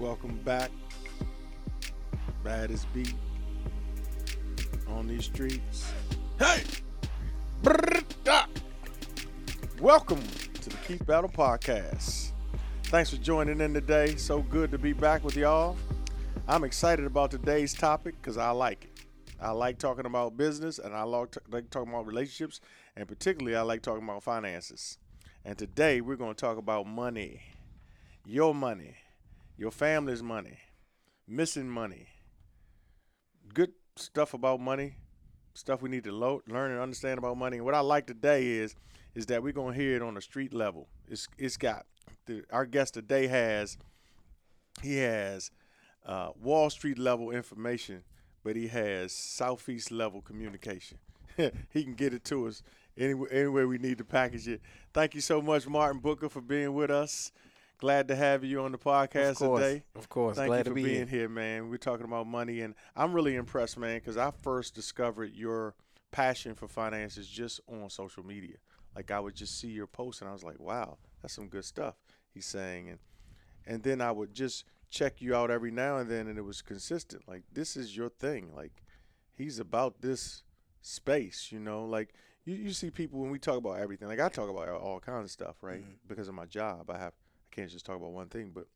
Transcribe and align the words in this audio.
Welcome 0.00 0.40
back. 0.46 0.70
Baddest 2.42 2.90
beat 2.94 3.12
on 4.88 5.06
these 5.06 5.26
streets. 5.26 5.92
Hey! 6.38 6.62
Welcome 9.78 10.22
to 10.54 10.70
the 10.70 10.76
Keith 10.88 11.06
Battle 11.06 11.28
Podcast. 11.28 12.32
Thanks 12.84 13.10
for 13.10 13.18
joining 13.18 13.60
in 13.60 13.74
today. 13.74 14.16
So 14.16 14.40
good 14.40 14.70
to 14.70 14.78
be 14.78 14.94
back 14.94 15.22
with 15.22 15.36
y'all. 15.36 15.76
I'm 16.48 16.64
excited 16.64 17.04
about 17.04 17.30
today's 17.30 17.74
topic 17.74 18.14
because 18.22 18.38
I 18.38 18.52
like 18.52 18.84
it. 18.84 19.04
I 19.38 19.50
like 19.50 19.76
talking 19.76 20.06
about 20.06 20.34
business 20.34 20.78
and 20.78 20.94
I 20.94 21.02
like 21.02 21.32
talking 21.68 21.92
about 21.92 22.06
relationships, 22.06 22.62
and 22.96 23.06
particularly 23.06 23.54
I 23.54 23.60
like 23.60 23.82
talking 23.82 24.04
about 24.04 24.22
finances. 24.22 24.96
And 25.44 25.58
today 25.58 26.00
we're 26.00 26.16
going 26.16 26.34
to 26.34 26.40
talk 26.40 26.56
about 26.56 26.86
money, 26.86 27.42
your 28.24 28.54
money, 28.54 28.94
your 29.60 29.70
family's 29.70 30.22
money, 30.22 30.56
missing 31.28 31.68
money, 31.68 32.08
good 33.52 33.70
stuff 33.94 34.32
about 34.32 34.58
money, 34.58 34.94
stuff 35.52 35.82
we 35.82 35.90
need 35.90 36.02
to 36.02 36.12
lo- 36.12 36.40
learn 36.48 36.70
and 36.70 36.80
understand 36.80 37.18
about 37.18 37.36
money. 37.36 37.58
And 37.58 37.66
what 37.66 37.74
I 37.74 37.80
like 37.80 38.06
today 38.06 38.46
is 38.46 38.74
is 39.14 39.26
that 39.26 39.42
we're 39.42 39.52
to 39.74 39.78
hear 39.78 39.96
it 39.96 40.02
on 40.02 40.16
a 40.16 40.20
street 40.22 40.54
level. 40.54 40.88
It's 41.08 41.28
it's 41.36 41.58
got 41.58 41.84
the, 42.24 42.42
our 42.50 42.64
guest 42.64 42.94
today 42.94 43.26
has 43.26 43.76
he 44.82 44.96
has 44.96 45.50
uh, 46.06 46.30
Wall 46.42 46.70
Street 46.70 46.98
level 46.98 47.30
information, 47.30 48.02
but 48.42 48.56
he 48.56 48.68
has 48.68 49.12
Southeast 49.12 49.90
level 49.90 50.22
communication. 50.22 50.96
he 51.36 51.84
can 51.84 51.92
get 51.92 52.14
it 52.14 52.24
to 52.24 52.46
us 52.46 52.62
any 52.96 53.12
anywhere 53.30 53.68
we 53.68 53.76
need 53.76 53.98
to 53.98 54.04
package 54.06 54.48
it. 54.48 54.62
Thank 54.94 55.14
you 55.14 55.20
so 55.20 55.42
much, 55.42 55.68
Martin 55.68 56.00
Booker, 56.00 56.30
for 56.30 56.40
being 56.40 56.72
with 56.72 56.90
us. 56.90 57.30
Glad 57.80 58.08
to 58.08 58.16
have 58.16 58.44
you 58.44 58.60
on 58.60 58.72
the 58.72 58.78
podcast 58.78 59.30
of 59.30 59.36
course, 59.38 59.62
today. 59.62 59.82
Of 59.96 60.08
course, 60.10 60.36
Thank 60.36 60.48
glad 60.48 60.58
you 60.58 60.64
for 60.64 60.68
to 60.70 60.74
be 60.74 60.82
being 60.84 61.08
here. 61.08 61.20
here, 61.20 61.28
man. 61.30 61.70
We're 61.70 61.78
talking 61.78 62.04
about 62.04 62.26
money, 62.26 62.60
and 62.60 62.74
I'm 62.94 63.12
really 63.14 63.36
impressed, 63.36 63.78
man, 63.78 63.98
because 63.98 64.18
I 64.18 64.30
first 64.42 64.74
discovered 64.74 65.34
your 65.34 65.74
passion 66.10 66.54
for 66.54 66.68
finances 66.68 67.26
just 67.26 67.60
on 67.68 67.88
social 67.88 68.22
media. 68.24 68.56
Like 68.94 69.10
I 69.10 69.18
would 69.18 69.34
just 69.34 69.58
see 69.58 69.68
your 69.68 69.86
posts, 69.86 70.20
and 70.20 70.28
I 70.28 70.32
was 70.34 70.44
like, 70.44 70.60
"Wow, 70.60 70.98
that's 71.22 71.32
some 71.34 71.48
good 71.48 71.64
stuff." 71.64 71.94
He's 72.34 72.44
saying, 72.44 72.90
and 72.90 72.98
and 73.66 73.82
then 73.82 74.02
I 74.02 74.12
would 74.12 74.34
just 74.34 74.64
check 74.90 75.22
you 75.22 75.34
out 75.34 75.50
every 75.50 75.70
now 75.70 75.96
and 75.96 76.10
then, 76.10 76.26
and 76.26 76.36
it 76.38 76.42
was 76.44 76.60
consistent. 76.60 77.26
Like 77.26 77.44
this 77.52 77.76
is 77.78 77.96
your 77.96 78.10
thing. 78.10 78.52
Like 78.54 78.82
he's 79.38 79.58
about 79.58 80.02
this 80.02 80.42
space, 80.82 81.50
you 81.50 81.60
know. 81.60 81.86
Like 81.86 82.12
you, 82.44 82.56
you 82.56 82.72
see 82.72 82.90
people 82.90 83.20
when 83.20 83.30
we 83.30 83.38
talk 83.38 83.56
about 83.56 83.78
everything. 83.78 84.08
Like 84.08 84.20
I 84.20 84.28
talk 84.28 84.50
about 84.50 84.68
all 84.68 85.00
kinds 85.00 85.24
of 85.24 85.30
stuff, 85.30 85.56
right? 85.62 85.82
Mhm. 85.82 85.94
Because 86.06 86.28
of 86.28 86.34
my 86.34 86.44
job, 86.46 86.90
I 86.90 86.98
have 86.98 87.14
I 87.50 87.54
can't 87.54 87.70
just 87.70 87.86
talk 87.86 87.96
about 87.96 88.12
one 88.12 88.28
thing, 88.28 88.52
but 88.54 88.66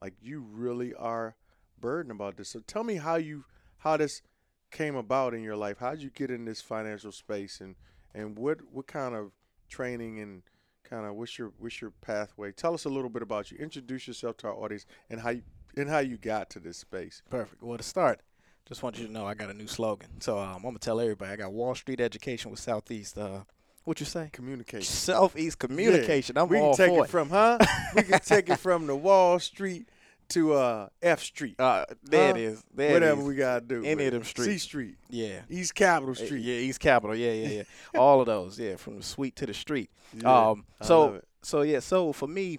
like 0.00 0.14
you 0.20 0.44
really 0.50 0.94
are 0.94 1.36
burdened 1.80 2.12
about 2.12 2.36
this. 2.36 2.50
So 2.50 2.60
tell 2.60 2.84
me 2.84 2.96
how 2.96 3.16
you 3.16 3.44
how 3.78 3.96
this 3.96 4.22
came 4.70 4.96
about 4.96 5.34
in 5.34 5.42
your 5.42 5.56
life. 5.56 5.78
How 5.78 5.90
did 5.90 6.02
you 6.02 6.10
get 6.10 6.30
in 6.30 6.44
this 6.44 6.60
financial 6.60 7.12
space 7.12 7.60
and 7.60 7.76
and 8.14 8.38
what 8.38 8.58
what 8.70 8.86
kind 8.86 9.14
of 9.14 9.32
training 9.68 10.20
and 10.20 10.42
kind 10.84 11.06
of 11.06 11.14
what's 11.14 11.38
your 11.38 11.52
what's 11.58 11.80
your 11.80 11.92
pathway? 12.00 12.52
Tell 12.52 12.74
us 12.74 12.84
a 12.84 12.88
little 12.88 13.10
bit 13.10 13.22
about 13.22 13.50
you. 13.50 13.58
Introduce 13.58 14.06
yourself 14.06 14.36
to 14.38 14.48
our 14.48 14.54
audience 14.54 14.86
and 15.08 15.20
how 15.20 15.30
you 15.30 15.42
and 15.76 15.88
how 15.88 15.98
you 15.98 16.16
got 16.16 16.50
to 16.50 16.60
this 16.60 16.78
space. 16.78 17.22
Perfect. 17.30 17.62
Well, 17.62 17.78
to 17.78 17.84
start, 17.84 18.20
just 18.66 18.82
want 18.82 18.98
you 18.98 19.06
to 19.06 19.12
know 19.12 19.26
I 19.26 19.34
got 19.34 19.50
a 19.50 19.54
new 19.54 19.66
slogan. 19.66 20.20
So 20.20 20.38
um, 20.38 20.56
I'm 20.56 20.62
gonna 20.62 20.78
tell 20.78 21.00
everybody 21.00 21.32
I 21.32 21.36
got 21.36 21.52
Wall 21.52 21.74
Street 21.74 22.00
education 22.00 22.50
with 22.50 22.60
Southeast. 22.60 23.18
Uh, 23.18 23.40
what 23.84 24.00
you 24.00 24.06
say? 24.06 24.28
Communication. 24.32 24.84
Southeast 24.84 25.58
communication. 25.58 26.36
I'm 26.38 26.48
we 26.48 26.58
all 26.58 26.74
can 26.76 26.88
take 26.88 26.96
for 26.98 27.04
it 27.04 27.08
from 27.10 27.30
huh? 27.30 27.58
we 27.96 28.02
can 28.02 28.20
take 28.20 28.48
it 28.50 28.58
from 28.58 28.86
the 28.86 28.94
Wall 28.96 29.38
Street 29.38 29.88
to 30.30 30.52
uh 30.54 30.88
F 31.02 31.20
Street. 31.22 31.58
Uh, 31.58 31.84
there 32.04 32.32
Huh? 32.32 32.38
it 32.38 32.40
is. 32.40 32.62
There 32.72 32.92
Whatever 32.92 33.20
it 33.20 33.22
is. 33.24 33.28
we 33.28 33.34
gotta 33.36 33.60
do. 33.66 33.78
Any 33.84 33.94
man. 33.96 34.06
of 34.08 34.12
them 34.12 34.24
streets. 34.24 34.52
C. 34.52 34.58
Street, 34.58 34.94
Yeah. 35.08 35.40
East 35.48 35.74
Capitol 35.74 36.12
Uh, 36.12 36.24
Street. 36.24 36.42
Yeah, 36.44 36.54
East 36.54 36.78
Capitol. 36.80 37.16
Yeah, 37.16 37.32
yeah, 37.32 37.48
yeah. 37.48 37.62
all 38.00 38.20
of 38.20 38.26
those. 38.26 38.58
Yeah, 38.58 38.76
from 38.76 38.98
the 38.98 39.02
suite 39.02 39.34
to 39.36 39.46
the 39.46 39.54
street. 39.54 39.90
Yeah, 40.14 40.50
um. 40.50 40.66
I 40.80 40.84
So 40.86 41.00
love 41.00 41.14
it. 41.16 41.24
so 41.42 41.62
yeah. 41.62 41.80
So 41.80 42.12
for 42.12 42.28
me, 42.28 42.58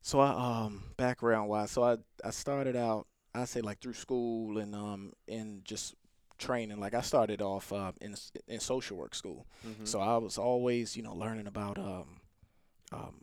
so 0.00 0.20
I 0.20 0.64
um 0.64 0.84
background 0.96 1.48
wise, 1.50 1.70
so 1.70 1.82
I 1.82 1.96
I 2.24 2.30
started 2.30 2.76
out 2.76 3.06
I 3.34 3.44
say 3.44 3.60
like 3.60 3.80
through 3.80 3.92
school 3.94 4.56
and 4.58 4.74
um 4.74 5.12
and 5.28 5.62
just 5.66 5.94
training. 6.38 6.78
Like 6.80 6.94
I 6.94 7.00
started 7.00 7.40
off 7.42 7.72
uh, 7.72 7.92
in 8.00 8.14
in 8.48 8.60
social 8.60 8.96
work 8.96 9.14
school. 9.14 9.46
Mhm. 9.66 9.86
So 9.86 10.00
I 10.00 10.16
was 10.18 10.38
always, 10.38 10.96
you 10.96 11.02
know, 11.02 11.14
learning 11.14 11.46
about 11.46 11.78
um, 11.78 12.20
um, 12.92 13.22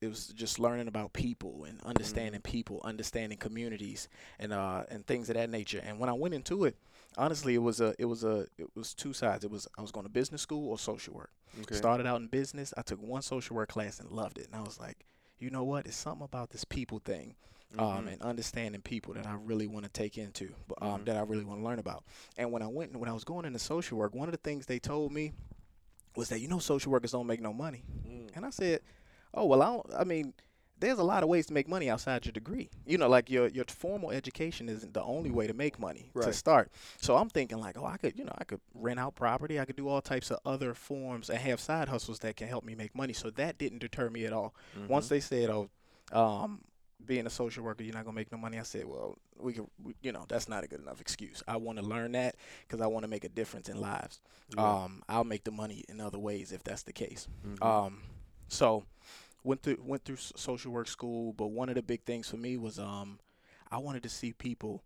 it 0.00 0.08
was 0.08 0.28
just 0.28 0.58
learning 0.58 0.88
about 0.88 1.12
people 1.12 1.64
and 1.64 1.80
understanding 1.82 2.40
people, 2.42 2.80
understanding 2.84 3.38
communities, 3.38 4.08
and 4.38 4.52
uh, 4.52 4.84
and 4.90 5.06
things 5.06 5.28
of 5.30 5.36
that 5.36 5.50
nature. 5.50 5.80
And 5.84 5.98
when 5.98 6.08
I 6.08 6.12
went 6.12 6.34
into 6.34 6.64
it, 6.64 6.76
honestly, 7.16 7.54
it 7.54 7.62
was 7.62 7.80
a 7.80 7.94
it 7.98 8.04
was 8.06 8.24
a 8.24 8.46
it 8.58 8.68
was 8.74 8.94
two 8.94 9.12
sides. 9.12 9.44
It 9.44 9.50
was 9.50 9.66
I 9.78 9.82
was 9.82 9.90
going 9.92 10.04
to 10.04 10.12
business 10.12 10.42
school 10.42 10.68
or 10.70 10.78
social 10.78 11.14
work. 11.14 11.30
okay. 11.62 11.74
Started 11.74 12.06
out 12.06 12.20
in 12.20 12.26
business. 12.28 12.74
I 12.76 12.82
took 12.82 13.00
one 13.02 13.22
social 13.22 13.56
work 13.56 13.70
class 13.70 14.00
and 14.00 14.10
loved 14.10 14.38
it. 14.38 14.46
And 14.46 14.56
I 14.56 14.60
was 14.62 14.78
like, 14.78 15.04
you 15.38 15.50
know 15.50 15.64
what? 15.64 15.86
It's 15.86 15.96
something 15.96 16.24
about 16.24 16.50
this 16.50 16.64
people 16.64 16.98
thing 16.98 17.34
um, 17.78 18.06
Mhm. 18.06 18.12
and 18.12 18.22
understanding 18.22 18.80
people 18.82 19.14
that 19.14 19.26
I 19.26 19.34
really 19.34 19.66
want 19.66 19.84
to 19.84 19.90
take 19.90 20.16
into, 20.16 20.54
um, 20.80 21.00
Mhm. 21.00 21.04
that 21.06 21.16
I 21.16 21.22
really 21.22 21.44
want 21.44 21.60
to 21.60 21.64
learn 21.64 21.78
about. 21.78 22.04
And 22.36 22.52
when 22.52 22.62
I 22.62 22.66
went, 22.68 22.96
when 22.96 23.08
I 23.08 23.12
was 23.12 23.24
going 23.24 23.44
into 23.44 23.58
social 23.58 23.98
work, 23.98 24.14
one 24.14 24.28
of 24.28 24.32
the 24.32 24.38
things 24.38 24.66
they 24.66 24.78
told 24.78 25.12
me 25.12 25.32
was 26.16 26.28
that 26.28 26.38
you 26.40 26.46
know 26.48 26.60
social 26.60 26.92
workers 26.92 27.12
don't 27.12 27.26
make 27.26 27.40
no 27.40 27.52
money. 27.52 27.82
Mm. 28.06 28.30
And 28.36 28.46
I 28.46 28.50
said, 28.50 28.80
oh 29.32 29.44
well, 29.46 29.62
I 29.62 29.66
don't. 29.66 29.86
I 29.98 30.04
mean, 30.04 30.32
there's 30.78 30.98
a 30.98 31.04
lot 31.04 31.22
of 31.22 31.28
ways 31.28 31.46
to 31.46 31.52
make 31.52 31.66
money 31.66 31.88
outside 31.90 32.24
your 32.26 32.32
degree. 32.32 32.68
You 32.86 32.98
know, 32.98 33.08
like 33.08 33.30
your 33.30 33.48
your 33.48 33.64
formal 33.66 34.10
education 34.12 34.68
isn't 34.68 34.92
the 34.94 35.02
only 35.02 35.30
way 35.30 35.46
to 35.48 35.54
make 35.54 35.78
money 35.78 36.10
to 36.14 36.32
start. 36.32 36.70
So 37.00 37.16
I'm 37.16 37.30
thinking 37.30 37.58
like, 37.58 37.76
oh, 37.78 37.84
I 37.86 37.96
could, 37.96 38.16
you 38.16 38.24
know, 38.24 38.34
I 38.38 38.44
could 38.44 38.60
rent 38.74 39.00
out 39.00 39.14
property. 39.16 39.58
I 39.58 39.64
could 39.64 39.76
do 39.76 39.88
all 39.88 40.00
types 40.02 40.30
of 40.30 40.38
other 40.44 40.74
forms 40.74 41.30
and 41.30 41.38
have 41.38 41.58
side 41.60 41.88
hustles 41.88 42.20
that 42.20 42.36
can 42.36 42.46
help 42.48 42.64
me 42.64 42.74
make 42.76 42.94
money. 42.94 43.12
So 43.12 43.30
that 43.30 43.58
didn't 43.58 43.78
deter 43.80 44.10
me 44.10 44.24
at 44.26 44.32
all. 44.32 44.54
Once 44.88 45.06
Mhm. 45.06 45.08
they 45.10 45.20
said, 45.20 45.50
"Oh, 45.50 45.70
um, 46.12 46.62
being 47.06 47.26
a 47.26 47.30
social 47.30 47.62
worker, 47.64 47.82
you're 47.82 47.94
not 47.94 48.04
gonna 48.04 48.14
make 48.14 48.30
no 48.32 48.38
money," 48.38 48.58
I 48.58 48.62
said, 48.62 48.86
"Well, 48.86 49.18
we 49.38 49.52
could, 49.52 49.66
we, 49.82 49.94
you 50.02 50.12
know, 50.12 50.24
that's 50.28 50.48
not 50.48 50.64
a 50.64 50.66
good 50.66 50.80
enough 50.80 51.00
excuse. 51.00 51.42
I 51.46 51.56
want 51.56 51.78
to 51.78 51.84
learn 51.84 52.12
that 52.12 52.36
because 52.62 52.80
I 52.80 52.86
want 52.86 53.04
to 53.04 53.08
make 53.08 53.24
a 53.24 53.28
difference 53.28 53.68
in 53.68 53.80
lives. 53.80 54.20
Yeah. 54.56 54.84
Um, 54.84 55.02
I'll 55.08 55.24
make 55.24 55.44
the 55.44 55.50
money 55.50 55.84
in 55.88 56.00
other 56.00 56.18
ways 56.18 56.52
if 56.52 56.62
that's 56.62 56.82
the 56.82 56.92
case. 56.92 57.28
Mhm. 57.46 57.64
Um, 57.64 58.02
so 58.48 58.84
went 59.42 59.62
through 59.62 59.78
went 59.82 60.04
through 60.04 60.16
social 60.16 60.72
work 60.72 60.88
school, 60.88 61.32
but 61.32 61.48
one 61.48 61.68
of 61.68 61.74
the 61.74 61.82
big 61.82 62.04
things 62.04 62.28
for 62.28 62.36
me 62.36 62.56
was 62.56 62.78
um, 62.78 63.18
I 63.70 63.78
wanted 63.78 64.02
to 64.04 64.08
see 64.08 64.32
people 64.32 64.82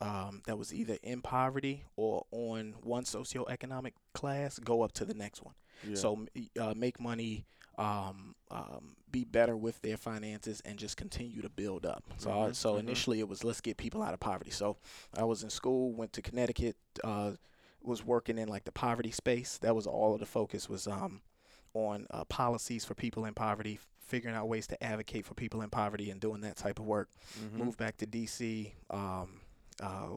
um, 0.00 0.42
that 0.46 0.58
was 0.58 0.74
either 0.74 0.96
in 1.02 1.20
poverty 1.22 1.84
or 1.96 2.26
on 2.32 2.74
one 2.82 3.04
socioeconomic 3.04 3.92
class 4.14 4.58
go 4.58 4.82
up 4.82 4.92
to 4.92 5.04
the 5.04 5.14
next 5.14 5.42
one. 5.42 5.54
Yeah. 5.86 5.94
So 5.96 6.26
uh, 6.58 6.74
make 6.76 6.98
money, 7.00 7.44
um, 7.78 8.34
um, 8.50 8.96
be 9.10 9.24
better 9.24 9.56
with 9.56 9.80
their 9.82 9.96
finances, 9.96 10.60
and 10.64 10.78
just 10.78 10.96
continue 10.96 11.42
to 11.42 11.48
build 11.48 11.86
up. 11.86 12.02
So, 12.18 12.30
I, 12.30 12.48
Mhm, 12.50 12.56
so 12.56 12.74
mhm. 12.74 12.80
initially 12.80 13.18
it 13.20 13.28
was 13.28 13.44
let's 13.44 13.60
get 13.60 13.76
people 13.76 14.02
out 14.02 14.14
of 14.14 14.20
poverty. 14.20 14.50
So 14.50 14.76
I 15.16 15.24
was 15.24 15.42
in 15.42 15.50
school, 15.50 15.92
went 15.92 16.12
to 16.14 16.22
Connecticut, 16.22 16.76
uh, 17.04 17.32
was 17.82 18.04
working 18.04 18.38
in 18.38 18.48
like 18.48 18.64
the 18.64 18.72
poverty 18.72 19.10
space. 19.10 19.58
That 19.58 19.74
was 19.74 19.86
all 19.86 20.14
of 20.14 20.20
the 20.20 20.26
focus 20.26 20.68
was 20.68 20.86
um, 20.86 21.22
on 21.74 22.06
uh, 22.10 22.24
policies 22.24 22.84
for 22.84 22.94
people 22.94 23.24
in 23.24 23.34
poverty, 23.34 23.78
figuring 23.98 24.36
out 24.36 24.48
ways 24.48 24.66
to 24.68 24.82
advocate 24.84 25.24
for 25.24 25.34
people 25.34 25.62
in 25.62 25.70
poverty, 25.70 26.10
and 26.10 26.20
doing 26.20 26.42
that 26.42 26.56
type 26.56 26.78
of 26.78 26.84
work 26.86 27.08
Mhm. 27.40 27.58
moved 27.58 27.78
back 27.78 27.96
to 27.98 28.06
DC 28.06 28.72
um, 28.90 29.40
uh, 29.80 30.16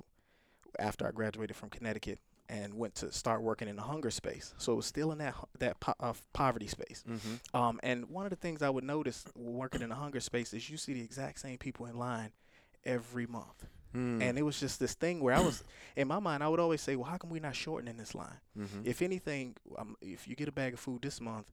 after 0.77 1.07
I 1.07 1.11
graduated 1.11 1.55
from 1.55 1.69
Connecticut 1.69 2.19
and 2.50 2.73
went 2.75 2.95
to 2.95 3.11
start 3.11 3.41
working 3.41 3.67
in 3.67 3.75
the 3.75 3.81
hunger 3.81 4.11
space. 4.11 4.53
So 4.57 4.73
it 4.73 4.75
was 4.75 4.85
still 4.85 5.11
in 5.11 5.17
that 5.19 5.35
that 5.59 5.80
po- 5.80 5.95
uh, 6.00 6.13
poverty 6.33 6.68
space. 6.68 7.03
Mhm. 7.07 7.39
Um, 7.56 7.80
and 7.83 8.09
one 8.09 8.25
of 8.25 8.30
the 8.30 8.36
things 8.36 8.62
I 8.62 8.69
would 8.69 8.83
notice 8.83 9.25
working 9.36 9.81
in 9.81 9.89
the 9.89 9.95
hunger 9.95 10.19
space 10.19 10.53
is 10.53 10.69
you 10.69 10.77
see 10.77 10.94
the 10.94 11.01
exact 11.01 11.39
same 11.39 11.57
people 11.57 11.86
in 11.88 11.97
line 11.97 12.31
every 12.83 13.25
month. 13.25 13.65
Mm. 13.95 14.21
And 14.21 14.38
it 14.38 14.42
was 14.42 14.59
just 14.59 14.80
this 14.80 14.94
thing 14.94 15.21
where 15.21 15.33
I 15.33 15.39
was, 15.39 15.63
in 15.95 16.07
my 16.07 16.19
mind, 16.19 16.44
I 16.44 16.50
would 16.50 16.59
always 16.59 16.81
say, 16.81 16.95
well, 16.95 17.06
how 17.09 17.18
come 17.18 17.30
we're 17.30 17.42
not 17.42 17.56
shortening 17.56 17.97
this 17.97 18.13
line? 18.13 18.39
Mhm. 18.57 18.86
If 18.86 19.01
anything, 19.01 19.56
um, 19.77 19.95
if 20.01 20.27
you 20.27 20.36
get 20.36 20.47
a 20.47 20.51
bag 20.51 20.74
of 20.74 20.80
food 20.80 21.01
this 21.01 21.21
month, 21.21 21.47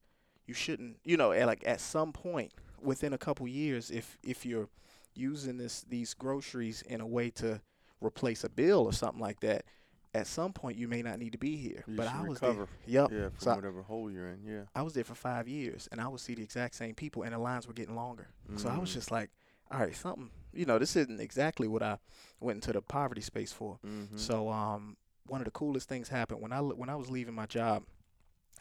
you 0.46 0.54
shouldn't, 0.54 0.98
you 1.04 1.16
know, 1.16 1.32
at 1.32 1.46
like 1.46 1.62
at 1.66 1.80
some 1.80 2.12
point 2.12 2.52
within 2.80 3.12
a 3.12 3.18
couple 3.18 3.46
years, 3.46 3.90
if 3.90 4.18
if 4.24 4.44
you're 4.44 4.68
using 5.14 5.56
this 5.56 5.82
these 5.88 6.14
groceries 6.14 6.82
in 6.82 7.00
a 7.00 7.06
way 7.06 7.30
to 7.30 7.60
replace 8.00 8.42
a 8.42 8.48
bill 8.48 8.80
or 8.80 8.92
something 8.92 9.20
like 9.20 9.38
that, 9.40 9.64
at 10.14 10.26
some 10.26 10.52
point 10.52 10.76
you 10.78 10.88
may 10.88 11.02
not 11.02 11.18
need 11.18 11.32
to 11.32 11.38
be 11.38 11.56
here. 11.56 11.84
You 11.86 11.96
but 11.96 12.06
I 12.08 12.20
was 12.22 12.40
recover. 12.40 12.68
there. 12.86 13.02
Yep. 13.02 13.10
Yeah, 13.12 13.28
from 13.30 13.38
So 13.38 13.50
I- 13.50 13.54
whatever 13.56 13.82
hole 13.82 14.10
you're 14.10 14.28
in. 14.28 14.44
Yeah. 14.44 14.62
I 14.74 14.82
was 14.82 14.92
there 14.94 15.04
for 15.04 15.14
five 15.14 15.48
years, 15.48 15.88
and 15.90 16.00
I 16.00 16.08
would 16.08 16.20
see 16.20 16.34
the 16.34 16.42
exact 16.42 16.74
same 16.74 16.94
people, 16.94 17.22
and 17.22 17.32
the 17.32 17.38
lines 17.38 17.66
were 17.66 17.72
getting 17.72 17.94
longer. 17.96 18.28
So 18.56 18.68
I 18.68 18.76
was 18.78 18.90
Mm. 18.90 18.94
just 18.94 19.10
like, 19.10 19.30
all 19.70 19.80
right, 19.80 19.94
something, 19.96 20.30
you 20.52 20.66
know, 20.66 20.78
this 20.78 20.96
isn't 20.96 21.20
exactly 21.20 21.66
what 21.66 21.82
I 21.82 21.98
went 22.40 22.56
into 22.58 22.72
the 22.72 22.82
poverty 22.82 23.22
space 23.22 23.52
for. 23.52 23.78
Mhm. 23.86 24.18
So 24.18 24.50
um, 24.50 24.96
one 25.26 25.40
of 25.40 25.46
the 25.46 25.50
coolest 25.50 25.88
things 25.88 26.08
happened 26.08 26.40
when 26.42 26.52
I 26.52 26.60
when 26.60 26.88
I 26.90 26.94
was 26.96 27.08
leaving 27.10 27.34
my 27.34 27.46
job. 27.46 27.84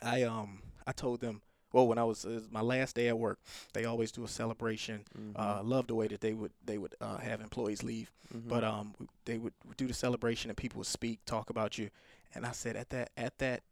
I 0.01 0.23
um 0.23 0.61
I 0.87 0.93
told 0.93 1.19
them 1.19 1.41
well, 1.73 1.87
when 1.87 1.97
I 1.97 2.03
was, 2.03 2.25
was 2.25 2.49
my 2.51 2.61
last 2.61 2.95
day 2.95 3.07
at 3.07 3.17
work, 3.17 3.39
they 3.73 3.85
always 3.85 4.11
do 4.11 4.23
a 4.23 4.27
celebration. 4.27 5.05
Mhm. 5.17 5.31
Uh, 5.35 5.63
love 5.63 5.87
the 5.87 5.95
way 5.95 6.07
that 6.07 6.21
they 6.21 6.33
would 6.33 6.51
they 6.65 6.77
would 6.77 6.95
uh, 7.01 7.17
have 7.17 7.41
employees 7.41 7.83
leave, 7.83 8.11
Mhm. 8.33 8.47
but 8.47 8.63
um, 8.63 8.93
they 9.25 9.37
would 9.37 9.53
do 9.77 9.87
the 9.87 9.93
celebration 9.93 10.49
and 10.51 10.57
people 10.57 10.77
would 10.79 10.87
speak, 10.87 11.23
talk 11.25 11.49
about 11.49 11.77
you, 11.77 11.89
and 12.35 12.45
I 12.45 12.51
said 12.51 12.75
at 12.75 12.89
that 12.89 13.11
at 13.17 13.37
that, 13.39 13.63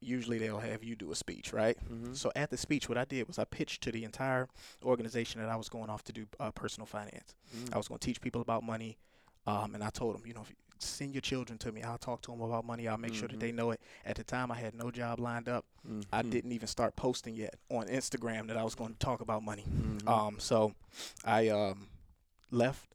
usually 0.00 0.38
they'll 0.38 0.60
have 0.60 0.84
you 0.84 0.94
do 0.94 1.10
a 1.10 1.16
speech, 1.16 1.52
right? 1.52 1.76
Mhm. 1.90 2.14
So 2.16 2.30
at 2.36 2.50
the 2.50 2.56
speech, 2.56 2.88
what 2.88 2.96
I 2.98 3.04
did 3.04 3.26
was 3.26 3.38
I 3.38 3.44
pitched 3.44 3.82
to 3.82 3.90
the 3.92 4.04
entire 4.04 4.48
organization 4.84 5.40
that 5.40 5.50
I 5.50 5.56
was 5.56 5.68
going 5.68 5.90
off 5.90 6.04
to 6.04 6.12
do 6.12 6.26
uh, 6.38 6.50
personal 6.52 6.86
finance. 6.86 7.34
Mm. 7.56 7.74
I 7.74 7.78
was 7.78 7.88
going 7.88 7.98
to 7.98 8.04
teach 8.06 8.20
people 8.20 8.40
about 8.40 8.62
money, 8.62 8.96
um, 9.46 9.74
and 9.74 9.82
I 9.82 9.90
told 9.90 10.14
them, 10.14 10.24
you 10.26 10.34
know, 10.34 10.42
if 10.42 10.52
send 10.82 11.14
your 11.14 11.20
children 11.20 11.58
to 11.58 11.72
me. 11.72 11.82
I'll 11.82 11.98
talk 11.98 12.22
to 12.22 12.30
them 12.30 12.40
about 12.40 12.64
money. 12.64 12.86
I'll 12.88 12.96
make 12.98 13.14
sure 13.14 13.28
that 13.28 13.40
they 13.40 13.52
know 13.52 13.70
it. 13.70 13.80
At 14.04 14.16
the 14.16 14.24
time, 14.24 14.50
I 14.50 14.56
had 14.56 14.74
no 14.74 14.90
job 14.90 15.18
lined 15.20 15.48
up. 15.48 15.64
I 16.12 16.22
Mhm. 16.22 16.30
didn't 16.30 16.52
even 16.52 16.68
start 16.68 16.96
posting 16.96 17.34
yet 17.34 17.54
on 17.70 17.86
Instagram 17.88 18.46
that 18.48 18.56
I 18.56 18.64
was 18.64 18.74
going 18.74 18.92
to 18.92 18.98
talk 18.98 19.20
about 19.20 19.42
money. 19.42 19.64
Mhm. 19.64 20.06
Um, 20.08 20.38
so 20.40 20.74
I 21.24 21.48
um, 21.48 21.88
left. 22.50 22.94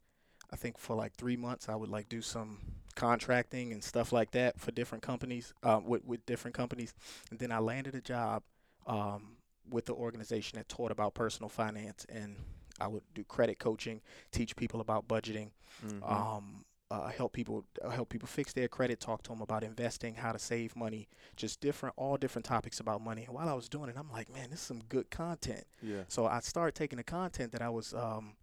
I 0.52 0.56
think 0.56 0.78
for 0.78 0.96
like 0.96 1.14
three 1.16 1.36
months, 1.38 1.68
I 1.70 1.76
would 1.76 1.90
like 1.90 2.08
do 2.10 2.22
some 2.22 2.60
contracting 2.96 3.74
and 3.74 3.84
stuff 3.84 4.12
like 4.12 4.32
that 4.32 4.60
for 4.60 4.72
different 4.72 5.02
companies, 5.04 5.54
um, 5.64 5.86
with 5.86 6.06
with 6.06 6.26
different 6.28 6.56
companies, 6.56 6.94
and 7.32 7.40
then 7.40 7.52
I 7.52 7.58
landed 7.60 7.96
a 7.96 8.02
job 8.02 8.44
um, 8.86 9.38
with 9.68 9.86
the 9.86 9.94
organization 9.94 10.58
that 10.58 10.70
taught 10.70 10.92
about 10.92 11.14
personal 11.16 11.50
finance, 11.50 12.06
and 12.10 12.36
I 12.80 12.88
would 12.88 13.04
do 13.16 13.24
credit 13.24 13.58
coaching, 13.60 14.02
teach 14.32 14.56
people 14.56 14.80
about 14.82 15.08
budgeting, 15.08 15.52
Mhm. 15.84 16.04
um, 16.04 16.66
uh, 16.94 17.08
help 17.10 17.32
people 17.34 17.66
uh, 17.84 17.90
help 17.90 18.10
people 18.10 18.28
fix 18.28 18.54
their 18.54 18.68
credit, 18.68 19.00
talk 19.00 19.24
to 19.24 19.30
them 19.32 19.42
about 19.42 19.64
investing, 19.64 20.14
how 20.16 20.32
to 20.32 20.40
save 20.40 20.76
money, 20.76 21.08
just 21.36 21.60
different 21.62 21.94
all 21.98 22.18
different 22.18 22.46
topics 22.46 22.80
about 22.80 23.02
money. 23.02 23.24
And 23.26 23.34
while 23.36 23.50
I 23.50 23.54
was 23.54 23.68
doing 23.70 23.90
it, 23.90 23.96
I'm 23.98 24.12
like, 24.12 24.32
man, 24.34 24.50
this 24.52 24.60
is 24.60 24.66
some 24.66 24.82
good 24.90 25.10
content. 25.10 25.66
yeah. 25.82 26.04
So 26.08 26.26
I 26.28 26.40
started 26.42 26.76
taking 26.76 26.98
the 26.98 27.04
content 27.04 27.52
that 27.54 27.62
I 27.62 27.70
was 27.70 27.94
um, 27.94 28.34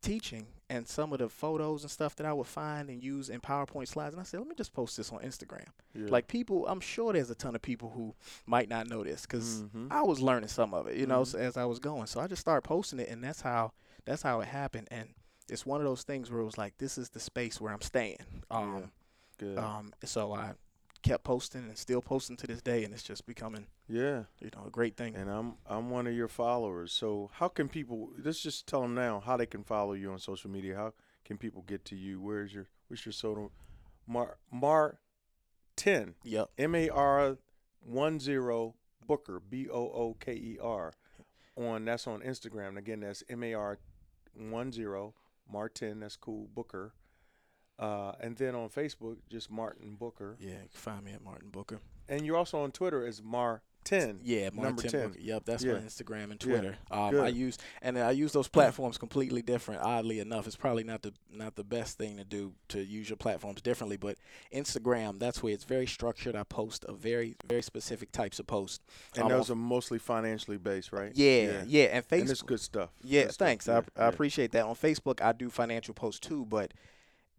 teaching 0.00 0.46
and 0.68 0.88
some 0.88 1.12
of 1.12 1.18
the 1.20 1.28
photos 1.28 1.82
and 1.82 1.90
stuff 1.90 2.16
that 2.16 2.26
I 2.26 2.32
would 2.32 2.46
find 2.46 2.88
and 2.90 3.02
use 3.02 3.28
in 3.28 3.40
PowerPoint 3.40 3.86
slides, 3.88 4.14
and 4.14 4.20
I 4.20 4.24
said, 4.24 4.40
let 4.40 4.48
me 4.48 4.54
just 4.56 4.72
post 4.72 4.96
this 4.96 5.12
on 5.12 5.20
Instagram. 5.20 5.66
Yeah. 5.94 6.08
Like 6.08 6.26
people, 6.26 6.66
I'm 6.66 6.80
sure 6.80 7.12
there's 7.12 7.30
a 7.30 7.34
ton 7.36 7.54
of 7.54 7.62
people 7.62 7.90
who 7.90 8.14
might 8.46 8.68
not 8.68 8.88
know 8.88 9.04
this 9.04 9.22
because 9.22 9.62
Mhm. 9.64 9.88
I 9.92 10.02
was 10.02 10.18
learning 10.20 10.48
some 10.48 10.74
of 10.74 10.86
it, 10.88 10.96
you 10.96 11.06
know, 11.06 11.20
Mhm. 11.20 11.28
s 11.28 11.34
as 11.34 11.56
I 11.56 11.66
was 11.66 11.78
going. 11.78 12.06
So 12.06 12.18
I 12.20 12.26
just 12.26 12.40
started 12.40 12.62
posting 12.62 12.98
it, 12.98 13.08
and 13.10 13.22
that's 13.22 13.42
how 13.42 13.72
that's 14.04 14.22
how 14.22 14.40
it 14.40 14.48
happened. 14.48 14.88
And 14.90 15.14
it's 15.48 15.66
one 15.66 15.80
of 15.80 15.86
those 15.86 16.02
things 16.02 16.30
where 16.30 16.40
it 16.40 16.44
was 16.44 16.58
like, 16.58 16.78
this 16.78 16.98
is 16.98 17.10
the 17.10 17.20
space 17.20 17.60
where 17.60 17.72
I'm 17.72 17.80
staying. 17.80 18.18
Um, 18.50 18.90
Good. 19.38 19.58
um, 19.58 19.92
so 20.04 20.32
I 20.32 20.52
kept 21.02 21.24
posting 21.24 21.62
and 21.62 21.76
still 21.76 22.00
posting 22.00 22.36
to 22.36 22.46
this 22.46 22.62
day, 22.62 22.84
and 22.84 22.94
it's 22.94 23.02
just 23.02 23.26
becoming, 23.26 23.66
yeah. 23.88 24.24
you 24.40 24.50
know, 24.54 24.64
a 24.66 24.70
great 24.70 24.96
thing. 24.96 25.16
And 25.16 25.28
I'm 25.30 25.54
I'm 25.66 25.90
one 25.90 26.06
of 26.06 26.14
your 26.14 26.28
followers. 26.28 26.92
So 26.92 27.30
how 27.34 27.48
can 27.48 27.68
people? 27.68 28.10
Let's 28.22 28.40
just 28.40 28.66
tell 28.66 28.82
them 28.82 28.94
now 28.94 29.20
how 29.20 29.36
they 29.36 29.46
can 29.46 29.64
follow 29.64 29.92
you 29.92 30.12
on 30.12 30.18
social 30.18 30.50
media. 30.50 30.76
How 30.76 30.92
can 31.24 31.38
people 31.38 31.62
get 31.66 31.84
to 31.86 31.96
you? 31.96 32.20
Where's 32.20 32.54
your 32.54 32.66
What's 32.88 33.04
your 33.04 33.12
social? 33.12 33.50
Mar 34.06 34.36
Mar 34.50 34.98
ten 35.76 36.14
Yep. 36.24 36.50
M 36.58 36.74
A 36.74 36.88
R 36.88 37.38
one 37.80 38.20
zero 38.20 38.74
Booker 39.06 39.40
B 39.40 39.68
O 39.68 39.80
O 39.80 40.16
K 40.20 40.32
E 40.32 40.58
R 40.60 40.92
on 41.56 41.84
that's 41.84 42.06
on 42.06 42.20
Instagram. 42.20 42.70
And 42.70 42.78
again, 42.78 43.00
that's 43.00 43.22
M 43.28 43.42
A 43.42 43.54
R 43.54 43.78
one 44.34 44.72
zero 44.72 45.14
Martin. 45.52 46.00
That's 46.00 46.16
cool 46.16 46.48
Booker. 46.54 46.94
Uh, 47.78 48.12
and 48.20 48.36
then 48.36 48.54
on 48.54 48.68
Facebook, 48.68 49.16
just 49.28 49.50
Martin 49.50 49.96
Booker. 49.96 50.36
Yeah, 50.40 50.50
you 50.50 50.68
can 50.70 50.70
find 50.72 51.04
me 51.04 51.12
at 51.12 51.22
Martin 51.22 51.50
Booker. 51.50 51.80
And 52.08 52.24
you're 52.24 52.36
also 52.36 52.62
on 52.62 52.72
Twitter 52.72 53.06
as 53.06 53.22
Martin. 53.90 54.20
Yeah, 54.22 54.44
Number 54.50 54.62
Martin 54.62 54.90
10. 54.90 55.08
Booker. 55.08 55.20
Yep, 55.20 55.44
that's 55.44 55.64
Yeah. 55.64 55.72
my 55.74 55.78
Instagram 55.80 56.24
and 56.30 56.44
Yeah. 56.44 56.52
Twitter. 56.52 56.76
Um, 56.90 57.20
I 57.20 57.28
use 57.28 57.58
and 57.80 57.98
I 57.98 58.10
use 58.12 58.32
those 58.32 58.48
platforms 58.48 58.98
completely 58.98 59.42
different. 59.42 59.82
Oddly 59.82 60.20
enough, 60.20 60.46
it's 60.46 60.56
probably 60.56 60.84
not 60.84 61.02
the 61.02 61.12
not 61.30 61.56
the 61.56 61.64
best 61.64 61.98
thing 61.98 62.16
to 62.18 62.24
do 62.24 62.54
to 62.68 62.82
use 62.84 63.08
your 63.08 63.16
platforms 63.16 63.60
differently. 63.62 63.96
But 63.96 64.18
Instagram, 64.52 65.18
that's 65.18 65.42
where 65.42 65.52
it's 65.52 65.64
very 65.64 65.86
structured. 65.86 66.36
I 66.36 66.44
post 66.44 66.84
a 66.88 66.92
very 66.92 67.36
very 67.46 67.62
specific 67.62 68.12
types 68.12 68.38
of 68.38 68.46
posts. 68.46 68.80
And 69.14 69.24
Um, 69.24 69.30
those 69.30 69.50
are 69.50 69.54
mostly 69.56 69.98
financially 69.98 70.58
based, 70.58 70.92
right? 70.92 71.12
Yeah, 71.14 71.64
yeah, 71.66 71.84
and 71.84 72.06
Facebook. 72.06 72.20
And 72.20 72.30
it's 72.30 72.42
good 72.42 72.60
stuff. 72.60 72.90
Yeah, 73.02 73.22
Good 73.24 73.32
stuff. 73.34 73.46
thanks. 73.46 73.68
I, 73.68 73.74
Yeah, 73.76 73.80
I 73.96 74.06
appreciate 74.08 74.52
that. 74.52 74.64
On 74.64 74.74
Facebook, 74.74 75.20
I 75.20 75.32
do 75.32 75.50
financial 75.50 75.94
posts 75.94 76.20
too, 76.20 76.44
but 76.46 76.72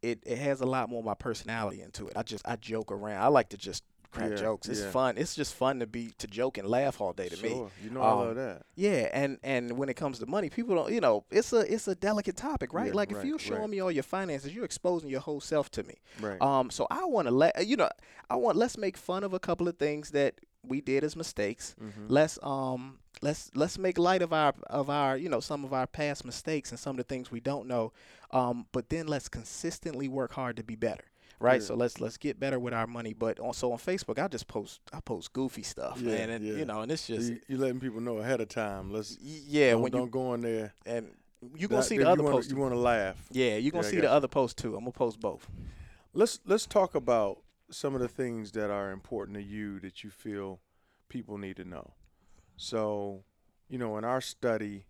it, 0.01 0.19
it 0.25 0.37
has 0.37 0.59
a 0.59 0.65
lot 0.65 0.89
more 0.89 0.99
of 0.99 1.05
my 1.05 1.13
personality 1.13 1.81
into 1.81 2.07
it. 2.07 2.13
I 2.17 2.23
just 2.23 2.45
I 2.47 2.57
joke 2.57 2.91
around. 2.91 3.21
I 3.21 3.27
like 3.27 3.49
to 3.49 3.57
just 3.57 3.83
crack 4.13 4.29
Yeah, 4.31 4.35
jokes. 4.37 4.69
It's 4.69 4.81
yeah. 4.81 4.89
fun. 4.91 5.17
It's 5.17 5.35
just 5.35 5.53
fun 5.55 5.79
to 5.79 5.87
be 5.87 6.11
to 6.19 6.27
joke 6.27 6.57
and 6.57 6.67
laugh 6.67 7.01
all 7.01 7.13
day 7.13 7.29
to 7.29 7.43
me. 7.43 7.49
Sure. 7.49 7.71
You 7.83 7.89
know 7.89 8.01
I 8.01 8.11
love 8.13 8.29
Um, 8.29 8.35
that. 8.35 8.61
Yeah, 8.75 9.09
and 9.11 9.37
and 9.43 9.77
when 9.77 9.89
it 9.89 9.95
comes 9.95 10.19
to 10.19 10.25
money, 10.25 10.49
people 10.49 10.75
don't. 10.75 10.91
You 10.91 11.01
know, 11.01 11.25
it's 11.31 11.51
a 11.53 11.61
it's 11.73 11.87
a 11.87 11.95
delicate 11.95 12.37
topic, 12.37 12.73
right? 12.73 12.87
Yeah, 12.87 12.93
like 12.93 13.11
if 13.11 13.23
you're 13.25 13.39
showing 13.39 13.61
right. 13.61 13.69
me 13.69 13.79
all 13.81 13.91
your 13.91 14.03
finances, 14.03 14.53
you're 14.53 14.65
exposing 14.65 15.09
your 15.09 15.21
whole 15.21 15.41
self 15.41 15.69
to 15.71 15.83
me. 15.83 15.95
Right. 16.21 16.41
Um, 16.41 16.69
so 16.69 16.87
I 16.89 17.05
want 17.05 17.27
to 17.27 17.33
let 17.33 17.67
you 17.67 17.75
know. 17.77 17.89
I 18.29 18.35
want 18.37 18.57
let's 18.57 18.77
make 18.77 18.95
fun 18.97 19.23
of 19.23 19.33
a 19.33 19.39
couple 19.39 19.67
of 19.67 19.77
things 19.77 20.11
that 20.11 20.35
we 20.65 20.79
did 20.79 21.03
as 21.03 21.15
mistakes. 21.15 21.75
Mhm. 21.81 22.05
Let's 22.07 22.39
um 22.41 22.99
let's 23.21 23.51
let's 23.53 23.77
make 23.77 23.97
light 23.97 24.21
of 24.21 24.31
our 24.31 24.53
of 24.67 24.89
our 24.89 25.17
you 25.17 25.27
know 25.27 25.41
some 25.41 25.65
of 25.65 25.73
our 25.73 25.85
past 25.87 26.23
mistakes 26.23 26.71
and 26.71 26.79
some 26.79 26.91
of 26.91 26.97
the 26.97 27.03
things 27.03 27.31
we 27.31 27.41
don't 27.41 27.67
know. 27.67 27.91
Um, 28.31 28.65
but 28.71 28.89
then 28.89 29.07
let's 29.07 29.27
consistently 29.27 30.07
work 30.07 30.33
hard 30.33 30.55
to 30.57 30.63
be 30.63 30.75
better. 30.75 31.03
Right, 31.43 31.61
Yeah. 31.61 31.67
so 31.67 31.75
let's 31.75 31.99
let's 31.99 32.17
get 32.17 32.39
better 32.39 32.57
with 32.59 32.73
our 32.73 32.87
money. 32.87 33.13
But 33.13 33.39
also 33.39 33.71
on 33.73 33.77
Facebook, 33.77 34.17
I 34.17 34.27
just 34.29 34.47
post 34.47 34.79
I 34.93 34.99
post 35.01 35.33
goofy 35.33 35.63
stuff, 35.63 35.99
Yeah, 36.01 36.15
man, 36.15 36.29
and 36.29 36.45
yeah. 36.45 36.53
you 36.53 36.65
know, 36.65 36.81
and 36.81 36.91
it's 36.91 37.05
just 37.07 37.29
you, 37.29 37.39
you 37.49 37.57
letting 37.57 37.79
people 37.79 37.99
know 38.01 38.17
ahead 38.19 38.39
of 38.41 38.47
time. 38.47 38.91
Let's 38.91 39.17
yeah. 39.21 39.71
don't, 39.71 39.81
when 39.81 39.91
don't 39.91 40.03
you 40.05 40.09
go 40.09 40.29
on 40.31 40.41
there. 40.41 40.73
and 40.85 41.07
you 41.57 41.67
gonna 41.67 41.81
That- 41.81 41.87
see 41.89 41.97
the 41.97 42.09
other 42.09 42.23
posts. 42.23 42.49
You 42.51 42.57
want 42.57 42.73
to 42.73 42.79
laugh. 42.79 43.17
Yeah, 43.31 43.57
you're 43.57 43.71
gonna 43.71 43.83
Yeah, 43.85 43.89
see 43.91 43.97
the 43.97 44.03
you. 44.03 44.07
other 44.09 44.29
posts 44.29 44.61
too. 44.61 44.75
I'm 44.75 44.81
gonna 44.85 44.91
post 44.91 45.19
both. 45.19 45.49
Let's 46.13 46.39
let's 46.45 46.65
talk 46.65 46.95
about 46.95 47.39
some 47.69 47.93
of 47.95 47.99
the 48.01 48.07
things 48.07 48.51
that 48.53 48.69
are 48.69 48.91
important 48.91 49.35
to 49.35 49.43
you 49.43 49.79
that 49.81 50.03
you 50.03 50.09
feel 50.11 50.61
people 51.09 51.37
need 51.37 51.57
to 51.57 51.65
know. 51.65 51.93
So, 52.55 53.23
you 53.67 53.77
know, 53.77 53.97
in 53.97 54.03
our 54.05 54.21
study, 54.21 54.85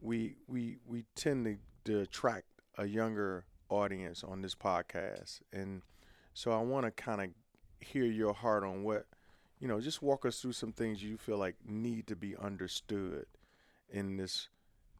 we 0.00 0.36
we 0.46 0.78
we 0.86 1.04
tend 1.14 1.44
to, 1.46 1.56
to 1.92 2.00
attract 2.00 2.46
a 2.76 2.86
younger 2.86 3.46
audience 3.70 4.22
on 4.24 4.42
this 4.42 4.54
podcast, 4.54 5.40
and 5.52 5.82
so 6.34 6.50
I 6.50 6.58
want 6.58 6.84
to 6.84 6.90
kind 6.90 7.20
of 7.20 7.28
hear 7.80 8.04
your 8.04 8.34
heart 8.34 8.64
on 8.64 8.82
what, 8.82 9.06
you 9.60 9.68
know, 9.68 9.80
just 9.80 10.02
walk 10.02 10.26
us 10.26 10.40
through 10.40 10.52
some 10.52 10.72
things 10.72 11.02
you 11.02 11.16
feel 11.16 11.38
like 11.38 11.54
need 11.66 12.06
to 12.08 12.16
be 12.16 12.36
understood 12.36 13.26
in 13.90 14.16
this 14.16 14.48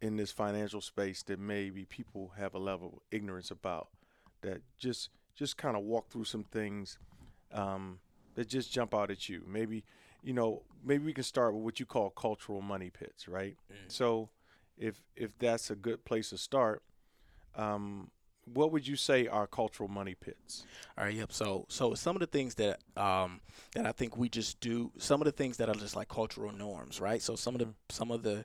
in 0.01 0.17
this 0.17 0.31
financial 0.31 0.81
space 0.81 1.23
that 1.25 1.39
maybe 1.39 1.85
people 1.87 2.33
have 2.37 2.55
a 2.55 2.59
level 2.59 2.89
of 2.95 3.01
ignorance 3.11 3.51
about. 3.51 3.89
That 4.43 4.63
just 4.79 5.11
just 5.35 5.57
kind 5.57 5.77
of 5.77 5.83
walk 5.83 6.09
through 6.11 6.25
some 6.25 6.45
things 6.45 6.99
um, 7.53 7.99
that 8.35 8.49
just 8.49 8.73
jump 8.73 8.95
out 8.95 9.11
at 9.11 9.29
you. 9.29 9.43
Maybe 9.47 9.85
you 10.23 10.33
know 10.33 10.63
maybe 10.85 11.05
we 11.05 11.13
can 11.13 11.25
start 11.25 11.55
with 11.55 11.63
what 11.65 11.81
you 11.81 11.87
call 11.87 12.11
cultural 12.11 12.61
money 12.61 12.91
pits, 12.91 13.27
right? 13.27 13.57
So 13.89 14.29
if 14.79 15.03
if 15.17 15.37
that's 15.39 15.71
a 15.71 15.75
good 15.75 16.05
place 16.05 16.31
to 16.31 16.39
start, 16.39 16.83
um, 17.57 18.11
what 18.53 18.73
would 18.73 18.87
you 18.87 18.97
say 18.97 19.27
are 19.27 19.47
cultural 19.47 19.89
money 19.89 20.15
pits? 20.15 20.65
All 20.97 21.05
right, 21.05 21.15
yep. 21.15 21.33
So 21.33 21.67
so 21.69 21.95
some 21.95 22.17
of 22.17 22.21
the 22.21 22.27
things 22.27 22.55
that 22.57 22.81
um 22.97 23.41
that 23.75 23.87
I 23.87 23.93
think 23.93 24.17
we 24.17 24.29
just 24.29 24.61
do, 24.61 24.93
some 24.99 25.21
of 25.21 25.25
the 25.27 25.33
things 25.33 25.57
that 25.59 25.69
are 25.69 25.75
just 25.75 25.97
like 25.97 26.09
cultural 26.09 26.53
norms, 26.53 27.01
right? 27.01 27.21
So 27.23 27.37
some 27.37 27.55
of 27.55 27.61
the 27.61 27.69
some 27.89 28.11
of 28.11 28.23
the 28.23 28.45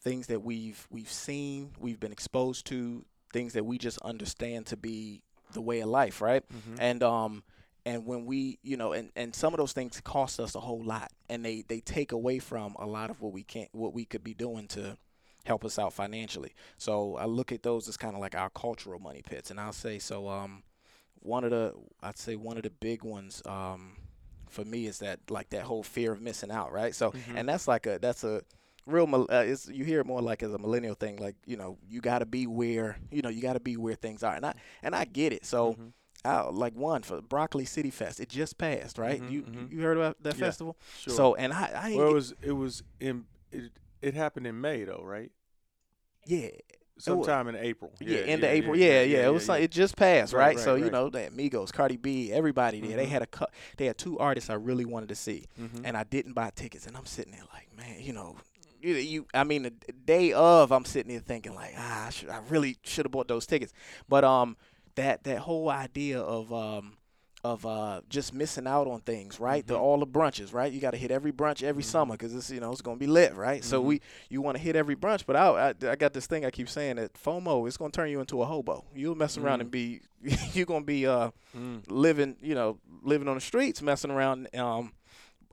things 0.00 0.26
that 0.28 0.42
we've 0.42 0.86
we've 0.90 1.10
seen, 1.10 1.72
we've 1.78 2.00
been 2.00 2.12
exposed 2.12 2.66
to, 2.66 3.04
things 3.32 3.52
that 3.54 3.64
we 3.64 3.78
just 3.78 3.98
understand 4.02 4.66
to 4.66 4.76
be 4.76 5.22
the 5.52 5.60
way 5.60 5.80
of 5.80 5.88
life, 5.88 6.20
right? 6.20 6.44
And 6.78 7.02
um 7.02 7.42
and 7.86 8.04
when 8.04 8.26
we, 8.26 8.58
you 8.62 8.76
know, 8.76 8.92
and 8.92 9.10
and 9.16 9.34
some 9.34 9.54
of 9.54 9.58
those 9.58 9.72
things 9.72 10.00
cost 10.02 10.40
us 10.40 10.54
a 10.54 10.60
whole 10.60 10.82
lot 10.84 11.10
and 11.28 11.44
they 11.44 11.62
they 11.66 11.80
take 11.80 12.12
away 12.12 12.38
from 12.38 12.74
a 12.78 12.86
lot 12.86 13.10
of 13.10 13.20
what 13.20 13.32
we 13.32 13.42
can't 13.42 13.68
what 13.72 13.94
we 13.94 14.04
could 14.04 14.22
be 14.24 14.34
doing 14.34 14.68
to 14.68 14.96
help 15.48 15.64
us 15.64 15.78
out 15.78 15.92
financially. 15.92 16.52
So 16.76 17.16
I 17.16 17.24
look 17.24 17.50
at 17.52 17.62
those 17.62 17.88
as 17.88 17.96
kind 17.96 18.14
of 18.14 18.20
like 18.20 18.36
our 18.36 18.50
cultural 18.50 19.00
money 19.00 19.22
pits 19.22 19.50
and 19.50 19.58
I'll 19.60 19.72
say 19.72 19.98
so 19.98 20.28
um 20.28 20.62
one 21.20 21.44
of 21.44 21.50
the 21.50 21.74
I'd 22.02 22.18
say 22.18 22.36
one 22.36 22.56
of 22.56 22.62
the 22.62 22.70
big 22.70 23.02
ones 23.02 23.42
um 23.46 23.96
for 24.48 24.64
me 24.64 24.86
is 24.86 24.98
that 25.00 25.18
like 25.30 25.50
that 25.50 25.64
whole 25.64 25.82
fear 25.82 26.12
of 26.12 26.20
missing 26.22 26.50
out, 26.50 26.72
right? 26.72 26.94
So 26.94 27.12
and 27.34 27.48
that's 27.48 27.66
like 27.68 27.86
a 27.86 27.98
that's 28.00 28.24
a 28.24 28.42
real 28.86 29.26
uh, 29.30 29.44
it's 29.46 29.68
you 29.68 29.84
hear 29.84 30.00
it 30.00 30.06
more 30.06 30.22
like 30.22 30.42
as 30.42 30.54
a 30.54 30.58
millennial 30.58 30.94
thing 30.94 31.16
like 31.18 31.36
you 31.46 31.56
know 31.56 31.76
you 31.88 32.00
got 32.00 32.20
to 32.20 32.26
be 32.26 32.46
where 32.46 32.96
you 33.10 33.20
know 33.22 33.28
you 33.28 33.42
got 33.42 33.54
to 33.54 33.60
be 33.60 33.76
where 33.76 33.94
things 33.94 34.22
are 34.22 34.34
and 34.34 34.46
I 34.46 34.54
and 34.82 34.94
I 34.94 35.04
get 35.04 35.32
it 35.32 35.44
so 35.44 35.72
Mm-hmm. 35.72 35.88
I, 36.24 36.40
like 36.50 36.74
one 36.74 37.02
for 37.02 37.20
Broccoli 37.20 37.64
City 37.66 37.90
Fest 37.90 38.18
it 38.20 38.28
just 38.30 38.56
passed 38.58 38.98
right 38.98 39.22
Mhm, 39.22 39.30
you 39.30 39.42
mhm. 39.42 39.70
you 39.72 39.80
heard 39.82 39.96
about 39.98 40.16
that 40.22 40.36
Yeah, 40.36 40.46
festival 40.46 40.76
Sure. 41.02 41.14
so 41.14 41.34
and 41.34 41.52
I 41.52 41.70
I 41.86 41.92
well, 41.94 42.08
it 42.10 42.14
was 42.14 42.34
it 42.42 42.52
was 42.52 42.82
in 43.00 43.24
it, 43.52 43.72
it 44.00 44.14
happened 44.14 44.46
in 44.46 44.60
May 44.60 44.84
though, 44.84 45.02
right? 45.04 45.30
Yeah 46.28 46.48
Sometime 47.00 47.46
in 47.46 47.54
April. 47.54 47.92
yeah, 48.00 48.18
end 48.18 48.42
of 48.42 48.50
April. 48.50 48.76
Yeah, 48.76 49.02
yeah. 49.02 49.26
it 49.28 49.32
was 49.32 49.48
like, 49.48 49.62
it 49.62 49.70
just 49.70 49.94
passed, 49.96 50.32
Right, 50.32 50.40
right? 50.40 50.56
right, 50.56 50.64
so 50.64 50.74
you 50.74 50.90
know, 50.90 51.08
the 51.08 51.30
Migos, 51.32 51.72
Cardi 51.72 51.96
B, 51.96 52.32
everybody 52.32 52.80
there. 52.80 52.96
They 52.96 53.06
Mhm. 53.06 53.10
had 53.10 53.22
a 53.22 53.26
cut. 53.26 53.52
They 53.76 53.86
had 53.86 53.96
two 53.98 54.18
artists 54.18 54.50
I 54.50 54.54
really 54.54 54.84
wanted 54.84 55.08
to 55.10 55.14
see, 55.14 55.44
Mhm. 55.60 55.82
and 55.84 55.96
I 55.96 56.02
didn't 56.02 56.32
buy 56.32 56.50
tickets. 56.50 56.88
And 56.88 56.96
I'm 56.96 57.06
sitting 57.06 57.30
there 57.30 57.44
like, 57.54 57.68
man, 57.76 58.00
you 58.02 58.12
know, 58.12 58.36
you, 58.82 58.94
you 58.94 59.26
I 59.32 59.44
mean, 59.44 59.62
the 59.62 59.70
day 59.92 60.32
of, 60.32 60.72
I'm 60.72 60.84
sitting 60.84 61.12
there 61.12 61.20
thinking 61.20 61.54
like, 61.54 61.74
ah, 61.76 62.06
I, 62.08 62.10
should, 62.10 62.30
I 62.30 62.40
really 62.48 62.76
should 62.82 63.04
have 63.06 63.12
bought 63.12 63.28
those 63.28 63.46
tickets. 63.46 63.72
But 64.08 64.24
um, 64.24 64.56
that 64.96 65.22
that 65.22 65.38
whole 65.38 65.70
idea 65.70 66.20
of 66.20 66.52
um, 66.52 66.96
of 67.44 67.64
uh, 67.64 68.00
just 68.08 68.34
missing 68.34 68.66
out 68.66 68.88
on 68.88 69.00
things, 69.00 69.38
right? 69.38 69.64
The 69.66 69.76
all 69.76 69.98
the 69.98 70.06
brunches, 70.06 70.52
right? 70.52 70.72
You 70.72 70.80
got 70.80 70.90
to 70.90 70.96
hit 70.96 71.10
every 71.10 71.30
brunch 71.32 71.62
every 71.62 71.82
summer 71.84 72.14
because 72.14 72.34
it's 72.34 72.50
you 72.50 72.58
know 72.60 72.72
it's 72.72 72.82
gonna 72.82 72.96
be 72.96 73.06
lit, 73.06 73.34
right? 73.36 73.62
So 73.62 73.80
we 73.80 74.00
you 74.28 74.42
want 74.42 74.56
to 74.56 74.62
hit 74.62 74.74
every 74.74 74.96
brunch, 74.96 75.24
but 75.24 75.36
I, 75.36 75.68
I 75.68 75.90
I 75.90 75.96
got 75.96 76.12
this 76.12 76.26
thing 76.26 76.44
I 76.44 76.50
keep 76.50 76.68
saying 76.68 76.96
that 76.96 77.14
FOMO 77.14 77.66
is 77.68 77.76
gonna 77.76 77.92
turn 77.92 78.10
you 78.10 78.20
into 78.20 78.42
a 78.42 78.44
hobo. 78.44 78.84
You'll 78.94 79.14
mess 79.14 79.38
around 79.38 79.60
and 79.60 79.70
be 79.70 80.00
you're 80.52 80.66
gonna 80.66 80.84
be 80.84 81.06
uh 81.06 81.30
living 81.88 82.36
you 82.42 82.54
know 82.56 82.78
living 83.02 83.28
on 83.28 83.34
the 83.36 83.40
streets, 83.40 83.82
messing 83.82 84.10
around 84.10 84.48
um 84.56 84.92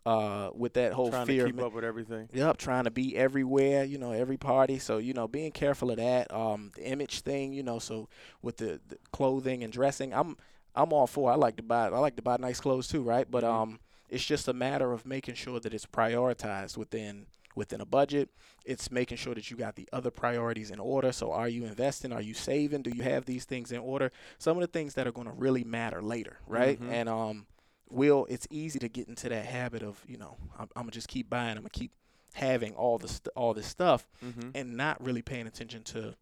uh 0.07 0.49
with 0.53 0.73
that 0.73 0.93
whole 0.93 1.09
Trying 1.09 1.25
fear 1.27 1.43
to 1.43 1.49
of 1.49 1.55
keep 1.55 1.65
up 1.65 1.73
with 1.73 1.83
everything. 1.83 2.29
Yep, 2.33 2.57
trying 2.57 2.83
to 2.85 2.91
be 2.91 3.15
everywhere, 3.15 3.83
you 3.83 3.97
know, 3.97 4.11
every 4.11 4.37
party. 4.37 4.77
So, 4.79 4.97
you 4.97 5.13
know, 5.13 5.27
being 5.27 5.51
careful 5.51 5.89
of 5.91 5.97
that. 5.97 6.31
Um, 6.33 6.71
the 6.75 6.87
image 6.87 7.21
thing, 7.21 7.53
you 7.53 7.63
know, 7.63 7.79
so 7.79 8.07
with 8.41 8.57
the, 8.57 8.79
the 8.87 8.97
clothing 9.11 9.63
and 9.63 9.73
dressing, 9.73 10.13
I'm 10.13 10.37
I'm 10.75 10.91
all 10.93 11.07
for. 11.07 11.31
I 11.31 11.35
like 11.35 11.55
to 11.57 11.63
buy 11.63 11.85
I 11.87 11.99
like 11.99 12.15
to 12.17 12.21
buy 12.21 12.37
nice 12.37 12.59
clothes 12.59 12.87
too, 12.87 13.01
right? 13.03 13.29
But 13.29 13.43
um 13.43 13.79
it's 14.09 14.23
just 14.25 14.47
a 14.47 14.53
matter 14.53 14.91
of 14.93 15.05
making 15.05 15.35
sure 15.35 15.59
that 15.59 15.73
it's 15.73 15.85
prioritized 15.85 16.77
within 16.77 17.25
within 17.55 17.79
a 17.81 17.85
budget. 17.85 18.29
It's 18.65 18.91
making 18.91 19.17
sure 19.17 19.33
that 19.33 19.49
you 19.49 19.55
got 19.57 19.75
the 19.75 19.87
other 19.93 20.11
priorities 20.11 20.71
in 20.71 20.79
order. 20.79 21.11
So 21.13 21.31
are 21.31 21.47
you 21.47 21.65
investing? 21.65 22.11
Are 22.11 22.21
you 22.21 22.33
saving? 22.33 22.81
Do 22.81 22.91
you 22.93 23.03
have 23.03 23.25
these 23.25 23.45
things 23.45 23.71
in 23.71 23.79
order? 23.79 24.11
Some 24.37 24.57
of 24.57 24.61
the 24.61 24.67
things 24.67 24.93
that 24.95 25.07
are 25.07 25.11
going 25.13 25.27
to 25.27 25.33
really 25.33 25.63
matter 25.63 26.01
later, 26.01 26.37
right? 26.47 26.79
And 26.89 27.07
um 27.09 27.45
will 27.89 28.25
it's 28.29 28.47
easy 28.49 28.79
to 28.79 28.89
get 28.89 29.07
into 29.07 29.29
that 29.29 29.45
habit 29.45 29.83
of 29.83 30.03
you 30.07 30.17
know 30.17 30.37
I'm, 30.57 30.67
I'm 30.75 30.81
gonna 30.83 30.91
just 30.91 31.07
keep 31.07 31.29
buying 31.29 31.51
i'm 31.51 31.57
gonna 31.57 31.69
keep 31.69 31.91
having 32.33 32.73
all 32.73 32.97
this 32.97 33.21
all 33.35 33.53
this 33.53 33.67
stuff 33.67 34.07
and 34.55 34.75
not 34.75 34.99
really 35.05 35.21
paying 35.21 35.45
attention 35.45 35.83
to 35.83 36.15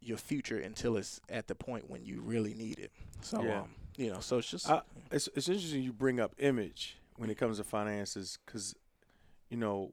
your 0.00 0.18
future 0.18 0.58
until 0.58 0.96
it's 0.96 1.20
at 1.28 1.46
the 1.46 1.54
point 1.54 1.88
when 1.88 2.04
you 2.04 2.20
really 2.20 2.52
need 2.52 2.80
it 2.80 2.90
so 3.22 3.40
Yeah. 3.44 3.60
um 3.60 3.70
you 3.96 4.10
know 4.10 4.20
so 4.20 4.38
it's 4.38 4.50
just 4.50 4.68
I, 4.68 4.82
it's 5.10 5.28
it's 5.34 5.48
interesting 5.48 5.82
you 5.82 5.92
bring 5.92 6.20
up 6.20 6.34
image 6.38 6.98
when 7.16 7.30
it 7.30 7.36
comes 7.36 7.58
to 7.58 7.64
finances 7.64 8.38
because 8.44 8.74
you 9.48 9.56
know 9.56 9.92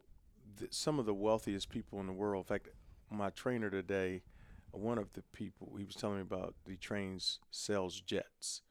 some 0.70 1.00
of 1.00 1.06
the 1.06 1.14
wealthiest 1.14 1.70
people 1.70 2.00
in 2.00 2.08
the 2.08 2.14
world. 2.14 2.46
In 2.46 2.48
fact, 2.48 2.70
my 3.10 3.30
trainer 3.30 3.70
today, 3.70 4.24
one 4.72 4.98
of 4.98 5.14
the 5.14 5.24
people 5.34 5.74
he 5.78 5.84
was 5.84 5.96
telling 5.96 6.18
me 6.18 6.22
about, 6.22 6.56
he 6.68 6.78
trains 6.78 7.40
sells 7.50 8.00
jets, 8.02 8.62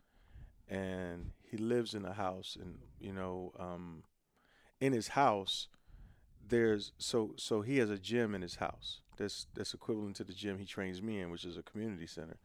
and 0.68 1.32
he 1.42 1.56
lives 1.56 1.94
in 1.94 2.04
a 2.04 2.12
house, 2.12 2.56
and 2.60 2.78
you 3.00 3.12
know, 3.12 3.52
um, 3.58 4.02
in 4.80 4.92
his 4.92 5.08
house, 5.08 5.68
there's 6.46 6.92
so 6.98 7.34
so 7.36 7.62
he 7.62 7.78
has 7.78 7.90
a 7.90 7.98
gym 7.98 8.34
in 8.34 8.42
his 8.42 8.56
house. 8.56 9.00
That's 9.16 9.46
that's 9.54 9.74
equivalent 9.74 10.16
to 10.16 10.24
the 10.24 10.32
gym 10.32 10.58
he 10.58 10.64
trains 10.64 11.02
me 11.02 11.20
in, 11.20 11.30
which 11.30 11.44
is 11.44 11.56
a 11.56 11.62
community 11.62 12.06
center. 12.06 12.38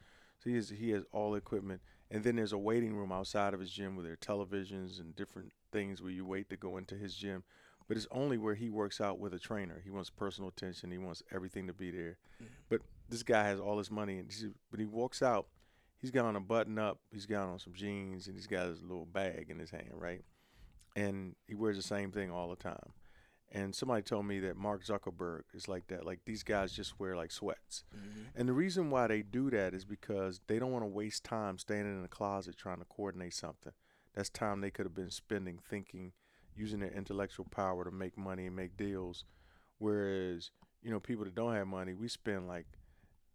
So 0.45 0.51
he 0.51 0.55
has 0.57 0.69
he 0.69 0.91
has 0.91 1.03
all 1.11 1.31
the 1.31 1.37
equipment, 1.37 1.81
and 2.11 2.23
then 2.23 2.35
there's 2.35 2.53
a 2.53 2.57
waiting 2.57 2.95
room 2.95 3.11
outside 3.11 3.55
of 3.55 3.59
his 3.59 3.71
gym 3.71 3.95
where 3.95 4.03
there 4.03 4.13
are 4.13 4.17
televisions 4.17 4.99
and 4.99 5.15
different 5.15 5.51
things 5.71 6.03
where 6.03 6.11
you 6.11 6.23
wait 6.23 6.49
to 6.51 6.55
go 6.55 6.77
into 6.77 6.95
his 6.95 7.15
gym. 7.15 7.43
But 7.87 7.97
it's 7.97 8.07
only 8.11 8.37
where 8.37 8.53
he 8.53 8.69
works 8.69 9.01
out 9.01 9.19
with 9.19 9.33
a 9.33 9.39
trainer. 9.39 9.81
He 9.83 9.89
wants 9.89 10.09
personal 10.11 10.49
attention. 10.49 10.91
He 10.91 10.97
wants 10.99 11.23
everything 11.31 11.65
to 11.67 11.73
be 11.73 11.89
there. 11.89 12.17
Mm-hmm. 12.35 12.53
But 12.69 12.81
this 13.09 13.23
guy 13.23 13.43
has 13.45 13.59
all 13.59 13.79
his 13.79 13.89
money, 13.89 14.19
and 14.19 14.31
but 14.69 14.79
he 14.79 14.85
walks 14.85 15.23
out. 15.23 15.47
He's 15.97 16.11
got 16.11 16.25
on 16.25 16.35
a 16.35 16.39
button 16.39 16.77
up. 16.77 16.99
He's 17.11 17.25
got 17.25 17.47
on 17.47 17.57
some 17.57 17.73
jeans, 17.73 18.27
and 18.27 18.35
he's 18.35 18.47
got 18.47 18.67
his 18.67 18.83
little 18.83 19.05
bag 19.05 19.47
in 19.49 19.57
his 19.57 19.71
hand, 19.71 19.93
right? 19.93 20.23
And 20.95 21.35
he 21.47 21.55
wears 21.55 21.75
the 21.75 21.83
same 21.83 22.11
thing 22.11 22.29
all 22.29 22.49
the 22.49 22.55
time. 22.55 22.91
And 23.51 23.73
somebody 23.73 24.01
told 24.01 24.25
me 24.25 24.39
that 24.39 24.57
Mark 24.57 24.83
Zuckerberg 24.83 25.43
is 25.53 25.67
like 25.67 25.87
that. 25.87 26.05
Like 26.05 26.19
these 26.25 26.43
guys 26.43 26.73
just 26.73 26.99
wear 26.99 27.15
like 27.15 27.31
sweats. 27.31 27.83
Mm-hmm. 27.95 28.21
And 28.35 28.49
the 28.49 28.53
reason 28.53 28.89
why 28.89 29.07
they 29.07 29.21
do 29.21 29.49
that 29.51 29.73
is 29.73 29.85
because 29.85 30.41
they 30.47 30.59
don't 30.59 30.71
want 30.71 30.83
to 30.83 30.89
waste 30.89 31.23
time 31.23 31.57
standing 31.57 31.97
in 31.97 32.03
a 32.03 32.09
closet 32.09 32.57
trying 32.57 32.79
to 32.79 32.85
coordinate 32.85 33.33
something. 33.33 33.71
That's 34.13 34.29
time 34.29 34.61
they 34.61 34.71
could 34.71 34.85
have 34.85 34.95
been 34.95 35.11
spending 35.11 35.59
thinking, 35.69 36.13
using 36.55 36.79
their 36.79 36.91
intellectual 36.91 37.45
power 37.49 37.83
to 37.85 37.91
make 37.91 38.17
money 38.17 38.45
and 38.47 38.55
make 38.55 38.75
deals. 38.75 39.23
Whereas, 39.77 40.51
you 40.81 40.91
know, 40.91 40.99
people 40.99 41.25
that 41.25 41.35
don't 41.35 41.53
have 41.53 41.67
money, 41.67 41.93
we 41.93 42.07
spend 42.07 42.47
like, 42.47 42.65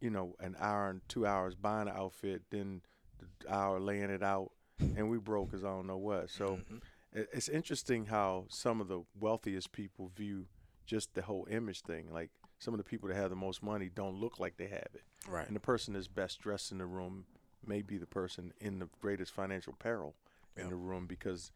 you 0.00 0.11
know, 0.11 0.35
an 0.40 0.57
hour 0.59 0.90
and 0.90 1.00
two 1.09 1.26
hours 1.26 1.55
buying 1.55 1.88
an 1.88 1.95
outfit, 1.97 2.43
then 2.50 2.81
the 3.19 3.52
hour 3.55 3.79
laying 3.79 4.11
it 4.11 4.23
out, 4.23 4.50
and 4.97 5.11
we 5.11 5.19
broke 5.19 5.52
as 5.55 5.64
I 5.64 5.69
don't 5.69 5.87
know 5.87 5.99
what. 5.99 6.31
So 6.31 6.55
it- 6.55 6.83
it's 7.12 7.49
interesting 7.49 8.07
how 8.07 8.45
some 8.49 8.81
of 8.81 8.88
the 8.88 9.02
wealthiest 9.19 9.73
people 9.73 10.11
view 10.14 10.47
just 10.87 11.14
the 11.14 11.23
whole 11.23 11.47
image 11.50 11.83
thing. 11.83 12.12
Like 12.12 12.31
some 12.59 12.75
of 12.75 12.79
the 12.79 12.85
people 12.85 13.09
that 13.09 13.17
have 13.17 13.31
the 13.31 13.37
most 13.37 13.62
money 13.62 13.90
don't 13.95 14.17
look 14.17 14.38
like 14.38 14.57
they 14.57 14.67
have 14.69 14.88
it. 14.95 15.02
right 15.29 15.47
And 15.47 15.57
the 15.57 15.61
person 15.61 15.95
that's 15.95 16.09
best 16.09 16.40
dressed 16.40 16.73
in 16.73 16.79
the 16.79 16.87
room 16.87 17.25
may 17.67 17.83
be 17.83 17.97
the 17.99 18.07
person 18.07 18.52
in 18.61 18.79
the 18.79 18.88
greatest 19.00 19.33
financial 19.33 19.75
peril 19.79 20.14
in 20.57 20.69
the 20.69 20.76
room 20.76 21.07
because 21.07 21.52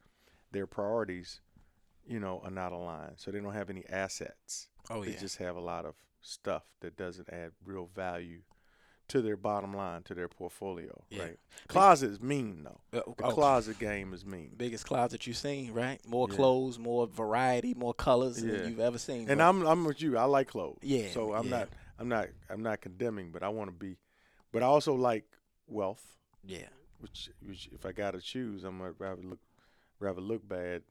their 0.53 0.67
priorities, 0.67 1.41
you 2.07 2.19
know, 2.21 2.41
are 2.45 2.51
not 2.51 2.73
aligned. 2.73 3.15
So 3.17 3.31
they 3.31 3.41
don't 3.41 3.53
have 3.53 3.71
any 3.71 3.85
assets. 3.89 4.69
oh 4.91 5.05
they 5.05 5.13
yeah 5.13 5.19
just 5.21 5.39
have 5.39 5.57
a 5.57 5.61
lot 5.61 5.85
of 5.85 5.95
stuff 6.23 6.63
that 6.81 6.97
doesn't 6.97 7.29
add 7.31 7.53
real 7.65 7.91
value 7.95 8.41
to 9.09 9.21
their 9.21 9.37
bottom 9.37 9.75
line, 9.75 10.03
to 10.05 10.15
their 10.15 10.29
portfolio. 10.29 11.03
Yeah. 11.11 11.23
Right. 11.23 11.39
Closet 11.69 12.11
is 12.11 12.21
mean 12.21 12.65
though. 12.65 12.81
Uh, 12.99 13.03
The 13.17 13.25
oh, 13.25 13.33
closet 13.33 13.79
game 13.79 14.13
is 14.15 14.25
mean. 14.25 14.53
biggest 14.57 14.87
closet 14.87 15.27
you've 15.27 15.37
seen 15.37 15.73
right 15.73 16.01
more 16.07 16.27
Yeah. 16.31 16.37
clothes 16.37 16.79
more 16.79 17.07
variety 17.07 17.75
more 17.75 17.93
colors 17.95 18.43
Yeah. 18.43 18.53
than 18.53 18.71
you've 18.71 18.81
ever 18.81 18.99
seen 18.99 19.29
And 19.29 19.43
I'm 19.43 19.67
I'm 19.67 19.85
with 19.85 20.01
you. 20.03 20.17
I 20.17 20.25
like 20.25 20.49
clothes. 20.49 20.79
Yeah, 20.83 21.11
So 21.11 21.35
I'm 21.35 21.49
not 21.51 21.69
I'm 21.99 22.09
not 22.09 22.29
I'm 22.49 22.63
not 22.63 22.81
condemning, 22.81 23.31
but 23.31 23.43
I 23.43 23.49
want 23.51 23.69
to 23.71 23.77
be. 23.77 23.99
But 24.53 24.63
I 24.63 24.67
also 24.67 24.95
like 24.95 25.25
wealth. 25.67 26.05
yeah 26.45 26.69
which, 27.01 27.29
which 27.47 27.69
if 27.73 27.85
I 27.85 27.93
got 27.93 28.13
to 28.13 28.21
choose, 28.21 28.65
I'm 28.65 28.79
gonna 28.79 28.95
rather 28.99 29.21
look 29.23 29.41
rather 30.01 30.23
look 30.23 30.47
bad 30.49 30.83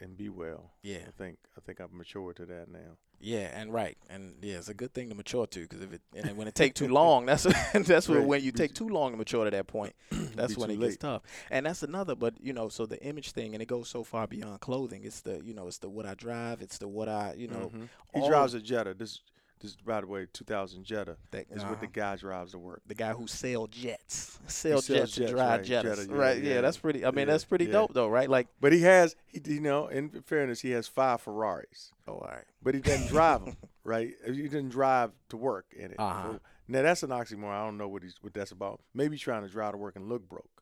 and 0.00 0.16
be 0.16 0.28
well. 0.28 0.72
yeah 0.82 0.98
I 1.06 1.10
think 1.16 1.38
I 1.56 1.60
think 1.60 1.80
I've 1.80 1.92
matured 1.92 2.36
to 2.36 2.46
that 2.46 2.68
now. 2.68 2.96
Yeah, 3.22 3.50
and 3.54 3.70
right, 3.70 3.98
and 4.08 4.36
yeah, 4.40 4.56
it's 4.56 4.70
a 4.70 4.74
good 4.74 4.94
thing 4.94 5.10
to 5.10 5.14
mature 5.14 5.46
to 5.46 5.60
because 5.60 5.82
if 5.82 5.92
it 5.92 6.00
and 6.16 6.24
then 6.24 6.36
when 6.38 6.48
it 6.48 6.54
take 6.54 6.72
too 6.74 6.88
long, 7.00 7.26
that's 7.26 7.42
that's 7.74 8.08
when 8.08 8.18
Right. 8.20 8.26
when 8.26 8.42
you 8.42 8.50
take 8.50 8.72
too 8.72 8.88
long 8.88 9.10
to 9.10 9.18
mature 9.18 9.44
to 9.44 9.50
that 9.50 9.66
point, 9.66 9.94
that's 10.10 10.56
when 10.56 10.70
it 10.70 10.80
gets 10.80 10.96
tough. 10.96 11.20
And 11.50 11.66
that's 11.66 11.82
another, 11.82 12.14
but 12.14 12.34
you 12.42 12.54
know, 12.54 12.70
so 12.70 12.86
the 12.86 12.98
image 13.04 13.32
thing, 13.32 13.52
and 13.54 13.60
it 13.62 13.66
goes 13.68 13.90
so 13.90 14.04
far 14.04 14.26
beyond 14.26 14.60
clothing. 14.60 15.04
It's 15.04 15.20
the 15.20 15.42
you 15.44 15.52
know, 15.52 15.66
it's 15.66 15.76
the 15.78 15.90
what 15.90 16.06
I 16.06 16.14
drive, 16.14 16.62
it's 16.62 16.78
the 16.78 16.88
what 16.88 17.10
I 17.10 17.34
you 17.36 17.48
know, 17.48 17.70
Mhm. 17.74 17.88
he 18.14 18.26
drives 18.26 18.54
a 18.54 18.60
Jetta. 18.60 18.94
This 18.94 19.20
this 19.60 19.76
by 19.76 20.00
the 20.00 20.06
way, 20.06 20.26
2000 20.32 20.84
Jetta 20.84 21.16
that, 21.30 21.46
is 21.50 21.64
what 21.64 21.80
the 21.80 21.86
uh, 21.86 21.90
guy 21.92 22.16
drives 22.16 22.52
to 22.52 22.58
work. 22.58 22.82
the 22.86 22.94
guy 22.94 23.12
who 23.12 23.26
sell 23.26 23.66
jets, 23.66 24.38
sell 24.46 24.80
jets, 24.80 25.16
and 25.16 25.26
jets, 25.26 25.32
drive 25.32 25.60
right, 25.60 25.60
Jettas, 25.60 25.82
Jetta, 25.82 26.06
yeah, 26.10 26.16
right? 26.16 26.42
Yeah, 26.42 26.54
yeah, 26.54 26.60
that's 26.60 26.78
pretty. 26.78 27.04
I 27.04 27.10
mean, 27.10 27.20
yeah, 27.20 27.32
that's 27.32 27.44
pretty 27.44 27.66
dope 27.66 27.92
though, 27.92 28.08
right? 28.08 28.28
Like, 28.28 28.48
But 28.60 28.72
he 28.72 28.80
has 28.82 29.16
he 29.26 29.40
you 29.44 29.60
know 29.60 29.88
in 29.88 30.22
fairness 30.26 30.60
he 30.60 30.70
has 30.70 30.88
five 30.88 31.20
Ferraris, 31.20 31.92
oh, 32.08 32.14
all 32.14 32.28
right, 32.30 32.44
but 32.62 32.74
he 32.74 32.80
doesn't 32.80 33.08
drive 33.08 33.44
them. 33.44 33.56
Right? 33.82 34.12
He 34.26 34.42
didn't 34.42 34.68
drive 34.68 35.10
to 35.30 35.38
work 35.38 35.72
in 35.74 35.92
it. 35.92 35.96
Uh-huh. 35.98 36.32
So- 36.32 36.40
now 36.68 36.82
that's 36.82 37.02
an 37.02 37.10
oxymoron. 37.10 37.50
I 37.50 37.64
don't 37.64 37.78
know 37.78 37.88
what 37.88 38.04
he's 38.04 38.14
what 38.20 38.32
that's 38.32 38.52
about. 38.52 38.80
Maybe 38.94 39.16
he's 39.16 39.22
trying 39.22 39.42
to 39.42 39.48
drive 39.48 39.72
to 39.72 39.78
work 39.78 39.96
and 39.96 40.08
look 40.08 40.28
broke. 40.28 40.59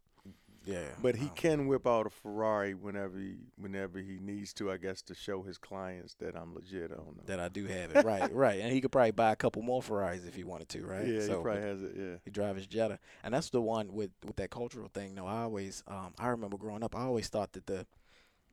Yeah, 0.69 0.89
But 1.01 1.17
he 1.17 1.27
wow. 1.27 1.33
can 1.35 1.67
whip 1.67 1.87
out 1.87 2.07
a 2.07 2.11
Ferrari 2.11 2.75
whenever 2.75 3.19
he 3.19 3.37
whenever 3.57 3.99
he 3.99 4.19
needs 4.21 4.53
to, 4.55 4.71
I 4.71 4.77
guess, 4.77 5.01
to 5.03 5.15
show 5.15 5.43
his 5.43 5.57
clients 5.59 6.15
that 6.21 6.37
I'm 6.37 6.55
legit. 6.55 6.93
I 6.93 6.97
don't 6.97 7.17
know. 7.17 7.23
that 7.27 7.41
I 7.41 7.49
do 7.49 7.65
have 7.67 7.91
it, 7.93 8.05
right, 8.05 8.33
right, 8.33 8.61
and 8.61 8.73
he 8.73 8.81
could 8.81 8.93
probably 8.93 9.13
buy 9.13 9.33
a 9.33 9.37
couple 9.37 9.63
more 9.63 9.83
Ferraris 9.83 10.25
if 10.27 10.35
he 10.35 10.45
wanted 10.45 10.69
to, 10.71 10.85
right? 10.85 11.07
Yeah, 11.07 11.21
So, 11.21 11.37
he 11.39 11.43
probably 11.43 11.63
has 11.63 11.83
it. 11.83 11.93
Yeah. 11.97 12.17
He 12.25 12.31
drive 12.31 12.57
his 12.57 12.67
Jetta, 12.67 12.99
and 13.25 13.33
that's 13.33 13.51
the 13.51 13.63
one 13.63 13.93
with 13.93 14.11
with 14.27 14.37
that 14.37 14.51
cultural 14.51 14.89
thing. 14.93 15.15
No, 15.15 15.27
I 15.27 15.43
always, 15.43 15.83
um, 15.89 16.13
I 16.19 16.29
remember 16.29 16.57
growing 16.59 16.83
up, 16.85 16.95
I 16.95 17.03
always 17.03 17.29
thought 17.29 17.53
that 17.55 17.67
the, 17.67 17.87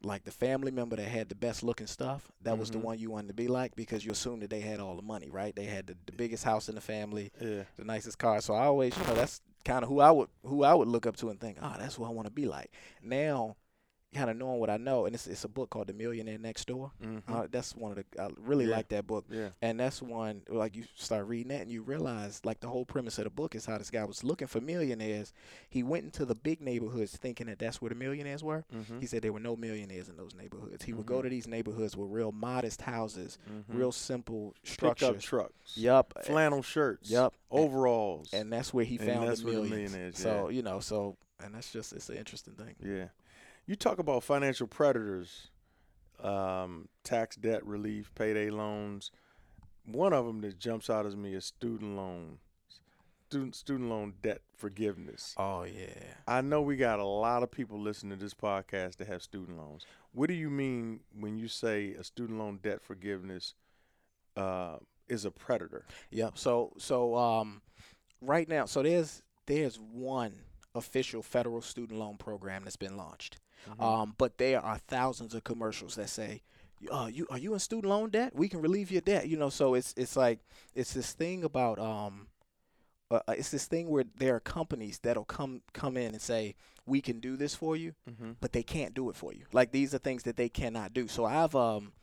like 0.03 0.23
the 0.23 0.31
family 0.31 0.71
member 0.71 0.95
that 0.95 1.07
had 1.07 1.29
the 1.29 1.35
best 1.35 1.63
looking 1.63 1.87
stuff, 1.87 2.31
that 2.43 2.57
was 2.57 2.69
the 2.69 2.77
Mhm. 2.77 2.83
one 2.83 2.99
you 2.99 3.09
wanted 3.11 3.29
to 3.29 3.33
be 3.33 3.47
like 3.47 3.75
because 3.75 4.05
you 4.05 4.11
assumed 4.11 4.41
that 4.43 4.49
they 4.51 4.59
had 4.61 4.79
all 4.79 4.95
the 4.95 5.01
money, 5.01 5.29
right? 5.31 5.55
They 5.55 5.65
had 5.65 5.87
the, 5.87 5.97
the 6.05 6.11
biggest 6.11 6.43
house 6.43 6.69
in 6.69 6.75
the 6.75 6.81
family, 6.81 7.31
Yeah. 7.41 7.63
the 7.75 7.85
nicest 7.85 8.19
car. 8.19 8.39
So 8.41 8.53
I 8.53 8.65
always, 8.65 8.95
you 8.97 9.03
know, 9.05 9.15
that's 9.15 9.41
kind 9.65 9.83
of 9.83 9.89
who 9.89 9.99
I 9.99 10.11
would 10.11 10.29
who 10.43 10.63
I 10.63 10.73
would 10.73 10.87
look 10.87 11.05
up 11.05 11.17
to 11.17 11.29
and 11.29 11.39
think, 11.39 11.57
oh, 11.61 11.75
that's 11.77 11.99
what 11.99 12.07
I 12.07 12.11
want 12.11 12.27
to 12.27 12.31
be 12.31 12.45
like. 12.45 12.71
Now, 13.01 13.57
kind 14.15 14.29
of 14.29 14.37
knowing 14.37 14.59
what 14.59 14.69
I 14.69 14.77
know, 14.77 15.05
and 15.05 15.13
it's 15.13 15.27
it's 15.27 15.43
a 15.43 15.47
book 15.49 15.69
called 15.69 15.87
The 15.87 15.93
Millionaire 15.93 16.37
Next 16.37 16.65
Door. 16.67 16.91
hmm 17.01 17.19
Uh, 17.27 17.47
that's 17.51 17.75
one 17.75 17.91
of 17.91 17.97
the 17.97 18.21
I 18.21 18.29
really 18.37 18.65
Yeah. 18.65 18.75
like 18.77 18.87
that 18.89 19.05
book. 19.05 19.25
yeah. 19.29 19.49
And 19.61 19.79
that's 19.79 20.01
one 20.01 20.41
like 20.47 20.75
you 20.75 20.85
start 20.95 21.27
reading 21.27 21.49
that 21.49 21.61
and 21.61 21.71
you 21.71 21.81
realize 21.83 22.41
like 22.43 22.59
the 22.61 22.67
whole 22.67 22.85
premise 22.85 23.17
of 23.17 23.25
the 23.25 23.29
book 23.29 23.53
is 23.55 23.65
how 23.65 23.77
this 23.77 23.91
guy 23.91 24.03
was 24.05 24.23
looking 24.23 24.47
for 24.47 24.61
millionaires. 24.61 25.33
He 25.69 25.83
went 25.83 26.05
into 26.05 26.25
the 26.25 26.35
big 26.35 26.61
neighborhoods 26.61 27.15
thinking 27.17 27.47
that 27.47 27.59
that's 27.59 27.81
where 27.81 27.89
the 27.89 27.95
millionaires 27.95 28.43
were. 28.43 28.63
hmm 28.71 28.99
He 28.99 29.05
said 29.05 29.21
there 29.21 29.33
were 29.33 29.39
no 29.39 29.55
millionaires 29.55 30.09
in 30.09 30.17
those 30.17 30.33
neighborhoods. 30.33 30.85
He 30.85 30.93
would 30.93 31.05
go 31.05 31.19
Mhm. 31.19 31.23
to 31.23 31.29
these 31.29 31.47
neighborhoods 31.47 31.95
with 31.97 32.09
real 32.09 32.31
modest 32.31 32.81
houses, 32.81 33.37
hmm 33.47 33.77
real 33.77 33.91
simple 33.91 34.53
pickup 34.63 34.97
structures. 34.97 35.23
trucks. 35.23 35.77
Yup. 35.77 36.13
Flannel 36.23 36.61
shirts. 36.63 37.09
yep, 37.09 37.33
Overalls. 37.51 38.33
And 38.33 38.51
that's 38.51 38.73
where 38.73 38.85
he 38.85 38.97
And 38.97 39.05
found 39.07 39.21
the 39.23 39.27
where 39.27 39.35
the 39.37 39.43
millions. 39.61 39.91
millionaires, 39.91 40.17
So, 40.17 40.49
you 40.49 40.61
know, 40.61 40.79
so 40.79 41.17
and 41.43 41.53
that's 41.53 41.71
just 41.71 41.91
it's 41.93 42.09
an 42.09 42.17
interesting 42.17 42.53
thing. 42.53 42.75
yeah. 42.81 43.07
You 43.67 43.75
talk 43.75 43.97
about 43.97 44.23
financial 44.23 44.67
predators, 44.67 45.49
um, 46.23 46.87
tax 47.03 47.35
debt 47.35 47.65
relief, 47.65 48.11
payday 48.15 48.49
loans. 48.49 49.11
one 49.85 50.13
of 50.13 50.25
them 50.25 50.41
that 50.41 50.59
jumps 50.59 50.89
out 50.89 51.05
at 51.05 51.15
me 51.17 51.33
is 51.33 51.45
student 51.45 51.95
loan, 51.95 52.39
student 53.29 53.55
student 53.55 53.89
loan 53.89 54.13
debt 54.21 54.41
forgiveness. 54.55 55.33
Oh 55.37 55.63
yeah. 55.63 56.13
I 56.27 56.41
know 56.41 56.61
we 56.61 56.75
got 56.75 56.99
a 56.99 57.05
lot 57.05 57.43
of 57.43 57.51
people 57.51 57.79
listening 57.79 58.17
to 58.17 58.23
this 58.23 58.33
podcast 58.33 58.97
that 58.97 59.07
have 59.07 59.21
student 59.21 59.57
loans. 59.57 59.85
What 60.11 60.27
do 60.27 60.33
you 60.35 60.49
mean 60.49 61.01
when 61.19 61.37
you 61.37 61.47
say 61.47 61.93
a 61.93 62.03
student 62.03 62.39
loan 62.39 62.59
debt 62.61 62.81
forgiveness 62.81 63.53
uh, 64.37 64.77
is 65.07 65.25
a 65.25 65.31
predator? 65.31 65.85
Yeah. 66.11 66.29
So 66.35 66.73
so 66.77 67.15
um, 67.15 67.61
right 68.21 68.47
now, 68.47 68.65
so 68.65 68.81
there's 68.83 69.21
there's 69.45 69.77
one 69.77 70.33
official 70.73 71.21
federal 71.21 71.61
student 71.61 71.99
loan 71.99 72.17
program 72.17 72.63
that's 72.63 72.75
been 72.75 72.97
launched, 72.97 73.37
Mhm. 73.69 73.81
um, 73.81 74.15
but 74.17 74.37
there 74.37 74.61
are 74.61 74.77
thousands 74.77 75.33
of 75.33 75.43
commercials 75.43 75.95
that 75.95 76.09
say. 76.09 76.41
Uh, 76.91 77.09
you 77.11 77.25
are 77.31 77.37
you 77.37 77.53
in 77.53 77.59
student 77.59 77.89
loan 77.89 78.09
debt? 78.09 78.35
We 78.35 78.47
can 78.49 78.61
relieve 78.61 78.91
your 78.91 79.01
debt. 79.01 79.27
You 79.27 79.37
know, 79.37 79.49
so 79.49 79.73
it's 79.73 79.93
it's 79.97 80.15
like 80.15 80.39
it's 80.75 80.93
this 80.93 81.13
thing 81.13 81.43
about 81.43 81.79
um, 81.79 82.27
uh, 83.09 83.19
uh, 83.27 83.33
it's 83.37 83.49
this 83.49 83.65
thing 83.65 83.89
where 83.89 84.03
there 84.17 84.35
are 84.35 84.39
companies 84.39 84.99
that'll 84.99 85.25
come 85.25 85.61
come 85.73 85.95
in 85.95 86.13
and 86.13 86.21
say 86.21 86.55
we 86.85 87.01
can 87.01 87.19
do 87.19 87.37
this 87.37 87.55
for 87.55 87.75
you, 87.75 87.93
mm-hmm. 88.09 88.31
but 88.41 88.51
they 88.51 88.63
can't 88.63 88.93
do 88.93 89.09
it 89.09 89.15
for 89.15 89.33
you. 89.33 89.45
Like 89.53 89.71
these 89.71 89.93
are 89.93 89.99
things 89.99 90.23
that 90.23 90.37
they 90.37 90.49
cannot 90.49 90.93
do. 90.93 91.07
So 91.07 91.25
I've 91.25 91.55
um 91.55 91.93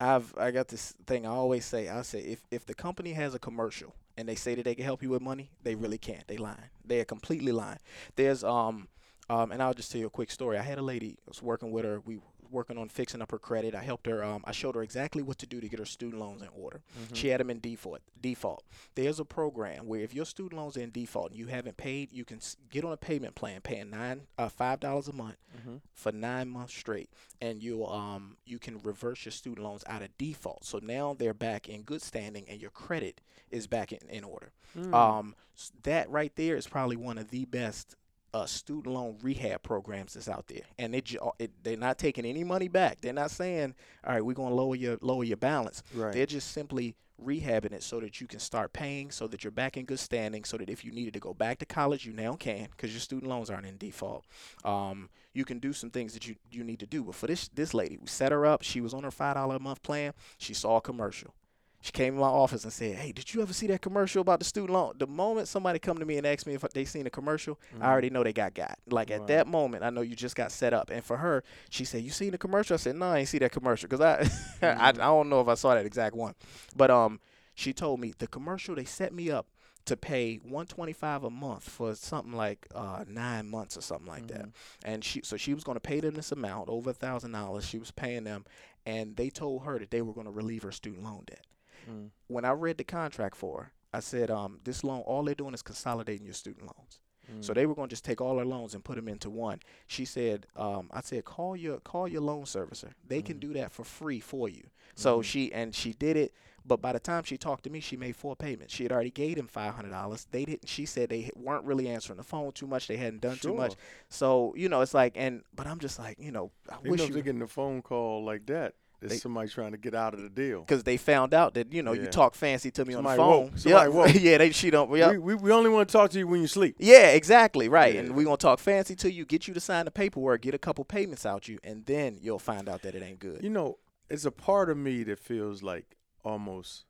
I've 0.00 0.34
I 0.36 0.50
got 0.50 0.68
this 0.68 0.94
thing 1.06 1.26
I 1.26 1.30
always 1.30 1.64
say. 1.64 1.88
I 1.88 2.02
say 2.02 2.20
if 2.20 2.42
if 2.50 2.64
the 2.66 2.74
company 2.74 3.12
has 3.12 3.34
a 3.34 3.38
commercial 3.38 3.94
and 4.16 4.28
they 4.28 4.34
say 4.34 4.54
that 4.54 4.64
they 4.64 4.74
can 4.74 4.84
help 4.84 5.02
you 5.02 5.10
with 5.10 5.22
money, 5.22 5.50
they 5.62 5.74
really 5.74 5.98
can't. 5.98 6.26
They 6.26 6.36
lying. 6.36 6.70
They 6.84 7.00
are 7.00 7.04
completely 7.04 7.52
lying. 7.52 7.78
There's 8.16 8.42
um 8.44 8.88
um 9.30 9.52
and 9.52 9.62
I'll 9.62 9.74
just 9.74 9.90
tell 9.92 10.00
you 10.00 10.06
a 10.06 10.10
quick 10.10 10.30
story. 10.30 10.58
I 10.58 10.62
had 10.62 10.78
a 10.78 10.82
lady 10.82 11.16
I 11.26 11.28
was 11.28 11.42
working 11.42 11.70
with 11.70 11.84
her. 11.84 12.00
We 12.00 12.18
working 12.50 12.76
on 12.76 12.86
fixing 12.86 13.22
up 13.22 13.30
her 13.30 13.38
credit. 13.38 13.74
I 13.74 13.82
helped 13.82 14.06
her. 14.06 14.22
Um, 14.22 14.44
I 14.44 14.52
showed 14.52 14.74
her 14.74 14.82
exactly 14.82 15.22
what 15.22 15.38
to 15.38 15.46
do 15.46 15.58
to 15.58 15.68
get 15.70 15.78
her 15.78 15.86
student 15.86 16.20
loans 16.20 16.42
in 16.42 16.48
order. 16.54 16.82
Mm-hmm. 17.00 17.14
She 17.14 17.28
had 17.28 17.40
them 17.40 17.48
in 17.48 17.60
default. 17.60 18.00
Default. 18.20 18.62
There's 18.94 19.18
a 19.18 19.24
program 19.24 19.86
where 19.86 20.00
if 20.00 20.12
your 20.12 20.26
student 20.26 20.60
loans 20.60 20.76
are 20.76 20.82
in 20.82 20.90
default 20.90 21.30
and 21.30 21.38
you 21.38 21.46
haven't 21.46 21.78
paid, 21.78 22.12
you 22.12 22.26
can 22.26 22.40
get 22.70 22.84
on 22.84 22.92
a 22.92 22.96
payment 22.98 23.36
plan, 23.36 23.62
paying 23.62 23.88
nine 23.88 24.22
uh, 24.36 24.50
five 24.50 24.80
dollars 24.80 25.08
a 25.08 25.12
month 25.14 25.36
Mm-hmm. 25.58 25.76
for 25.92 26.12
nine 26.12 26.48
months 26.48 26.72
straight, 26.72 27.10
and 27.42 27.62
you 27.62 27.84
um 27.86 28.38
you 28.46 28.58
can 28.58 28.78
reverse 28.82 29.26
your 29.26 29.32
student 29.32 29.62
loans 29.66 29.84
out 29.86 30.00
of 30.00 30.16
default. 30.16 30.64
So 30.64 30.80
now 30.82 31.14
they're 31.18 31.34
back 31.34 31.68
in 31.68 31.82
good 31.82 32.00
standing, 32.00 32.46
and 32.48 32.58
your 32.58 32.70
credit 32.70 33.20
is 33.50 33.66
back 33.66 33.92
in, 33.92 33.98
in 34.08 34.24
order. 34.24 34.52
Mm. 34.78 34.94
Um, 34.94 35.34
that 35.82 36.08
right 36.08 36.32
there 36.36 36.56
is 36.56 36.66
probably 36.66 36.96
one 36.96 37.18
of 37.18 37.28
the 37.28 37.44
best 37.44 37.96
uh, 38.34 38.46
student 38.46 38.94
loan 38.94 39.18
rehab 39.22 39.62
programs 39.62 40.14
that's 40.14 40.28
out 40.28 40.46
there, 40.48 40.62
and 40.78 40.94
it, 40.94 41.14
it 41.38 41.50
they're 41.62 41.76
not 41.76 41.98
taking 41.98 42.24
any 42.24 42.44
money 42.44 42.68
back. 42.68 43.00
They're 43.00 43.12
not 43.12 43.30
saying, 43.30 43.74
all 44.06 44.14
right, 44.14 44.24
we're 44.24 44.34
gonna 44.34 44.54
lower 44.54 44.74
your 44.74 44.98
lower 45.00 45.24
your 45.24 45.36
balance. 45.36 45.82
right. 45.94 46.12
They're 46.12 46.26
just 46.26 46.52
simply 46.52 46.94
rehabbing 47.22 47.72
it 47.72 47.82
so 47.82 48.00
that 48.00 48.20
you 48.20 48.26
can 48.26 48.40
start 48.40 48.72
paying, 48.72 49.10
so 49.10 49.26
that 49.28 49.44
you're 49.44 49.50
back 49.50 49.76
in 49.76 49.84
good 49.84 50.00
standing, 50.00 50.44
so 50.44 50.56
that 50.56 50.68
if 50.68 50.84
you 50.84 50.92
needed 50.92 51.14
to 51.14 51.20
go 51.20 51.34
back 51.34 51.58
to 51.58 51.66
college, 51.66 52.04
you 52.04 52.12
now 52.12 52.34
can, 52.34 52.68
because 52.70 52.90
your 52.90 53.00
student 53.00 53.28
loans 53.28 53.50
aren't 53.50 53.66
in 53.66 53.76
default. 53.76 54.24
Um, 54.64 55.08
you 55.32 55.44
can 55.44 55.58
do 55.58 55.72
some 55.72 55.90
things 55.90 56.14
that 56.14 56.26
you 56.26 56.36
you 56.50 56.64
need 56.64 56.80
to 56.80 56.86
do. 56.86 57.04
But 57.04 57.14
for 57.14 57.26
this 57.26 57.48
this 57.48 57.74
lady, 57.74 57.98
we 58.00 58.06
set 58.06 58.32
her 58.32 58.44
up. 58.46 58.62
She 58.62 58.80
was 58.80 58.94
on 58.94 59.04
her 59.04 59.10
five 59.10 59.34
dollar 59.34 59.56
a 59.56 59.60
month 59.60 59.82
plan. 59.82 60.12
She 60.38 60.54
saw 60.54 60.76
a 60.76 60.80
commercial. 60.80 61.34
She 61.82 61.90
came 61.92 62.14
in 62.14 62.20
my 62.20 62.26
office 62.28 62.62
and 62.64 62.72
said, 62.72 62.94
"Hey, 62.94 63.10
did 63.12 63.34
you 63.34 63.42
ever 63.42 63.52
see 63.52 63.66
that 63.66 63.82
commercial 63.82 64.20
about 64.22 64.38
the 64.38 64.44
student 64.44 64.72
loan?" 64.72 64.94
The 64.98 65.06
moment 65.08 65.48
somebody 65.48 65.78
come 65.80 65.98
to 65.98 66.04
me 66.06 66.16
and 66.16 66.24
ask 66.26 66.46
me 66.46 66.54
if 66.54 66.62
they 66.72 66.84
seen 66.84 67.06
a 67.06 67.10
commercial, 67.10 67.58
Mhm. 67.74 67.82
I 67.82 67.90
already 67.90 68.08
know 68.08 68.22
they 68.22 68.32
got 68.32 68.54
got. 68.54 68.78
Like 68.88 69.10
at 69.10 69.26
that 69.26 69.46
moment, 69.48 69.82
I 69.82 69.90
know 69.90 70.00
you 70.00 70.14
just 70.14 70.36
got 70.36 70.52
set 70.52 70.72
up. 70.72 70.90
And 70.90 71.04
for 71.04 71.16
her, 71.16 71.42
she 71.70 71.84
said, 71.84 72.02
"You 72.02 72.10
seen 72.10 72.30
the 72.30 72.38
commercial?" 72.38 72.74
I 72.74 72.78
said, 72.78 72.94
"No, 72.96 73.10
I 73.10 73.18
ain't 73.18 73.28
see 73.28 73.38
that 73.38 73.50
commercial 73.52 73.88
because 73.88 74.00
I, 74.00 74.20
I 74.62 74.88
I 74.88 74.92
Mhm. 74.92 74.96
don't 74.98 75.28
know 75.28 75.40
if 75.40 75.48
I 75.48 75.54
saw 75.54 75.74
that 75.74 75.84
exact 75.84 76.14
one." 76.14 76.34
But 76.76 76.90
um, 76.92 77.18
she 77.54 77.72
told 77.72 77.98
me 78.00 78.14
the 78.16 78.28
commercial 78.28 78.76
they 78.76 78.84
set 78.84 79.12
me 79.12 79.30
up 79.30 79.46
to 79.84 79.96
pay 79.96 80.36
125 80.36 81.24
a 81.24 81.30
month 81.30 81.68
for 81.68 81.96
something 81.96 82.32
like 82.34 82.68
uh, 82.72 83.04
nine 83.08 83.48
months 83.50 83.76
or 83.76 83.80
something 83.80 84.06
like 84.06 84.28
that. 84.28 84.44
Mhm. 84.46 84.52
And 84.84 85.04
she 85.04 85.20
so 85.24 85.36
she 85.36 85.52
was 85.52 85.64
going 85.64 85.74
to 85.74 85.80
pay 85.80 85.98
them 85.98 86.14
this 86.14 86.30
amount 86.30 86.68
over 86.68 86.90
a 86.90 86.94
thousand 86.94 87.32
dollars. 87.32 87.66
She 87.66 87.78
was 87.78 87.90
paying 87.90 88.22
them, 88.22 88.44
and 88.86 89.16
they 89.16 89.28
told 89.30 89.64
her 89.64 89.80
that 89.80 89.90
they 89.90 90.00
were 90.00 90.12
going 90.12 90.26
to 90.26 90.30
relieve 90.32 90.62
her 90.62 90.70
student 90.70 91.02
loan 91.02 91.24
debt. 91.26 91.44
Mm. 91.90 92.10
When 92.28 92.44
I 92.44 92.50
read 92.52 92.78
the 92.78 92.84
contract 92.84 93.36
for 93.36 93.58
her, 93.62 93.72
I 93.92 94.00
said, 94.00 94.30
um, 94.30 94.60
this 94.64 94.82
loan, 94.84 95.00
all 95.02 95.22
they're 95.24 95.34
doing 95.34 95.54
is 95.54 95.62
consolidating 95.62 96.24
your 96.24 96.34
student 96.34 96.66
loans. 96.66 97.00
So 97.40 97.52
Mm. 97.52 97.54
they 97.54 97.66
were 97.66 97.74
going 97.74 97.88
to 97.88 97.92
just 97.92 98.04
take 98.04 98.20
all 98.20 98.38
our 98.38 98.44
loans 98.44 98.74
and 98.74 98.84
put 98.84 98.96
them 98.96 99.06
into 99.08 99.30
one. 99.30 99.60
She 99.86 100.04
said, 100.04 100.46
um, 100.56 100.90
I 100.92 101.00
said, 101.02 101.24
call 101.24 101.56
your 101.56 101.78
call 101.78 102.08
your 102.08 102.20
loan 102.20 102.44
servicer. 102.44 102.92
They 103.06 103.22
can 103.22 103.36
Mhm. 103.36 103.40
do 103.40 103.52
that 103.54 103.70
for 103.72 103.84
free 103.84 104.18
for 104.20 104.48
you. 104.48 104.64
So 104.96 105.20
Mhm. 105.20 105.24
she 105.24 105.52
and 105.52 105.74
she 105.74 105.92
did 105.92 106.16
it. 106.16 106.34
But 106.64 106.80
by 106.82 106.92
the 106.92 107.00
time 107.00 107.22
she 107.24 107.38
talked 107.38 107.64
to 107.64 107.70
me, 107.70 107.80
she 107.80 107.96
made 107.96 108.16
four 108.16 108.36
payments. 108.36 108.74
She 108.74 108.82
had 108.82 108.92
already 108.92 109.10
gave 109.10 109.36
them 109.36 109.46
five 109.46 109.74
hundred 109.74 109.90
dollars. 109.90 110.26
They 110.30 110.44
didn't. 110.44 110.68
She 110.68 110.84
said 110.84 111.08
they 111.10 111.30
weren't 111.36 111.64
really 111.64 111.88
answering 111.88 112.18
the 112.18 112.22
phone 112.24 112.52
too 112.52 112.66
much. 112.66 112.86
They 112.88 112.96
hadn't 112.96 113.20
done 113.22 113.38
too 113.38 113.54
much. 113.54 113.76
So 114.08 114.52
you 114.56 114.68
know, 114.68 114.80
it's 114.80 114.94
like, 114.94 115.12
and 115.16 115.42
but 115.54 115.66
I'm 115.66 115.78
just 115.78 115.98
like, 115.98 116.18
you 116.20 116.32
know, 116.32 116.50
I 116.68 116.78
wish 116.80 117.00
you 117.00 117.14
they're 117.14 117.22
getting 117.22 117.42
a 117.42 117.46
phone 117.48 117.82
call 117.82 118.24
like 118.24 118.46
that, 118.46 118.74
it's 119.02 119.12
They- 119.14 119.18
somebody 119.18 119.48
trying 119.48 119.72
to 119.72 119.78
get 119.78 119.94
out 119.94 120.14
of 120.14 120.22
the 120.22 120.28
deal. 120.28 120.60
because 120.60 120.82
they 120.84 120.96
found 120.96 121.34
out 121.34 121.54
that 121.54 121.72
you 121.72 121.82
know 121.82 121.92
you 121.92 122.06
talk 122.06 122.34
fancy 122.34 122.70
to 122.72 122.84
me 122.84 122.94
Somebody 122.94 123.20
on 123.20 123.44
the 123.44 123.50
phone. 123.60 123.74
woke. 123.84 124.06
Yep. 124.14 124.14
yeah, 124.22 124.38
they 124.38 124.50
she 124.50 124.70
don't. 124.70 124.94
Yep. 124.96 125.10
We, 125.12 125.18
we, 125.18 125.34
we 125.34 125.50
only 125.52 125.70
want 125.70 125.88
to 125.88 125.92
talk 125.92 126.10
to 126.12 126.18
you 126.18 126.26
when 126.26 126.40
you 126.40 126.46
sleep. 126.46 126.76
Yeah, 126.78 127.08
exactly. 127.10 127.68
Right. 127.68 127.94
Yeah. 127.94 128.00
And 128.00 128.14
we're 128.16 128.24
gonna 128.24 128.36
talk 128.36 128.58
fancy 128.58 128.94
to 128.96 129.12
you, 129.12 129.24
get 129.24 129.48
you 129.48 129.54
to 129.54 129.60
sign 129.60 129.84
the 129.84 129.90
paperwork, 129.90 130.42
get 130.42 130.54
a 130.54 130.58
couple 130.58 130.84
payments 130.84 131.24
out 131.26 131.48
you, 131.48 131.58
and 131.64 131.84
then 131.86 132.18
you'll 132.22 132.38
find 132.38 132.68
out 132.68 132.82
that 132.82 132.94
it 132.94 133.02
ain't 133.02 133.18
good. 133.18 133.42
You 133.42 133.50
know, 133.50 133.78
it's 134.08 134.24
a 134.24 134.30
part 134.30 134.70
of 134.70 134.76
me 134.76 135.02
that 135.04 135.18
feels 135.18 135.62
like 135.62 135.96
almost 136.24 136.84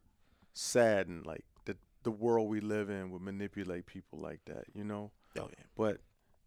saddened, 0.53 1.27
like 1.27 1.45
the 1.65 1.77
the 2.03 2.11
world 2.11 2.49
we 2.49 2.61
live 2.61 2.91
in 2.91 3.11
would 3.11 3.23
manipulate 3.23 3.87
people 3.87 4.19
like 4.19 4.41
that. 4.47 4.65
You 4.75 4.85
know, 4.85 5.11
Oh 5.39 5.49
yeah. 5.49 5.65
but 5.77 5.99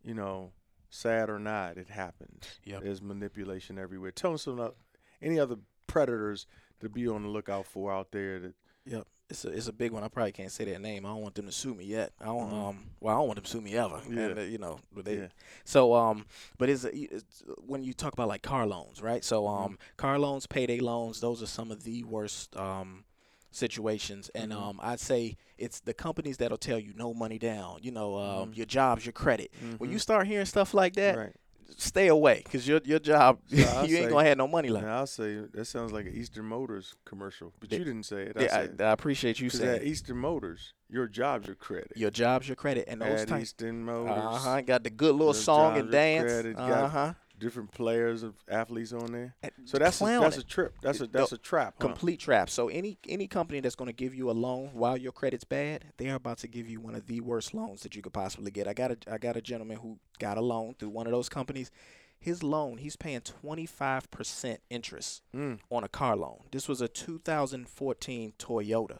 you 0.03 0.13
know, 0.13 0.51
sad 0.89 1.29
or 1.29 1.39
not, 1.39 1.77
it 1.77 1.89
happens. 1.89 2.43
Yep. 2.65 2.83
There's 2.83 3.01
manipulation 3.01 3.79
everywhere. 3.79 4.11
Tell 4.11 4.33
us 4.33 4.45
about 4.47 4.75
any 5.21 5.39
other 5.39 5.57
predators 5.87 6.45
to 6.81 6.89
be 6.89 7.07
on 7.07 7.23
the 7.23 7.29
lookout 7.29 7.65
for 7.65 7.91
out 7.91 8.11
there. 8.11 8.39
That 8.39 8.53
Yep. 8.87 9.07
It's 9.27 9.43
a 9.43 9.49
it's 9.49 9.67
a 9.67 9.73
big 9.73 9.91
one. 9.91 10.03
I 10.03 10.07
probably 10.07 10.31
can't 10.33 10.51
say 10.51 10.65
that 10.65 10.79
name. 10.79 11.03
I 11.05 11.09
don't 11.09 11.21
want 11.23 11.33
them 11.33 11.47
to 11.47 11.51
sue 11.51 11.73
me 11.73 11.85
yet. 11.85 12.13
I 12.21 12.25
don't 12.25 12.51
Mhm. 12.51 12.53
um 12.69 12.83
well 12.99 13.15
I 13.15 13.17
don't 13.17 13.27
want 13.27 13.37
them 13.37 13.43
to 13.45 13.49
sue 13.49 13.61
me 13.61 13.73
ever. 13.75 13.99
Yeah. 14.07 14.19
And, 14.27 14.37
uh, 14.37 14.41
you 14.43 14.59
know, 14.59 14.79
but 14.93 15.05
they 15.05 15.15
yeah, 15.17 15.27
So 15.63 15.95
um, 15.95 16.27
but 16.59 16.69
it's, 16.69 16.83
it's 16.83 17.41
when 17.65 17.81
you 17.81 17.93
talk 17.93 18.13
about 18.13 18.27
like 18.27 18.43
car 18.43 18.67
loans, 18.67 19.01
right? 19.01 19.23
So 19.23 19.43
Mhm. 19.45 19.65
um, 19.65 19.79
car 19.97 20.19
loans, 20.19 20.45
payday 20.45 20.79
loans, 20.79 21.21
those 21.21 21.41
are 21.41 21.47
some 21.47 21.71
of 21.71 21.83
the 21.83 22.03
worst 22.03 22.55
um 22.55 23.05
situations. 23.51 24.29
And 24.35 24.51
Mhm. 24.51 24.57
um, 24.57 24.79
I'd 24.83 24.99
say 24.99 25.37
it's 25.57 25.79
the 25.79 25.93
companies 25.93 26.37
that'll 26.37 26.57
tell 26.57 26.77
you 26.77 26.93
no 26.93 27.13
money 27.13 27.39
down. 27.39 27.79
You 27.81 27.91
know, 27.91 28.17
um, 28.17 28.51
Mhm. 28.51 28.57
your 28.57 28.65
job's 28.65 29.05
your 29.05 29.13
credit. 29.13 29.51
When 29.79 29.89
you 29.89 29.97
Mhm. 29.97 30.01
start 30.01 30.27
hearing 30.27 30.45
stuff 30.45 30.73
like 30.73 30.93
that, 30.95 31.17
right. 31.17 31.35
Stay 31.77 32.07
away 32.07 32.41
because 32.43 32.67
your 32.67 32.79
your 32.85 32.99
job 32.99 33.39
So 33.49 33.55
you 33.57 33.63
ain't 33.63 33.89
say- 33.89 34.09
gonna 34.09 34.27
have 34.27 34.37
no 34.37 34.47
money 34.47 34.69
left. 34.69 34.85
I'll 34.85 35.07
say 35.07 35.41
that 35.53 35.65
sounds 35.65 35.91
like 35.91 36.05
an 36.05 36.13
Eastern 36.15 36.45
Motors 36.45 36.95
commercial, 37.05 37.53
but 37.59 37.71
you 37.71 37.79
didn't 37.79 38.03
say 38.03 38.23
it. 38.23 38.37
I 38.37 38.43
Yeah, 38.43 38.67
I, 38.79 38.83
I 38.83 38.91
appreciate 38.91 39.39
you 39.39 39.49
saying 39.49 39.75
at 39.77 39.83
Eastern 39.83 40.17
Motors, 40.17 40.73
your 40.89 41.07
job's 41.07 41.47
your 41.47 41.55
credit. 41.55 41.93
your 41.95 42.11
job's 42.11 42.47
your 42.47 42.55
credit, 42.55 42.85
and 42.87 43.01
those 43.01 43.21
at 43.21 43.27
types. 43.27 43.43
Eastern 43.43 43.83
Motors, 43.83 44.11
Uh 44.15 44.37
huh. 44.37 44.61
Got 44.61 44.83
the 44.83 44.89
good 44.89 45.15
little 45.15 45.33
song 45.33 45.77
and 45.77 45.91
dance. 45.91 46.31
Uh 46.57 46.87
huh. 46.87 47.13
Different 47.39 47.71
players 47.71 48.23
of 48.23 48.35
athletes 48.49 48.93
on 48.93 49.11
there. 49.11 49.35
So 49.65 49.77
that's 49.77 49.99
a, 50.01 50.05
that's 50.21 50.37
a 50.37 50.43
trip. 50.43 50.75
That's 50.81 51.01
a 51.01 51.07
that's 51.07 51.31
a 51.31 51.37
trap. 51.37 51.75
Huh? 51.79 51.87
complete 51.87 52.19
trap. 52.19 52.49
So 52.49 52.67
any 52.69 52.97
any 53.07 53.27
company 53.27 53.59
that's 53.59 53.75
going 53.75 53.87
to 53.89 53.93
give 53.93 54.13
you 54.15 54.29
a 54.29 54.33
loan 54.33 54.69
while 54.73 54.97
your 54.97 55.11
credit's 55.11 55.43
bad, 55.43 55.85
they're 55.97 56.15
about 56.15 56.37
to 56.39 56.47
give 56.47 56.67
you 56.69 56.79
one 56.79 56.95
of 56.95 57.07
the 57.07 57.21
worst 57.21 57.53
loans 57.53 57.81
that 57.81 57.95
you 57.95 58.01
could 58.01 58.13
possibly 58.13 58.51
get. 58.51 58.67
I 58.67 58.73
got 58.73 58.91
a 58.91 58.97
I 59.11 59.17
got 59.17 59.35
a 59.37 59.41
gentleman 59.41 59.77
who 59.77 59.99
got 60.19 60.37
a 60.37 60.41
loan 60.41 60.75
through 60.79 60.89
one 60.89 61.07
of 61.07 61.11
those 61.11 61.29
companies. 61.29 61.71
His 62.17 62.41
loan, 62.41 62.77
he's 62.77 62.95
paying 62.95 63.21
25% 63.21 64.57
interest 64.69 65.21
Mm. 65.35 65.59
on 65.69 65.83
a 65.83 65.87
car 65.89 66.15
loan. 66.15 66.39
This 66.51 66.67
was 66.67 66.81
a 66.81 66.87
2014 66.87 68.33
Toyota. 68.39 68.99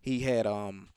He 0.00 0.20
had 0.20 0.46
um 0.46 0.90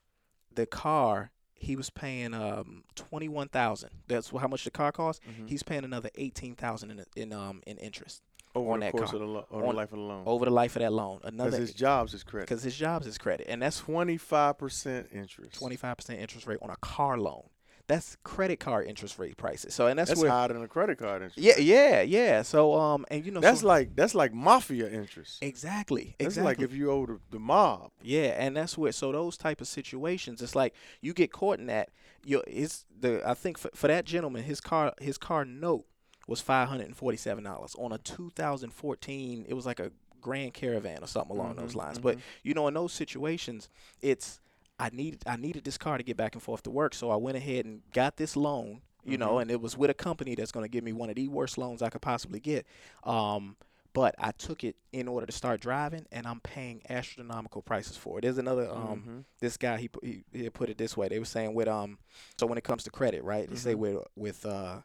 the 0.54 0.66
car 0.66 1.32
he 1.64 1.76
was 1.76 1.90
paying 1.90 2.34
um 2.34 2.84
21,000. 2.96 3.90
That's 4.08 4.30
how 4.30 4.48
much 4.48 4.64
the 4.64 4.72
car 4.72 4.92
cost. 4.92 5.22
Mhm. 5.24 5.50
He's 5.50 5.64
paying 5.64 5.84
another 5.84 6.10
18,000 6.16 6.92
in 6.92 7.06
in 7.16 7.34
um 7.34 7.62
in 7.66 7.78
interest 7.78 8.22
over 8.56 8.72
on 8.74 8.80
the 8.82 8.86
that 8.88 8.92
course 8.92 9.10
car. 9.12 9.16
of 9.16 9.22
the, 9.22 9.28
lo- 9.34 9.46
or 9.50 9.62
the 9.62 9.78
life 9.78 9.92
of 9.92 9.98
the 9.98 10.04
loan. 10.04 10.24
over 10.28 10.46
the 10.46 10.52
life 10.52 10.76
of 10.76 10.82
that 10.82 10.94
loan. 10.94 11.18
Because 11.18 11.34
Another 11.34 11.58
his 11.58 11.74
job's 11.74 12.14
is 12.14 12.24
credit. 12.24 12.48
because 12.48 12.64
his 12.64 12.76
job's 12.76 13.08
is 13.08 13.18
credit, 13.18 13.48
and 13.50 13.62
that's 13.62 13.80
Twenty 13.80 14.18
five 14.18 14.58
percent 14.58 15.08
interest. 15.12 15.54
twenty 15.56 15.76
five 15.76 15.98
percent 15.98 16.20
interest 16.20 16.46
rate 16.48 16.60
on 16.62 16.70
a 16.70 16.76
car 16.78 17.18
loan. 17.18 17.44
That's 17.88 18.16
credit 18.24 18.60
card 18.62 18.88
interest 18.88 19.20
rate 19.20 19.36
prices. 19.36 19.74
So 19.74 19.88
and 19.88 20.00
that's, 20.00 20.10
That's 20.10 20.22
where 20.22 20.32
higher 20.32 20.48
than 20.48 20.64
a 20.64 20.68
credit 20.70 20.98
card 20.98 21.22
interest. 21.22 21.38
yeah 21.38 21.58
yeah 21.60 22.02
yeah. 22.02 22.42
So 22.42 22.74
um 22.80 23.06
and 23.12 23.26
you 23.26 23.32
know 23.32 23.42
That's 23.42 23.60
so- 23.62 23.68
like 23.68 23.96
that's 23.96 24.16
like 24.16 24.34
mafia 24.34 24.90
interest. 24.90 25.44
exactly 25.44 26.16
That's 26.18 26.38
exactly 26.38 26.44
like 26.44 26.62
if 26.62 26.74
you 26.74 26.92
owe 26.92 27.06
the, 27.06 27.20
the 27.32 27.40
mob. 27.40 27.92
yeah, 28.02 28.36
and 28.40 28.56
that's 28.56 28.78
where 28.78 28.92
so 28.94 29.12
those 29.12 29.36
type 29.38 29.60
of 29.60 29.68
situations, 29.68 30.42
it's 30.42 30.56
like 30.56 30.74
you 31.02 31.14
get 31.14 31.32
caught 31.32 31.60
in 31.60 31.66
that. 31.68 31.90
You 32.26 32.42
it's 32.48 32.86
the 33.02 33.22
I 33.28 33.34
think 33.34 33.58
for, 33.58 33.70
for 33.76 33.88
that 33.90 34.06
gentleman, 34.06 34.44
his 34.44 34.62
car 34.62 34.94
his 35.02 35.18
car 35.18 35.44
note 35.44 35.86
was 36.26 36.40
five 36.40 36.70
hundred 36.70 36.86
and 36.88 36.96
forty 36.96 37.18
seven 37.18 37.44
dollars 37.44 37.76
on 37.78 37.92
a 37.92 37.98
two 37.98 38.30
thousand 38.30 38.70
fourteen. 38.74 39.46
It 39.50 39.56
was 39.56 39.66
like 39.66 39.82
a 39.82 39.92
Grand 40.22 40.54
Caravan 40.54 41.04
or 41.04 41.08
something 41.08 41.36
along 41.36 41.56
those 41.58 41.74
Mhm, 41.74 41.76
lines. 41.84 42.00
But 42.00 42.16
mhm. 42.16 42.22
you 42.44 42.54
know, 42.54 42.70
in 42.70 42.76
those 42.76 42.94
situations, 42.94 43.68
it's 44.02 44.40
I 44.80 44.90
needed 44.92 45.24
I 45.28 45.36
needed 45.38 45.64
this 45.64 45.78
car 45.78 45.98
to 45.98 46.04
get 46.04 46.18
back 46.18 46.34
and 46.36 46.42
forth 46.44 46.64
to 46.64 46.72
work, 46.72 46.94
so 46.94 47.10
I 47.12 47.16
went 47.16 47.38
ahead 47.38 47.66
and 47.66 47.82
got 47.94 48.18
this 48.18 48.36
loan. 48.36 48.82
You 49.06 49.18
know, 49.18 49.34
Mhm. 49.36 49.42
and 49.42 49.52
it 49.52 49.60
was 49.60 49.78
with 49.78 49.90
a 49.90 49.94
company 49.94 50.34
that's 50.34 50.54
going 50.54 50.64
to 50.64 50.70
give 50.70 50.84
me 50.84 50.94
one 50.94 51.10
of 51.10 51.16
the 51.18 51.28
worst 51.28 51.58
loans 51.58 51.82
I 51.82 51.90
could 51.90 52.02
possibly 52.02 52.40
get. 52.40 52.66
Um, 53.04 53.58
but 53.92 54.16
I 54.18 54.32
took 54.32 54.64
it 54.64 54.78
in 54.94 55.10
order 55.10 55.26
to 55.26 55.32
start 55.34 55.60
driving, 55.60 56.06
and 56.10 56.26
I'm 56.26 56.40
paying 56.40 56.82
astronomical 56.90 57.62
prices 57.62 57.98
for 57.98 58.18
it. 58.18 58.22
There's 58.22 58.38
another 58.38 58.70
um, 58.72 59.04
Mhm. 59.04 59.26
this 59.40 59.58
guy 59.58 59.78
he, 59.78 59.90
he 60.02 60.24
he 60.32 60.50
put 60.50 60.70
it 60.70 60.78
this 60.78 60.96
way. 60.96 61.10
They 61.10 61.20
were 61.20 61.26
saying 61.26 61.54
with 61.54 61.68
um 61.68 62.00
so 62.40 62.48
when 62.48 62.58
it 62.58 62.64
comes 62.64 62.84
to 62.86 62.92
credit, 62.92 63.24
right? 63.26 63.50
They 63.50 63.58
say 63.58 63.74
Mhm. 63.76 63.80
with 63.80 63.98
with 64.16 64.46
uh 64.46 64.82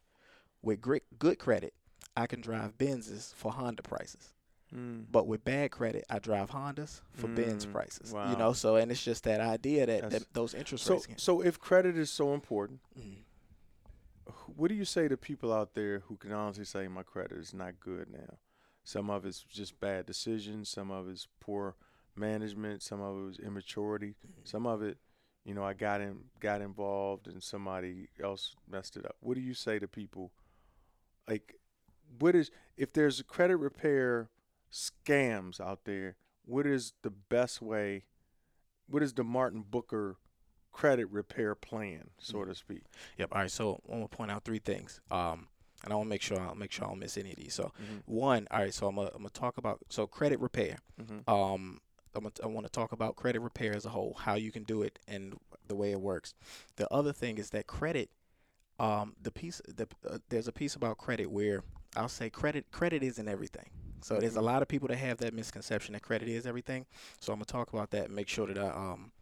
with 0.63 0.81
grit, 0.81 1.05
good 1.21 1.39
credit, 1.39 1.73
I 2.17 2.27
can 2.27 2.41
drive 2.41 2.77
Benzes 2.77 3.33
for 3.35 3.53
Honda 3.53 3.83
prices. 3.85 4.35
Mm. 4.75 5.05
But 5.11 5.27
with 5.27 5.45
bad 5.45 5.71
credit, 5.71 6.05
I 6.11 6.19
drive 6.19 6.51
Hondas 6.51 7.01
for 7.15 7.29
Benz 7.29 7.65
Mm, 7.67 7.73
prices. 7.73 8.13
wow. 8.13 8.31
You 8.31 8.37
know, 8.37 8.53
so 8.53 8.77
and 8.77 8.91
it's 8.91 9.03
just 9.03 9.25
that 9.25 9.41
idea 9.41 9.87
that, 9.87 10.11
that 10.11 10.33
those 10.35 10.53
interest 10.55 10.85
So, 10.85 10.95
rates. 10.95 11.07
Can, 11.07 11.19
so 11.19 11.41
if 11.41 11.59
credit 11.59 11.97
is 11.97 12.11
so 12.11 12.35
important, 12.35 12.81
Mm. 12.99 13.25
what 14.57 14.69
do 14.69 14.75
you 14.75 14.85
say 14.85 15.09
to 15.09 15.17
people 15.17 15.53
out 15.53 15.75
there 15.75 16.01
who 16.01 16.17
can 16.17 16.33
honestly 16.33 16.65
say 16.65 16.87
my 16.89 17.03
credit 17.03 17.39
is 17.39 17.55
not 17.55 17.81
good 17.81 18.11
now? 18.11 18.39
Some 18.85 19.11
of 19.11 19.25
it's 19.25 19.41
just 19.43 19.81
bad 19.81 20.07
decisions, 20.07 20.69
some 20.69 20.91
of 20.91 21.09
it's 21.09 21.29
poor 21.41 21.77
management, 22.17 22.83
some 22.83 23.01
of 23.01 23.17
it 23.17 23.25
was 23.27 23.39
immaturity, 23.39 24.17
some 24.45 24.67
of 24.67 24.83
it, 24.83 24.99
you 25.45 25.55
know, 25.55 25.63
I 25.65 25.73
got 25.73 26.01
in, 26.01 26.25
got 26.41 26.61
involved 26.61 27.27
and 27.27 27.43
somebody 27.43 28.09
else 28.23 28.55
messed 28.71 28.97
it 28.97 29.05
up. 29.07 29.17
What 29.21 29.35
do 29.35 29.41
you 29.41 29.55
say 29.55 29.79
to 29.79 29.89
people? 29.89 30.31
Like, 31.29 31.55
what 32.19 32.35
is 32.35 32.51
if 32.77 32.93
there's 32.93 33.21
a 33.21 33.25
credit 33.25 33.57
repair 33.57 34.29
scams 34.73 35.61
out 35.61 35.81
there? 35.85 36.17
What 36.45 36.67
is 36.67 36.93
the 37.03 37.11
best 37.11 37.61
way? 37.61 38.05
What 38.89 39.03
is 39.03 39.13
the 39.15 39.25
Martin 39.25 39.65
Booker 39.69 40.17
credit 40.73 41.09
repair 41.11 41.55
plan, 41.55 42.11
so 42.19 42.45
to 42.45 42.55
speak? 42.55 42.83
Yep. 43.19 43.29
All 43.33 43.41
right. 43.43 43.51
So 43.51 43.81
I 43.91 43.97
want 43.97 44.11
to 44.11 44.17
point 44.17 44.31
out 44.31 44.45
three 44.45 44.59
things. 44.61 45.01
Um, 45.11 45.49
and 45.85 45.93
I 45.93 45.97
want 45.97 46.07
to 46.07 46.11
make 46.11 46.23
sure 46.23 46.41
I'll 46.41 46.55
make 46.55 46.73
sure 46.73 46.87
I 46.87 46.89
don't 46.89 46.99
miss 46.99 47.17
any 47.17 47.31
of 47.31 47.37
these. 47.37 47.55
So 47.55 47.73
Mhm. 47.81 48.03
one, 48.07 48.49
all 48.51 48.61
right. 48.61 48.75
So 48.75 48.89
I'm 48.89 48.97
gonna, 48.97 49.11
I'm 49.11 49.19
gonna 49.19 49.31
talk 49.31 49.59
about 49.59 49.81
so 49.91 50.07
credit 50.07 50.41
repair. 50.41 50.79
Mhm. 51.01 51.29
Um, 51.29 51.81
I'm 52.15 52.23
gonna, 52.25 52.35
I 52.43 52.47
want 52.47 52.67
to 52.67 52.73
talk 52.73 52.93
about 52.93 53.17
credit 53.17 53.41
repair 53.41 53.75
as 53.77 53.85
a 53.87 53.91
whole, 53.91 54.15
how 54.15 54.35
you 54.35 54.51
can 54.51 54.65
do 54.65 54.83
it, 54.83 54.99
and 55.07 55.35
the 55.67 55.77
way 55.77 55.93
it 55.93 56.01
works. 56.01 56.35
The 56.77 56.93
other 56.93 57.13
thing 57.13 57.39
is 57.39 57.51
that 57.51 57.67
credit. 57.67 58.11
Um, 58.81 59.17
the 59.21 59.31
piece, 59.33 59.61
the 59.69 59.89
uh, 60.09 60.19
there's 60.29 60.49
a 60.49 60.53
piece 60.53 60.75
about 60.77 60.99
credit 60.99 61.31
where 61.31 61.63
I'll 61.97 62.09
say 62.09 62.31
credit 62.31 62.71
credit 62.71 63.03
isn't 63.03 63.29
everything. 63.29 63.71
So 64.01 64.19
there's 64.21 64.37
a 64.37 64.41
Mhm. 64.41 64.45
lot 64.45 64.63
of 64.63 64.69
people 64.69 64.89
that 64.89 64.97
have 64.99 65.19
that 65.19 65.35
misconception 65.35 65.93
that 65.95 66.03
credit 66.03 66.29
is 66.29 66.47
everything. 66.47 66.87
So 67.21 67.33
I'm 67.33 67.39
gonna 67.39 67.47
talk 67.47 67.73
about 67.73 67.91
that 67.93 68.07
and 68.07 68.15
make 68.15 68.29
sure 68.29 68.47
that 68.47 68.59
I 68.59 68.69
um 68.71 69.13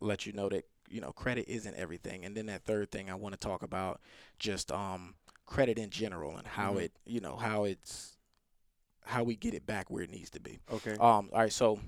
let 0.00 0.26
you 0.26 0.32
know 0.32 0.48
that 0.48 0.64
you 0.88 1.00
know 1.00 1.12
credit 1.12 1.46
isn't 1.48 1.74
everything. 1.76 2.24
And 2.24 2.36
then 2.36 2.46
that 2.46 2.64
third 2.64 2.90
thing 2.90 3.10
I 3.10 3.14
want 3.14 3.32
to 3.34 3.38
talk 3.38 3.62
about 3.62 4.00
just 4.38 4.70
um 4.72 5.14
credit 5.46 5.78
in 5.78 5.90
general 5.90 6.36
and 6.36 6.46
how 6.46 6.74
Mhm. 6.74 6.80
it 6.82 6.92
you 7.04 7.20
know 7.20 7.36
how 7.36 7.64
it's 7.64 8.16
how 9.04 9.22
we 9.22 9.36
get 9.36 9.54
it 9.54 9.66
back 9.66 9.90
where 9.90 10.02
it 10.02 10.10
needs 10.10 10.30
to 10.30 10.40
be. 10.40 10.58
Okay. 10.72 10.94
Um, 10.94 11.30
all 11.32 11.38
right, 11.40 11.52
so 11.52 11.78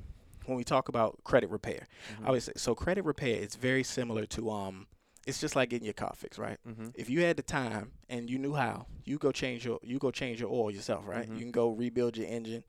when 0.47 0.57
we 0.57 0.65
talk 0.65 0.89
about 0.89 1.19
credit 1.25 1.51
repair, 1.51 1.87
Mhm. 2.21 2.25
I 2.25 2.27
always 2.29 2.45
say 2.45 2.53
so 2.57 2.75
credit 2.75 3.05
repair 3.05 3.37
is 3.37 3.57
very 3.57 3.83
similar 3.83 4.25
to 4.27 4.51
um, 4.51 4.87
it's 5.29 5.41
just 5.41 5.55
like 5.55 5.69
getting 5.71 5.85
your 5.85 5.95
car 5.95 6.13
fixed, 6.17 6.39
right? 6.39 6.59
Mhm. 6.67 6.93
If 6.95 7.09
you 7.11 7.21
had 7.21 7.37
the 7.37 7.43
time 7.43 7.93
and 8.09 8.29
you 8.31 8.39
knew 8.39 8.55
how, 8.55 8.87
you 9.05 9.19
go 9.19 9.31
change 9.31 9.65
your 9.65 9.79
you 9.83 9.99
go 9.99 10.11
change 10.11 10.41
your 10.41 10.51
oil 10.51 10.71
yourself, 10.71 11.07
right? 11.07 11.29
Mhm. 11.29 11.35
You 11.35 11.41
can 11.41 11.53
go 11.53 11.69
rebuild 11.71 12.17
your 12.17 12.27
engine, 12.27 12.65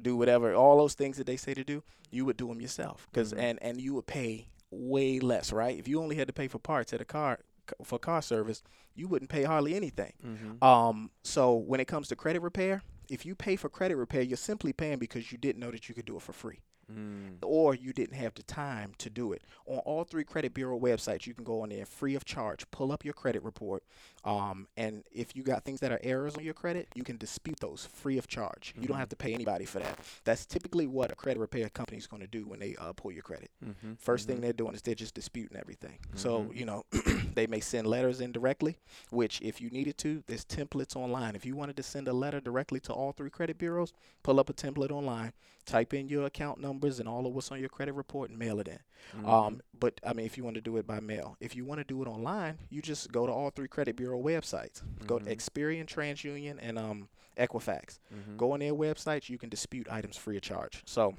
do 0.00 0.16
whatever, 0.16 0.54
all 0.54 0.76
those 0.78 0.94
things 0.94 1.16
that 1.18 1.26
they 1.26 1.36
say 1.36 1.54
to 1.54 1.62
do, 1.64 1.82
you 2.10 2.24
would 2.24 2.36
do 2.36 2.48
them 2.48 2.60
yourself, 2.60 3.06
because 3.12 3.32
Mhm. 3.32 3.38
and 3.38 3.62
and 3.62 3.80
you 3.80 3.94
would 3.94 4.06
pay 4.06 4.48
way 4.70 5.20
less, 5.20 5.52
right? 5.52 5.78
If 5.78 5.86
you 5.88 6.00
only 6.00 6.16
had 6.16 6.26
to 6.28 6.32
pay 6.32 6.48
for 6.48 6.58
parts 6.58 6.92
at 6.92 7.00
a 7.00 7.04
car 7.04 7.40
for 7.84 7.98
car 7.98 8.22
service, 8.22 8.62
you 8.94 9.06
wouldn't 9.06 9.30
pay 9.30 9.44
hardly 9.44 9.74
anything. 9.76 10.12
Mhm. 10.24 10.62
Um, 10.64 11.10
so 11.22 11.54
when 11.54 11.78
it 11.80 11.86
comes 11.86 12.08
to 12.08 12.16
credit 12.16 12.40
repair, 12.42 12.82
if 13.08 13.24
you 13.26 13.34
pay 13.34 13.56
for 13.56 13.68
credit 13.68 13.96
repair, 13.96 14.22
you're 14.22 14.36
simply 14.36 14.72
paying 14.72 14.98
because 14.98 15.30
you 15.32 15.38
didn't 15.38 15.60
know 15.60 15.70
that 15.70 15.88
you 15.88 15.94
could 15.94 16.04
do 16.06 16.16
it 16.16 16.22
for 16.22 16.32
free 16.32 16.60
Mm. 16.90 17.38
or 17.42 17.74
you 17.74 17.92
didn't 17.92 18.16
have 18.16 18.34
the 18.34 18.42
time 18.42 18.92
to 18.98 19.08
do 19.10 19.32
it. 19.32 19.42
On 19.66 19.78
all 19.78 20.04
three 20.04 20.24
credit 20.24 20.52
bureau 20.54 20.78
websites, 20.78 21.26
you 21.26 21.34
can 21.34 21.44
go 21.44 21.60
on 21.62 21.68
there 21.68 21.86
free 21.86 22.14
of 22.14 22.24
charge, 22.24 22.68
pull 22.70 22.90
up 22.92 23.04
your 23.04 23.14
credit 23.14 23.42
report, 23.44 23.82
um, 24.24 24.66
and 24.76 25.04
if 25.12 25.34
you 25.36 25.42
got 25.42 25.64
things 25.64 25.80
that 25.80 25.92
are 25.92 26.00
errors 26.02 26.36
on 26.36 26.44
your 26.44 26.54
credit, 26.54 26.88
you 26.94 27.02
can 27.04 27.16
dispute 27.16 27.58
those 27.60 27.86
free 27.86 28.18
of 28.18 28.26
charge. 28.26 28.74
You 28.76 28.86
don't 28.88 28.96
Mhm. 28.96 29.00
have 29.00 29.08
to 29.10 29.16
pay 29.16 29.32
anybody 29.34 29.64
for 29.64 29.78
that. 29.78 29.98
That's 30.24 30.44
typically 30.46 30.86
what 30.86 31.10
a 31.10 31.14
credit 31.14 31.40
repair 31.40 31.68
company 31.70 31.98
is 31.98 32.06
going 32.06 32.20
to 32.22 32.26
do 32.28 32.46
when 32.46 32.58
they 32.60 32.76
uh, 32.76 32.92
pull 32.92 33.12
your 33.12 33.22
credit. 33.22 33.50
Mm-hmm. 33.64 33.94
1st 33.94 34.24
Mhm. 34.24 34.26
thing 34.26 34.40
they're 34.40 34.52
doing 34.52 34.74
is 34.74 34.82
they're 34.82 34.94
just 34.94 35.14
disputing 35.14 35.56
everything. 35.56 35.98
So, 36.14 36.44
Mhm. 36.44 36.56
you 36.56 36.64
know, 36.66 36.84
they 37.34 37.46
may 37.46 37.60
send 37.60 37.86
letters 37.86 38.20
in 38.20 38.32
directly, 38.32 38.78
which 39.10 39.40
if 39.42 39.60
you 39.60 39.70
needed 39.70 39.96
to, 39.98 40.22
there's 40.26 40.44
templates 40.44 40.96
online. 40.96 41.34
If 41.36 41.44
you 41.46 41.54
wanted 41.56 41.76
to 41.76 41.82
send 41.82 42.08
a 42.08 42.12
letter 42.12 42.40
directly 42.40 42.80
to 42.80 42.92
all 42.92 43.12
three 43.12 43.30
credit 43.30 43.58
bureaus, 43.58 43.92
pull 44.22 44.38
up 44.40 44.50
a 44.50 44.52
template 44.52 44.90
online, 44.90 45.32
type 45.70 45.94
in 45.94 46.08
your 46.08 46.24
account 46.26 46.60
numbers 46.60 46.98
and 47.00 47.08
all 47.08 47.26
of 47.26 47.32
what's 47.32 47.50
on 47.52 47.60
your 47.60 47.68
credit 47.68 47.92
report 47.94 48.30
and 48.30 48.38
mail 48.38 48.58
it 48.60 48.68
in. 48.68 48.78
Mhm. 49.22 49.28
Um, 49.28 49.60
but 49.78 50.00
I 50.04 50.12
mean, 50.12 50.26
if 50.26 50.36
you 50.36 50.44
want 50.44 50.56
to 50.56 50.60
do 50.60 50.76
it 50.76 50.86
by 50.86 51.00
mail, 51.00 51.36
if 51.40 51.54
you 51.54 51.64
want 51.64 51.78
to 51.80 51.84
do 51.84 52.02
it 52.02 52.08
online, 52.08 52.58
you 52.68 52.82
just 52.82 53.10
go 53.12 53.26
to 53.26 53.32
all 53.32 53.50
three 53.50 53.68
credit 53.68 53.96
bureau 53.96 54.20
websites. 54.20 54.82
Go 55.06 55.18
to 55.18 55.24
Mhm. 55.24 55.30
Experian, 55.36 55.86
TransUnion, 55.86 56.58
and 56.60 56.78
um, 56.78 57.08
Equifax. 57.36 57.98
Mhm. 58.14 58.36
Go 58.36 58.52
on 58.52 58.60
their 58.60 58.74
websites. 58.74 59.28
You 59.28 59.38
can 59.38 59.48
dispute 59.48 59.86
items 59.90 60.16
free 60.16 60.36
of 60.36 60.42
charge. 60.42 60.82
So 60.84 61.16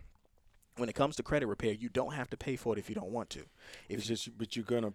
when 0.78 0.90
it 0.90 0.94
comes 0.96 1.16
to 1.16 1.24
credit 1.24 1.48
repair, 1.48 1.74
you 1.74 1.90
don't 1.90 2.14
have 2.14 2.30
to 2.32 2.38
pay 2.38 2.56
for 2.56 2.74
it 2.74 2.80
if 2.80 2.90
you 2.90 2.96
don't 2.96 3.12
want 3.12 3.30
to. 3.32 3.40
If 3.90 4.00
It's 4.00 4.08
just, 4.08 4.38
but 4.38 4.56
you're 4.56 4.66
gonna, 4.66 4.94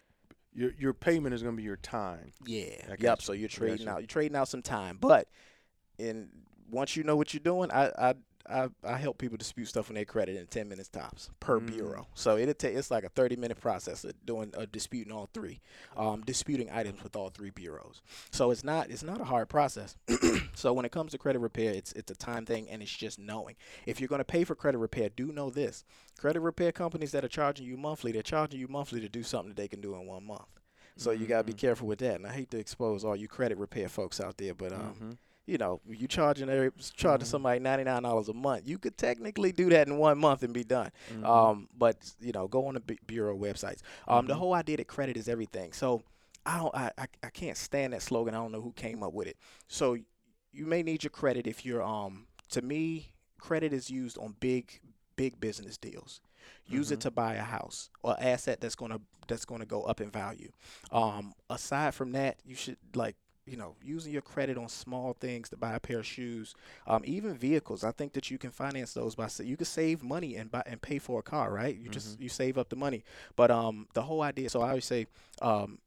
your 0.55 0.73
your 0.79 0.93
payment 0.95 1.35
is 1.35 1.43
gonna 1.43 1.57
be 1.57 1.63
your 1.63 1.77
time. 1.77 2.33
yeah, 2.45 2.95
yep. 2.99 3.23
So 3.23 3.33
you're 3.33 3.49
trading 3.49 3.89
out. 3.89 4.01
You're 4.01 4.07
trading 4.07 4.37
out 4.37 4.49
some 4.49 4.63
time, 4.63 4.99
but 4.99 5.29
in 5.99 6.31
once 6.71 6.97
you 6.97 7.03
know 7.05 7.17
what 7.17 7.33
you're 7.35 7.41
doing, 7.41 7.71
I 7.71 7.87
I 8.11 8.15
I, 8.49 8.69
I 8.85 8.97
help 8.99 9.19
people 9.19 9.37
dispute 9.37 9.67
stuff 9.69 9.89
on 9.91 9.95
their 9.95 10.05
credit 10.05 10.37
in 10.37 10.47
ten 10.47 10.69
minutes 10.69 10.89
tops 10.89 11.31
per 11.41 11.61
Mm. 11.61 11.67
bureau. 11.67 12.07
So 12.15 12.37
it'll 12.37 12.55
take 12.55 12.77
it's 12.77 12.91
like 12.91 13.05
a 13.05 13.09
thirty 13.09 13.37
minute 13.37 13.61
process 13.61 14.05
of 14.05 14.13
doing 14.25 14.53
a 14.57 14.67
disputing 14.67 15.13
all 15.13 15.29
three, 15.33 15.61
um, 15.97 16.23
disputing 16.23 16.71
items 16.71 17.03
with 17.03 17.17
all 17.17 17.31
three 17.31 17.51
bureaus. 17.51 18.03
So 18.31 18.51
it's 18.51 18.63
not 18.65 18.91
it's 18.91 19.03
not 19.03 19.21
a 19.21 19.25
hard 19.25 19.49
process. 19.49 19.97
so 20.55 20.73
when 20.73 20.85
it 20.85 20.93
comes 20.93 21.13
to 21.13 21.19
credit 21.19 21.39
repair, 21.41 21.73
it's 21.73 21.93
it's 21.93 22.11
a 22.11 22.15
time 22.17 22.45
thing 22.47 22.69
and 22.71 22.83
it's 22.83 22.91
just 22.97 23.19
knowing. 23.19 23.57
If 23.87 24.01
you're 24.01 24.09
going 24.09 24.21
to 24.21 24.25
pay 24.25 24.45
for 24.45 24.55
credit 24.55 24.79
repair, 24.79 25.09
do 25.09 25.33
know 25.33 25.51
this: 25.51 25.85
credit 26.19 26.41
repair 26.41 26.73
companies 26.73 27.13
that 27.13 27.25
are 27.25 27.29
charging 27.29 27.67
you 27.67 27.77
monthly, 27.77 28.13
they're 28.13 28.23
charging 28.23 28.61
you 28.61 28.69
monthly 28.69 29.01
to 29.01 29.09
do 29.09 29.23
something 29.23 29.49
that 29.51 29.57
they 29.57 29.69
can 29.69 29.81
do 29.81 29.95
in 29.95 30.07
one 30.07 30.25
month. 30.25 30.49
So 30.99 31.11
you 31.11 31.27
gotta 31.27 31.45
be 31.45 31.53
Mhm. 31.53 31.59
careful 31.59 31.87
with 31.89 31.99
that. 31.99 32.15
And 32.15 32.27
I 32.27 32.33
hate 32.33 32.51
to 32.53 32.59
expose 32.59 33.05
all 33.05 33.17
you 33.17 33.29
credit 33.29 33.59
repair 33.59 33.89
folks 33.89 34.19
out 34.21 34.39
there, 34.39 34.55
but 34.55 34.73
um, 34.73 34.97
Mhm. 35.01 35.19
You 35.47 35.59
know, 35.59 35.81
you 35.89 36.09
charging 36.09 36.49
every, 36.49 36.71
charging 36.95 37.25
Mhm. 37.27 37.31
somebody 37.31 37.61
ninety 37.61 37.85
nine 37.85 38.03
dollars 38.03 38.29
a 38.29 38.33
month. 38.35 38.69
You 38.69 38.79
could 38.79 38.99
technically 38.99 39.53
do 39.53 39.69
that 39.71 39.87
in 39.89 39.97
one 39.97 40.19
month 40.19 40.43
and 40.43 40.53
be 40.53 40.65
done. 40.65 40.91
Mhm. 41.13 41.25
Um, 41.25 41.69
but 41.77 42.15
you 42.21 42.33
know, 42.33 42.49
go 42.49 42.67
on 42.67 42.75
the 42.75 42.81
bu- 42.81 42.97
bureau 43.07 43.37
websites. 43.37 43.81
Um, 44.09 44.27
the 44.27 44.35
Mhm. 44.35 44.39
whole 44.39 44.55
idea 44.55 44.77
that 44.79 44.89
credit 44.89 45.17
is 45.17 45.29
everything. 45.29 45.73
So 45.73 46.03
I 46.45 46.59
don't, 46.59 46.75
I, 46.75 46.91
I, 46.99 47.07
I 47.25 47.31
can't 47.31 47.57
stand 47.57 47.93
that 47.93 48.03
slogan. 48.03 48.35
I 48.35 48.39
don't 48.39 48.53
know 48.53 48.61
who 48.61 48.73
came 48.73 49.03
up 49.03 49.13
with 49.13 49.27
it. 49.29 49.37
So 49.69 49.97
you 50.53 50.67
may 50.67 50.83
need 50.83 51.03
your 51.05 51.11
credit 51.11 51.47
if 51.47 51.65
you're 51.65 51.83
um. 51.83 52.27
To 52.51 52.63
me, 52.63 53.13
credit 53.39 53.73
is 53.73 53.91
used 53.91 54.17
on 54.19 54.37
big, 54.41 54.81
big 55.17 55.41
business 55.41 55.77
deals. 55.77 56.21
Use 56.67 56.91
it 56.93 56.99
Mhm. 56.99 57.03
to 57.03 57.11
buy 57.11 57.35
a 57.35 57.43
house 57.43 57.91
or 58.03 58.17
asset 58.21 58.61
that's 58.61 58.75
gonna 58.77 59.01
that's 59.29 59.45
gonna 59.45 59.67
go 59.67 59.83
up 59.83 60.01
in 60.01 60.11
value. 60.11 60.53
Um, 60.93 61.35
aside 61.51 61.95
from 61.95 62.13
that, 62.13 62.39
you 62.45 62.55
should 62.55 62.77
like 62.95 63.17
you 63.47 63.57
know 63.57 63.77
using 63.83 64.13
your 64.13 64.23
credit 64.23 64.59
on 64.59 64.69
small 64.69 65.15
things 65.15 65.49
to 65.51 65.57
buy 65.57 65.75
a 65.75 65.81
pair 65.81 66.01
of 66.01 66.07
shoes, 66.07 66.55
um, 66.87 67.03
even 67.05 67.35
vehicles. 67.35 67.85
I 67.85 67.93
think 67.93 68.13
that 68.15 68.31
you 68.31 68.39
can 68.39 68.51
finance 68.51 68.93
those 68.93 69.15
by 69.15 69.29
you 69.43 69.57
can 69.57 69.67
save 69.67 70.03
money 70.03 70.37
and 70.37 70.51
buy 70.51 70.63
and 70.67 70.81
pay 70.83 70.99
for 70.99 71.21
a 71.21 71.23
car, 71.23 71.53
right? 71.53 71.77
You 71.77 71.89
just 71.89 72.21
you 72.21 72.29
save 72.29 72.59
up 72.59 72.69
the 72.69 72.77
money. 72.77 73.05
But 73.37 73.51
um, 73.51 73.87
the 73.95 74.03
whole 74.03 74.23
idea. 74.23 74.51
So 74.51 74.61
I 74.63 74.69
always 74.71 74.85
say, 74.85 75.07
um, 75.41 75.79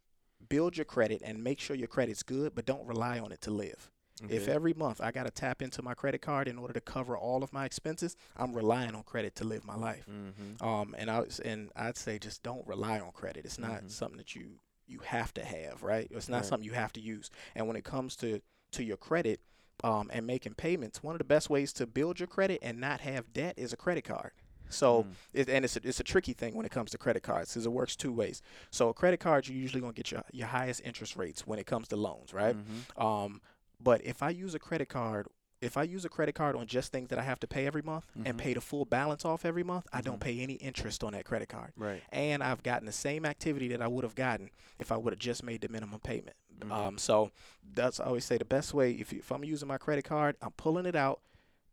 build 0.47 0.77
your 0.77 0.85
credit 0.85 1.21
and 1.23 1.43
make 1.43 1.59
sure 1.59 1.75
your 1.75 1.87
credit's 1.87 2.23
good, 2.23 2.55
but 2.55 2.65
don't 2.65 2.85
rely 2.87 3.19
on 3.19 3.31
it 3.31 3.41
to 3.41 3.51
live. 3.51 3.91
If 4.27 4.49
every 4.49 4.73
month 4.73 4.99
I 4.99 5.11
got 5.11 5.23
to 5.27 5.31
tap 5.31 5.61
into 5.61 5.81
my 5.81 5.93
credit 5.93 6.21
card 6.21 6.49
in 6.49 6.57
order 6.57 6.73
to 6.73 6.81
cover 6.81 7.17
all 7.17 7.41
of 7.41 7.53
my 7.53 7.63
expenses, 7.63 8.17
I'm 8.35 8.53
relying 8.53 8.93
on 8.93 9.03
credit 9.03 9.33
to 9.35 9.45
live 9.45 9.63
my 9.63 9.75
life. 9.75 10.05
Mhm. 10.09 10.61
Um, 10.61 10.93
and 10.97 11.09
I 11.09 11.23
and 11.45 11.71
I'd 11.73 11.95
say 11.95 12.19
just 12.19 12.43
don't 12.43 12.67
rely 12.67 12.99
on 12.99 13.13
credit. 13.13 13.45
It's 13.45 13.57
not 13.57 13.83
Mhm. 13.83 13.91
something 13.91 14.17
that 14.17 14.35
you 14.35 14.59
you 14.89 14.99
have 14.99 15.33
to 15.35 15.43
have, 15.43 15.83
right? 15.83 16.07
It's 16.11 16.29
not 16.29 16.37
Right. 16.37 16.45
something 16.45 16.65
you 16.65 16.73
have 16.73 16.93
to 16.93 16.99
use. 17.01 17.29
And 17.55 17.67
when 17.67 17.75
it 17.77 17.83
comes 17.83 18.15
to 18.17 18.41
to 18.71 18.83
your 18.83 18.97
credit, 18.97 19.39
um, 19.83 20.09
and 20.13 20.27
making 20.27 20.53
payments, 20.55 21.01
one 21.01 21.15
of 21.15 21.19
the 21.19 21.23
best 21.25 21.49
ways 21.49 21.71
to 21.73 21.87
build 21.87 22.19
your 22.19 22.27
credit 22.27 22.59
and 22.61 22.79
not 22.79 23.01
have 23.01 23.31
debt 23.33 23.53
is 23.57 23.71
a 23.73 23.77
credit 23.77 24.03
card. 24.03 24.31
So, 24.69 25.03
Mm. 25.05 25.13
it, 25.33 25.49
and 25.49 25.65
it's 25.65 25.75
a, 25.77 25.79
it's 25.83 25.99
a 25.99 26.03
tricky 26.03 26.33
thing 26.33 26.53
when 26.53 26.65
it 26.65 26.71
comes 26.71 26.91
to 26.91 26.97
credit 26.99 27.23
cards 27.23 27.51
because 27.51 27.65
it 27.65 27.71
works 27.71 27.95
two 27.95 28.11
ways. 28.11 28.41
So, 28.69 28.89
a 28.89 28.93
credit 28.93 29.19
card, 29.19 29.47
you're 29.47 29.57
usually 29.57 29.81
gonna 29.81 29.93
get 29.93 30.11
your 30.11 30.23
your 30.31 30.47
highest 30.47 30.81
interest 30.83 31.15
rates 31.15 31.47
when 31.47 31.57
it 31.59 31.65
comes 31.65 31.87
to 31.87 31.95
loans, 31.95 32.33
right? 32.33 32.55
Mhm. 32.55 33.01
Um, 33.01 33.41
but 33.81 34.03
if 34.05 34.21
I 34.21 34.29
use 34.29 34.53
a 34.53 34.59
credit 34.59 34.89
card 34.89 35.27
if 35.61 35.75
I 35.77 35.83
use 35.83 36.05
a 36.05 36.09
credit 36.09 36.35
card 36.35 36.55
on 36.55 36.67
just 36.67 36.91
things 36.91 37.09
that 37.09 37.19
I 37.19 37.23
have 37.23 37.39
to 37.41 37.47
pay 37.47 37.65
every 37.67 37.81
month 37.81 38.05
and 38.15 38.35
Mhm. 38.35 38.37
pay 38.37 38.53
the 38.53 38.61
full 38.61 38.85
balance 38.85 39.25
off 39.25 39.43
every 39.43 39.63
month, 39.63 39.87
I 39.91 40.01
don't 40.01 40.17
Mhm. 40.17 40.21
pay 40.21 40.39
any 40.39 40.53
interest 40.55 41.03
on 41.03 41.13
that 41.13 41.25
credit 41.25 41.49
card. 41.49 41.73
Right. 41.75 42.01
And 42.11 42.41
I've 42.41 42.63
gotten 42.63 42.85
the 42.85 42.91
same 42.93 43.25
activity 43.25 43.67
that 43.69 43.81
I 43.81 43.87
would 43.87 44.03
have 44.03 44.15
gotten 44.15 44.51
if 44.79 44.91
I 44.91 44.97
would 44.97 45.11
have 45.13 45.19
just 45.19 45.43
made 45.43 45.61
the 45.61 45.69
minimum 45.69 45.99
payment. 45.99 46.37
Mhm. 46.59 46.71
Um, 46.71 46.97
so 46.97 47.31
that's 47.73 47.99
I 47.99 48.05
always 48.05 48.25
say 48.25 48.37
the 48.37 48.45
best 48.45 48.73
way 48.73 48.91
if 48.93 49.11
if 49.11 49.31
I'm 49.31 49.43
using 49.43 49.67
my 49.67 49.77
credit 49.77 50.05
card, 50.05 50.37
I'm 50.41 50.51
pulling 50.51 50.85
it 50.85 50.95
out, 50.95 51.21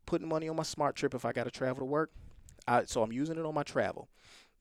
putting 0.05 0.29
money 0.29 0.49
on 0.49 0.57
my 0.57 0.63
SmarTrip 0.63 1.15
if 1.15 1.25
I 1.25 1.33
got 1.33 1.45
to 1.45 1.51
travel 1.51 1.81
to 1.81 1.85
work. 1.85 2.11
I, 2.69 2.85
so 2.85 3.03
I'm 3.03 3.13
using 3.13 3.39
it 3.39 3.45
on 3.45 3.55
my 3.55 3.63
travel. 3.63 4.09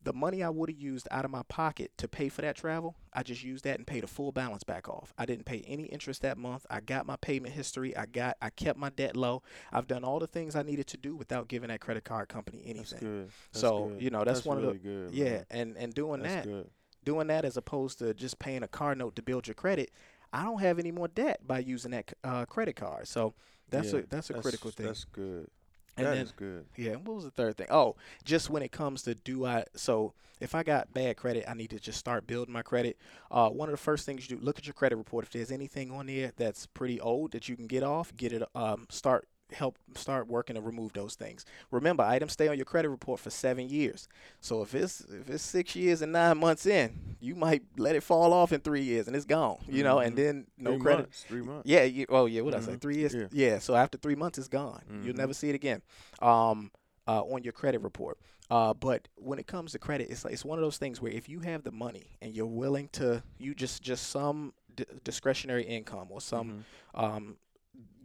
The 0.05 0.13
money 0.13 0.43
I 0.43 0.49
would 0.49 0.69
have 0.69 0.79
used 0.79 1.07
out 1.09 1.25
of 1.25 1.31
my 1.31 1.41
pocket 1.47 1.91
to 1.97 2.07
pay 2.07 2.29
for 2.29 2.43
that 2.43 2.55
travel, 2.55 2.95
I 3.11 3.23
just 3.23 3.43
used 3.43 3.63
that 3.63 3.77
and 3.79 3.87
paid 3.87 4.03
a 4.03 4.07
full 4.07 4.31
balance 4.31 4.63
back 4.63 4.87
off. 4.87 5.11
I 5.17 5.25
didn't 5.25 5.45
pay 5.45 5.63
any 5.67 5.85
interest 5.85 6.21
that 6.21 6.37
month. 6.37 6.63
I 6.69 6.79
got 6.79 7.07
my 7.07 7.15
payment 7.15 7.55
history. 7.55 7.97
I 7.97 8.05
got 8.05 8.37
I 8.39 8.51
kept 8.51 8.77
my 8.77 8.91
debt 8.91 9.17
low. 9.17 9.41
I've 9.73 9.87
done 9.87 10.03
all 10.03 10.19
the 10.19 10.27
things 10.27 10.55
I 10.55 10.61
needed 10.61 10.85
to 10.87 10.97
do 10.97 11.15
without 11.15 11.47
giving 11.47 11.69
that 11.69 11.79
credit 11.81 12.03
card 12.03 12.29
company 12.29 12.59
That's 12.67 12.93
anything. 12.93 12.99
good. 12.99 13.25
That's 13.51 13.59
So, 13.61 13.85
good. 13.87 14.01
you 14.03 14.11
know, 14.11 14.23
that's 14.23 14.45
one 14.45 14.57
of 14.57 14.61
the- 14.63 14.67
really 14.69 14.79
good. 14.79 15.11
Yeah, 15.11 15.29
man. 15.31 15.45
and 15.49 15.77
and 15.77 15.93
doing 15.95 16.21
That's 16.21 16.35
that, 16.35 16.45
good. 16.45 16.69
doing 17.03 17.25
that 17.27 17.43
as 17.43 17.57
opposed 17.57 17.97
to 17.99 18.13
just 18.13 18.37
paying 18.37 18.61
a 18.61 18.67
car 18.67 18.93
note 18.93 19.15
to 19.15 19.23
build 19.23 19.47
your 19.47 19.55
credit, 19.55 19.89
I 20.31 20.43
don't 20.43 20.61
have 20.61 20.77
any 20.77 20.91
more 20.91 21.07
debt 21.07 21.39
by 21.47 21.59
using 21.59 21.89
that 21.91 22.13
uh, 22.23 22.45
credit 22.45 22.75
card. 22.75 23.07
So 23.07 23.33
that's 23.71 23.91
Yeah, 23.91 24.01
a 24.01 24.03
that's 24.07 24.29
a 24.29 24.35
critical 24.35 24.69
thing. 24.69 24.85
That's 24.85 25.03
good. 25.05 25.49
And 25.97 26.05
That 26.08 26.15
then 26.15 26.23
is 26.25 26.31
good. 26.31 26.65
yeah, 26.75 26.91
and 26.93 27.05
what 27.08 27.15
was 27.15 27.23
the 27.25 27.31
third 27.31 27.58
thing? 27.58 27.67
Oh, 27.69 27.95
just 28.23 28.49
when 28.49 28.63
it 28.63 28.71
comes 28.71 29.01
to 29.03 29.15
do 29.15 29.45
I 29.45 29.65
so 29.75 30.13
if 30.41 30.53
I 30.53 30.63
got 30.63 30.93
bad 30.93 31.15
credit, 31.15 31.45
I 31.47 31.53
need 31.53 31.69
to 31.69 31.79
just 31.79 31.97
start 31.97 32.27
building 32.27 32.53
my 32.53 32.62
credit. 32.62 32.97
Uh, 33.31 33.49
one 33.49 33.69
of 33.69 33.73
the 33.73 33.77
first 33.77 34.05
things 34.05 34.29
you 34.29 34.36
do, 34.38 34.43
look 34.43 34.58
at 34.58 34.65
your 34.67 34.73
credit 34.73 34.97
report. 34.97 35.23
If 35.25 35.31
there's 35.31 35.51
anything 35.51 35.91
on 35.91 36.08
there 36.08 36.34
that's 36.36 36.65
pretty 36.65 36.99
old 36.99 37.31
that 37.31 37.47
you 37.47 37.55
can 37.55 37.67
get 37.67 37.84
off, 37.84 38.15
get 38.17 38.34
it. 38.34 38.43
Um, 38.53 38.86
start 38.89 39.27
help 39.51 39.77
start 39.95 40.27
working 40.27 40.55
to 40.55 40.62
remove 40.62 40.93
those 40.93 41.15
things. 41.15 41.45
Remember, 41.71 42.03
items 42.03 42.34
stay 42.34 42.47
on 42.47 42.58
your 42.58 42.65
credit 42.65 42.89
report 42.89 43.19
for 43.19 43.29
seven 43.29 43.69
years. 43.69 44.08
So 44.39 44.62
if 44.62 44.73
it's 44.73 45.01
if 45.01 45.29
it's 45.29 45.43
six 45.43 45.75
years 45.75 46.01
and 46.01 46.12
nine 46.12 46.38
months 46.38 46.65
in, 46.65 47.15
you 47.19 47.36
might 47.36 47.63
let 47.77 47.95
it 47.95 48.01
fall 48.03 48.34
off 48.34 48.51
in 48.51 48.62
three 48.62 48.81
years 48.81 49.08
and 49.08 49.15
it's 49.15 49.25
gone. 49.25 49.58
You 49.67 49.84
know, 49.84 49.99
and 49.99 50.13
Mhm. 50.13 50.15
then 50.17 50.47
no 50.58 50.71
three 50.71 50.79
credit. 50.79 51.01
Months, 51.03 51.25
three 51.27 51.41
months. 51.41 51.69
Yeah. 51.69 51.84
You, 51.84 52.05
oh, 52.10 52.25
yeah. 52.25 52.41
What 52.41 52.55
I 52.55 52.60
say? 52.60 52.73
Mhm. 52.73 52.81
Three 52.81 52.97
years. 52.97 53.13
Yeah. 53.13 53.27
Yeah. 53.31 53.60
So 53.60 53.75
after 53.75 53.97
three 53.97 54.15
months, 54.15 54.38
it's 54.38 54.47
gone. 54.47 54.81
You'll 55.03 55.13
Mhm. 55.13 55.17
never 55.17 55.34
see 55.34 55.49
it 55.49 55.55
again. 55.55 55.81
Um, 56.21 56.71
uh, 57.08 57.21
on 57.23 57.43
your 57.43 57.53
credit 57.53 57.81
report. 57.81 58.17
Uh, 58.49 58.73
but 58.73 59.08
when 59.15 59.38
it 59.39 59.47
comes 59.47 59.71
to 59.73 59.79
credit, 59.79 60.10
it's 60.10 60.23
like, 60.23 60.34
it's 60.34 60.45
one 60.45 60.58
of 60.60 60.63
those 60.63 60.77
things 60.77 61.01
where 61.01 61.12
if 61.12 61.27
you 61.29 61.39
have 61.41 61.63
the 61.63 61.71
money 61.71 62.17
and 62.21 62.36
you're 62.36 62.45
willing 62.47 62.88
to, 62.89 63.23
you 63.38 63.53
just 63.55 63.81
just 63.84 64.10
some 64.10 64.53
d- 64.75 64.86
discretionary 65.03 65.63
income 65.63 66.08
or 66.10 66.19
some 66.21 66.63
Mhm. 66.95 66.99
um, 66.99 67.38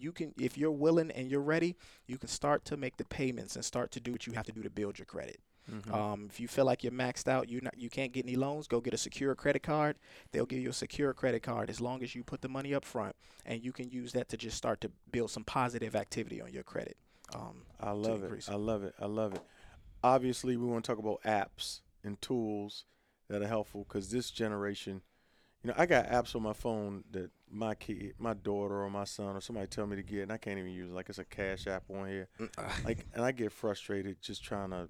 you 0.01 0.13
can 0.13 0.35
if 0.39 0.57
you're 0.59 0.71
willing 0.71 1.11
and 1.11 1.31
you're 1.31 1.41
ready, 1.41 1.77
you 2.07 2.19
can 2.19 2.29
start 2.29 2.65
to 2.67 2.77
make 2.77 2.97
the 2.97 3.05
payments 3.05 3.57
and 3.57 3.65
start 3.65 3.91
to 3.93 4.01
do 4.01 4.13
what 4.13 4.27
you 4.27 4.33
have 4.35 4.47
to 4.47 4.53
do 4.53 4.63
to 4.63 4.71
build 4.71 4.99
your 4.99 5.07
credit. 5.07 5.41
Mhm. 5.71 5.93
Um, 5.93 6.27
if 6.29 6.41
you 6.41 6.49
feel 6.49 6.65
like 6.65 6.83
you're 6.83 6.93
maxed 6.93 7.29
out, 7.29 7.49
you 7.49 7.61
not 7.61 7.79
you 7.79 7.91
can't 7.91 8.13
get 8.13 8.25
any 8.25 8.35
loans, 8.35 8.67
go 8.67 8.81
get 8.81 8.95
a 8.95 8.99
secure 8.99 9.35
credit 9.35 9.63
card. 9.63 9.99
They'll 10.33 10.47
give 10.47 10.61
you 10.61 10.71
a 10.71 10.73
secure 10.73 11.13
credit 11.15 11.43
card 11.43 11.71
as 11.71 11.81
long 11.81 12.03
as 12.03 12.15
you 12.15 12.25
put 12.25 12.41
the 12.41 12.49
money 12.49 12.75
up 12.75 12.85
front, 12.85 13.15
and 13.45 13.63
you 13.63 13.73
can 13.73 13.91
use 13.91 14.13
that 14.13 14.29
to 14.31 14.37
just 14.37 14.57
start 14.57 14.81
to 14.81 14.91
build 15.13 15.31
some 15.31 15.45
positive 15.45 15.95
activity 15.95 16.41
on 16.41 16.53
your 16.53 16.65
credit. 16.65 16.97
Um, 17.35 17.67
I 17.79 17.93
love 17.93 18.25
it. 18.25 18.33
it. 18.33 18.49
I 18.49 18.57
love 18.57 18.83
it. 18.83 18.95
I 18.99 19.07
love 19.07 19.35
it. 19.35 19.43
Obviously, 20.03 20.57
we 20.57 20.67
want 20.67 20.85
to 20.85 20.91
talk 20.91 20.99
about 20.99 21.23
apps 21.23 21.83
and 22.03 22.21
tools 22.21 22.85
that 23.29 23.43
are 23.43 23.47
helpful 23.47 23.85
because 23.85 24.11
this 24.11 24.31
generation, 24.31 25.03
you 25.63 25.69
know, 25.69 25.75
I 25.77 25.87
got 25.87 26.09
apps 26.09 26.35
on 26.35 26.43
my 26.43 26.53
phone 26.55 27.05
that 27.13 27.31
my 27.51 27.75
kid, 27.75 28.15
my 28.19 28.35
daughter 28.35 28.83
or 28.83 28.91
my 28.91 29.05
son 29.05 29.37
or 29.37 29.41
somebody 29.41 29.67
tell 29.67 29.87
me 29.87 29.97
to 29.97 30.03
get, 30.03 30.23
and 30.23 30.33
I 30.33 30.39
can't 30.39 30.59
even 30.59 30.71
use 30.71 30.89
it. 30.91 30.95
Like 30.95 31.09
it's 31.09 31.19
a 31.19 31.25
cash 31.25 31.67
app 31.67 31.85
on 31.91 32.09
here. 32.09 32.29
Like, 32.85 33.07
and 33.15 33.25
I 33.25 33.33
get 33.33 33.53
frustrated 33.53 34.23
just 34.23 34.43
trying 34.43 34.71
to, 34.71 34.89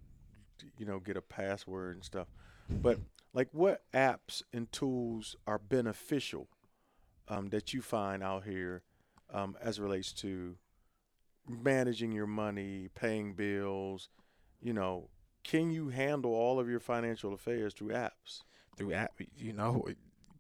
you 0.78 0.86
know, 0.86 1.00
get 1.00 1.16
a 1.16 1.22
password 1.22 1.96
and 1.96 2.04
stuff. 2.04 2.28
But 2.68 3.00
like, 3.32 3.48
what 3.52 3.82
apps 3.92 4.42
and 4.52 4.70
tools 4.70 5.34
are 5.46 5.58
beneficial 5.58 6.48
um, 7.28 7.48
that 7.48 7.72
you 7.74 7.82
find 7.82 8.22
out 8.22 8.44
here 8.44 8.82
um, 9.32 9.56
as 9.60 9.78
it 9.78 9.82
relates 9.82 10.12
to 10.14 10.56
managing 11.48 12.12
your 12.12 12.28
money, 12.28 12.88
paying 12.94 13.34
bills? 13.34 14.08
You 14.60 14.72
know, 14.72 15.08
can 15.42 15.70
you 15.70 15.88
handle 15.88 16.32
all 16.32 16.60
of 16.60 16.68
your 16.68 16.80
financial 16.80 17.34
affairs 17.34 17.74
through 17.74 17.88
apps? 17.88 18.42
through 18.80 18.94
app, 18.94 19.12
you 19.36 19.52
know, 19.52 19.84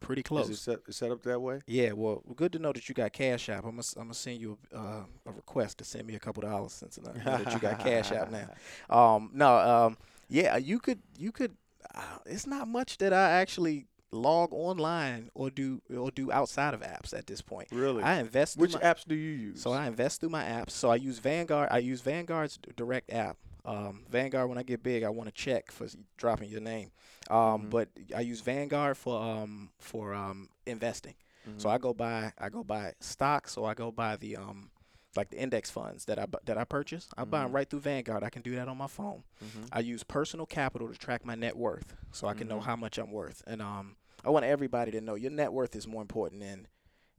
pretty 0.00 0.20
Is 0.20 0.24
it 0.24 0.28
close. 0.28 0.60
set, 0.60 0.78
set 0.90 1.10
up 1.10 1.22
that 1.22 1.40
way? 1.40 1.60
Yeah, 1.66 1.92
well, 1.92 2.22
good 2.36 2.52
to 2.52 2.58
know 2.58 2.72
that 2.72 2.88
you 2.88 2.94
got 2.94 3.12
Cash 3.12 3.48
App. 3.48 3.64
I'm 3.64 3.72
gonna, 3.72 3.82
I'm 3.96 4.04
gonna 4.04 4.14
send 4.14 4.40
you 4.40 4.58
a, 4.72 4.76
uh, 4.76 5.04
a 5.26 5.32
request 5.32 5.78
to 5.78 5.84
send 5.84 6.06
me 6.06 6.14
a 6.14 6.18
couple 6.18 6.42
dollars 6.42 6.72
since 6.72 6.98
I 6.98 7.12
know 7.12 7.42
that 7.42 7.52
you 7.52 7.58
got 7.58 7.78
Cash 7.78 8.12
App 8.12 8.30
now. 8.30 8.48
Um, 8.90 9.30
no, 9.32 9.56
um, 9.56 9.96
yeah, 10.28 10.56
you 10.56 10.78
could, 10.78 11.00
you 11.18 11.32
could. 11.32 11.56
Uh, 11.94 12.18
it's 12.26 12.46
not 12.46 12.66
much 12.68 12.98
that 12.98 13.12
I 13.12 13.30
actually 13.40 13.86
log 14.12 14.52
online 14.52 15.30
or 15.34 15.50
do 15.50 15.80
or 15.96 16.10
do 16.10 16.32
outside 16.32 16.74
of 16.74 16.80
apps 16.80 17.16
at 17.16 17.26
this 17.26 17.40
point. 17.40 17.68
Really? 17.70 18.02
I 18.02 18.20
invest. 18.20 18.56
Which 18.58 18.74
my, 18.74 18.80
apps 18.80 19.06
do 19.06 19.14
you 19.14 19.30
use? 19.30 19.62
So 19.62 19.72
I 19.72 19.86
invest 19.86 20.20
through 20.20 20.30
my 20.30 20.44
apps. 20.44 20.70
So 20.70 20.90
I 20.90 20.96
use 20.96 21.18
Vanguard. 21.18 21.68
I 21.70 21.78
use 21.78 22.00
Vanguard's 22.00 22.58
direct 22.76 23.12
app. 23.12 23.36
Um, 23.64 24.04
Vanguard. 24.08 24.48
When 24.48 24.58
I 24.58 24.62
get 24.62 24.82
big, 24.82 25.02
I 25.02 25.08
want 25.10 25.28
to 25.28 25.34
check 25.34 25.70
for 25.70 25.86
dropping 26.16 26.50
your 26.50 26.60
name. 26.60 26.90
Um, 27.28 27.62
Mhm. 27.66 27.70
but 27.70 27.88
I 28.16 28.20
use 28.20 28.40
Vanguard 28.40 28.96
for 28.96 29.20
um 29.20 29.70
for 29.78 30.14
um 30.14 30.48
investing. 30.66 31.14
So 31.56 31.68
Mhm. 31.68 31.72
I 31.72 31.78
go 31.78 31.94
buy 31.94 32.32
I 32.38 32.48
go 32.48 32.62
buy 32.64 32.94
stocks 33.00 33.56
or 33.56 33.68
I 33.70 33.74
go 33.74 33.90
buy 33.90 34.16
the 34.16 34.36
um 34.36 34.70
like 35.16 35.30
the 35.30 35.38
index 35.40 35.70
funds 35.70 36.04
that 36.04 36.18
I 36.18 36.26
bu- 36.26 36.38
that 36.44 36.56
I 36.56 36.64
purchase. 36.64 37.08
I 37.16 37.24
buy 37.24 37.42
'em 37.44 37.50
Mhm. 37.50 37.54
right 37.54 37.68
through 37.70 37.80
Vanguard. 37.80 38.22
I 38.22 38.30
can 38.30 38.42
do 38.42 38.54
that 38.56 38.68
on 38.68 38.76
my 38.76 38.86
phone. 38.86 39.24
Mhm. 39.42 39.68
I 39.72 39.80
use 39.80 40.04
personal 40.04 40.46
capital 40.46 40.88
to 40.88 40.96
track 40.98 41.24
my 41.24 41.34
net 41.34 41.56
worth, 41.56 41.94
so 42.12 42.28
I 42.28 42.34
can 42.34 42.46
know 42.48 42.58
Mhm. 42.60 42.64
how 42.64 42.76
much 42.76 42.96
I'm 42.98 43.10
worth. 43.10 43.42
And 43.46 43.60
um, 43.60 43.96
I 44.24 44.30
want 44.30 44.44
everybody 44.44 44.90
to 44.92 45.00
know 45.00 45.14
your 45.16 45.30
net 45.32 45.52
worth 45.52 45.74
is 45.74 45.86
more 45.86 46.02
important 46.02 46.40
than 46.42 46.68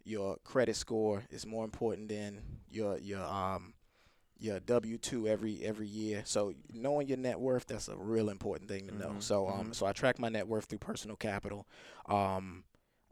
your 0.03 0.37
credit 0.43 0.75
score. 0.75 1.23
Is 1.29 1.45
more 1.45 1.65
important 1.65 2.07
than 2.09 2.61
your 2.69 2.97
your 2.97 3.23
um 3.23 3.73
your 4.41 4.59
W 4.59 4.97
two 4.97 5.27
every 5.27 5.63
every 5.63 5.87
year. 5.87 6.23
So 6.25 6.53
knowing 6.73 7.07
your 7.07 7.17
net 7.17 7.39
worth 7.39 7.67
that's 7.67 7.87
a 7.89 7.95
real 7.97 8.29
important 8.29 8.69
thing 8.69 8.87
to 8.87 8.95
know. 8.95 9.15
Mhm, 9.15 9.21
So 9.21 9.47
um, 9.49 9.67
mhm. 9.67 9.75
so 9.75 9.85
I 9.87 9.93
track 9.93 10.19
my 10.19 10.29
net 10.29 10.47
worth 10.47 10.65
through 10.65 10.79
personal 10.79 11.17
capital. 11.17 11.67
Um, 12.07 12.65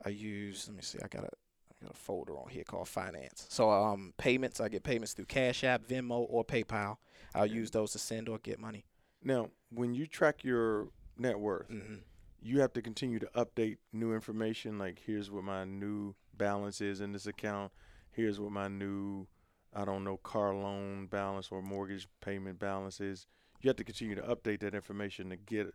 I 0.05 0.09
use 0.09 0.67
let 0.67 0.75
me 0.75 0.83
see, 0.83 0.99
I 1.03 1.07
got 1.07 1.23
a 1.25 1.29
I 1.29 1.85
got 1.85 1.91
a 1.93 1.97
folder 1.97 2.37
on 2.37 2.49
here 2.49 2.63
called 2.65 2.89
finance. 2.89 3.47
So 3.49 3.69
um, 3.69 4.13
payments 4.17 4.59
I 4.61 4.69
get 4.69 4.83
payments 4.83 5.13
through 5.13 5.25
Cash 5.25 5.63
App, 5.63 5.85
Venmo, 5.87 6.25
or 6.29 6.43
PayPal. 6.45 6.97
I'll 7.35 7.45
Okay. 7.45 7.53
use 7.59 7.71
those 7.71 7.91
to 7.93 7.99
send 7.99 8.29
or 8.29 8.39
get 8.39 8.59
money. 8.59 8.85
Now, 9.23 9.49
when 9.69 9.93
you 9.93 10.07
track 10.07 10.43
your 10.43 10.89
net 11.17 11.39
worth, 11.39 11.69
hmm 11.69 12.03
you 12.41 12.61
have 12.61 12.73
to 12.73 12.81
continue 12.81 13.19
to 13.19 13.27
update 13.35 13.77
new 13.93 14.13
information. 14.13 14.77
Like, 14.79 14.99
here's 15.05 15.29
what 15.31 15.43
my 15.43 15.65
new 15.65 16.15
balance 16.37 16.81
is 16.81 17.01
in 17.01 17.11
this 17.11 17.27
account. 17.27 17.71
Here's 18.11 18.39
what 18.39 18.51
my 18.51 18.67
new, 18.67 19.27
I 19.73 19.85
don't 19.85 20.03
know, 20.03 20.17
car 20.17 20.53
loan 20.55 21.07
balance 21.07 21.49
or 21.51 21.61
mortgage 21.61 22.07
payment 22.21 22.59
balances. 22.59 23.27
You 23.61 23.69
have 23.69 23.77
to 23.77 23.83
continue 23.83 24.15
to 24.15 24.21
update 24.21 24.61
that 24.61 24.73
information 24.73 25.29
to 25.29 25.35
get 25.35 25.73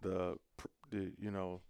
the, 0.00 0.36
the 0.90 1.12
you 1.18 1.30
know, 1.30 1.60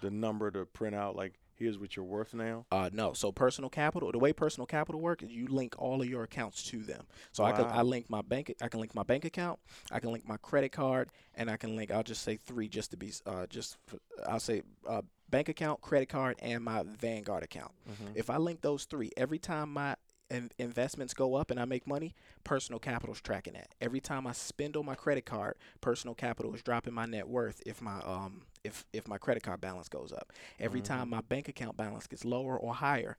the 0.00 0.10
number 0.10 0.50
to 0.50 0.64
print 0.64 0.94
out. 0.94 1.16
Like, 1.16 1.34
here's 1.54 1.78
what 1.78 1.96
you're 1.96 2.04
worth 2.04 2.34
now. 2.34 2.66
Uh, 2.70 2.90
no. 2.92 3.12
So 3.12 3.30
personal 3.30 3.70
capital, 3.70 4.10
the 4.10 4.18
way 4.18 4.32
personal 4.32 4.66
capital 4.66 5.00
works 5.00 5.22
is 5.24 5.30
you 5.30 5.46
link 5.46 5.74
all 5.78 6.00
of 6.00 6.08
your 6.08 6.22
accounts 6.22 6.62
to 6.64 6.78
them. 6.78 7.04
So 7.32 7.44
I 7.44 7.52
can 7.52 7.66
I 7.66 7.82
link 7.82 8.08
my 8.08 8.22
bank, 8.22 8.54
I 8.60 8.68
can 8.68 8.80
link 8.80 8.94
my 8.94 9.02
bank 9.02 9.24
account, 9.24 9.60
I 9.90 10.00
can 10.00 10.12
link 10.12 10.26
my 10.26 10.36
credit 10.38 10.72
card, 10.72 11.10
and 11.34 11.50
I 11.50 11.56
can 11.56 11.76
link. 11.76 11.90
I'll 11.90 12.02
just 12.02 12.22
say 12.22 12.36
three, 12.36 12.68
just 12.68 12.90
to 12.92 12.96
be 12.96 13.12
uh, 13.26 13.46
just 13.46 13.76
for, 13.86 13.98
I'll 14.26 14.40
say 14.40 14.62
uh, 14.88 15.02
bank 15.30 15.48
account, 15.48 15.80
credit 15.80 16.08
card, 16.08 16.36
and 16.40 16.64
my 16.64 16.84
Vanguard 16.84 17.42
account. 17.42 17.72
Mm-hmm. 17.90 18.12
If 18.14 18.30
I 18.30 18.36
link 18.36 18.60
those 18.60 18.84
three, 18.84 19.10
every 19.16 19.38
time 19.38 19.72
my 19.72 19.96
in- 20.32 20.50
investments 20.58 21.14
go 21.14 21.34
up 21.34 21.50
and 21.50 21.60
I 21.60 21.64
make 21.64 21.86
money, 21.86 22.14
personal 22.44 22.78
capital 22.78 23.14
is 23.14 23.20
tracking 23.20 23.52
that. 23.52 23.68
Every 23.80 24.00
time 24.00 24.26
I 24.26 24.32
spend 24.32 24.76
on 24.76 24.86
my 24.86 24.94
credit 24.94 25.26
card, 25.26 25.56
personal 25.80 26.14
capital 26.14 26.54
is 26.54 26.62
dropping 26.62 26.94
my 26.94 27.06
net 27.06 27.28
worth 27.28 27.62
if 27.66 27.80
my 27.82 28.00
um 28.00 28.42
if 28.64 28.84
if 28.92 29.06
my 29.08 29.18
credit 29.18 29.42
card 29.42 29.60
balance 29.60 29.88
goes 29.88 30.12
up. 30.12 30.32
Every 30.58 30.80
Mhm. 30.80 30.84
time 30.84 31.10
my 31.10 31.20
bank 31.20 31.48
account 31.48 31.76
balance 31.76 32.06
gets 32.06 32.24
lower 32.24 32.58
or 32.58 32.74
higher, 32.74 33.16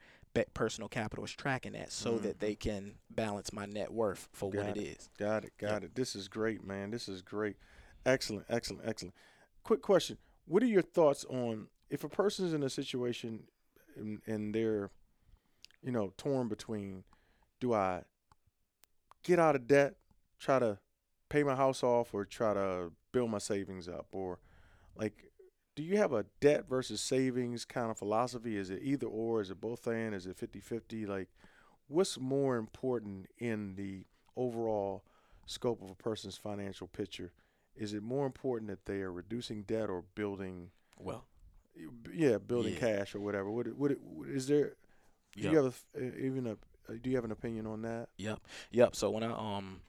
personal 0.55 0.89
capital 0.89 1.23
is 1.23 1.31
tracking 1.31 1.73
that 1.73 1.91
so 1.91 2.17
that 2.19 2.37
Mhm. 2.37 2.39
they 2.39 2.55
can 2.55 2.95
balance 3.11 3.53
my 3.53 3.65
net 3.67 3.93
worth 3.93 4.27
for 4.33 4.49
what 4.49 4.65
Got 4.65 4.77
it 4.77 4.81
is. 4.83 5.09
Got 5.19 5.45
it. 5.45 5.53
Got 5.57 5.83
it. 5.83 5.93
This 5.95 6.15
is 6.15 6.27
great, 6.27 6.63
man. 6.65 6.89
This 6.89 7.07
is 7.07 7.21
great. 7.21 7.57
Excellent. 8.05 8.45
Excellent. 8.49 8.87
Excellent. 8.87 9.13
Quick 9.63 9.81
question. 9.81 10.17
What 10.45 10.63
are 10.63 10.67
your 10.67 10.81
thoughts 10.81 11.23
on 11.25 11.67
if 11.89 12.03
a 12.03 12.09
person's 12.09 12.51
in 12.53 12.63
a 12.63 12.69
situation 12.69 13.47
and, 13.95 14.21
and 14.25 14.55
they're, 14.55 14.89
you 15.83 15.91
know, 15.91 16.13
torn 16.17 16.47
between 16.47 17.03
do 17.59 17.73
I 17.73 18.03
get 19.23 19.39
out 19.39 19.55
of 19.55 19.67
debt, 19.67 19.95
try 20.39 20.59
to 20.59 20.77
pay 21.29 21.43
my 21.43 21.55
house 21.55 21.83
off, 21.83 22.13
or 22.13 22.25
try 22.25 22.53
to 22.53 22.91
build 23.11 23.29
my 23.29 23.37
savings 23.37 23.87
up? 23.87 24.07
Or 24.11 24.39
like, 24.95 25.31
do 25.75 25.83
you 25.83 25.97
have 25.97 26.13
a 26.13 26.25
debt 26.39 26.67
versus 26.67 27.01
savings 27.01 27.65
kind 27.65 27.89
of 27.89 27.97
philosophy? 27.97 28.57
Is 28.57 28.69
it 28.69 28.81
either 28.83 29.07
or? 29.07 29.41
Is 29.41 29.49
it 29.49 29.59
both 29.61 29.87
and? 29.87 30.13
Is 30.13 30.25
it 30.27 30.37
50 30.37 30.59
50? 30.59 31.05
Like, 31.05 31.29
what's 31.87 32.19
more 32.19 32.57
important 32.57 33.27
in 33.37 33.75
the 33.75 34.05
overall 34.35 35.03
scope 35.45 35.81
of 35.81 35.89
a 35.89 35.95
person's 35.95 36.37
financial 36.37 36.87
picture? 36.87 37.31
Is 37.75 37.93
it 37.93 38.03
more 38.03 38.25
important 38.25 38.69
that 38.69 38.85
they 38.85 39.01
are 39.01 39.11
reducing 39.11 39.63
debt 39.63 39.89
or 39.89 40.03
building? 40.15 40.69
Well, 40.99 41.25
yeah, 42.13 42.37
building 42.37 42.73
Yeah. 42.73 42.79
cash 42.79 43.15
or 43.15 43.19
whatever. 43.19 43.49
What 43.49 43.67
what 43.75 43.91
is 44.27 44.47
there? 44.47 44.75
Do 45.35 45.43
Yep. 45.43 45.51
you 45.51 45.57
have 45.57 45.65
a, 45.65 45.69
f- 46.03 46.13
even 46.19 46.47
a? 46.47 46.51
uh, 46.51 46.95
Do 47.01 47.09
you 47.09 47.15
have 47.15 47.25
an 47.25 47.31
opinion 47.31 47.65
on 47.67 47.81
that? 47.83 48.09
Yep. 48.17 48.39
Yep. 48.71 48.95
So 48.95 49.09
when 49.09 49.23
I 49.23 49.31
um 49.31 49.81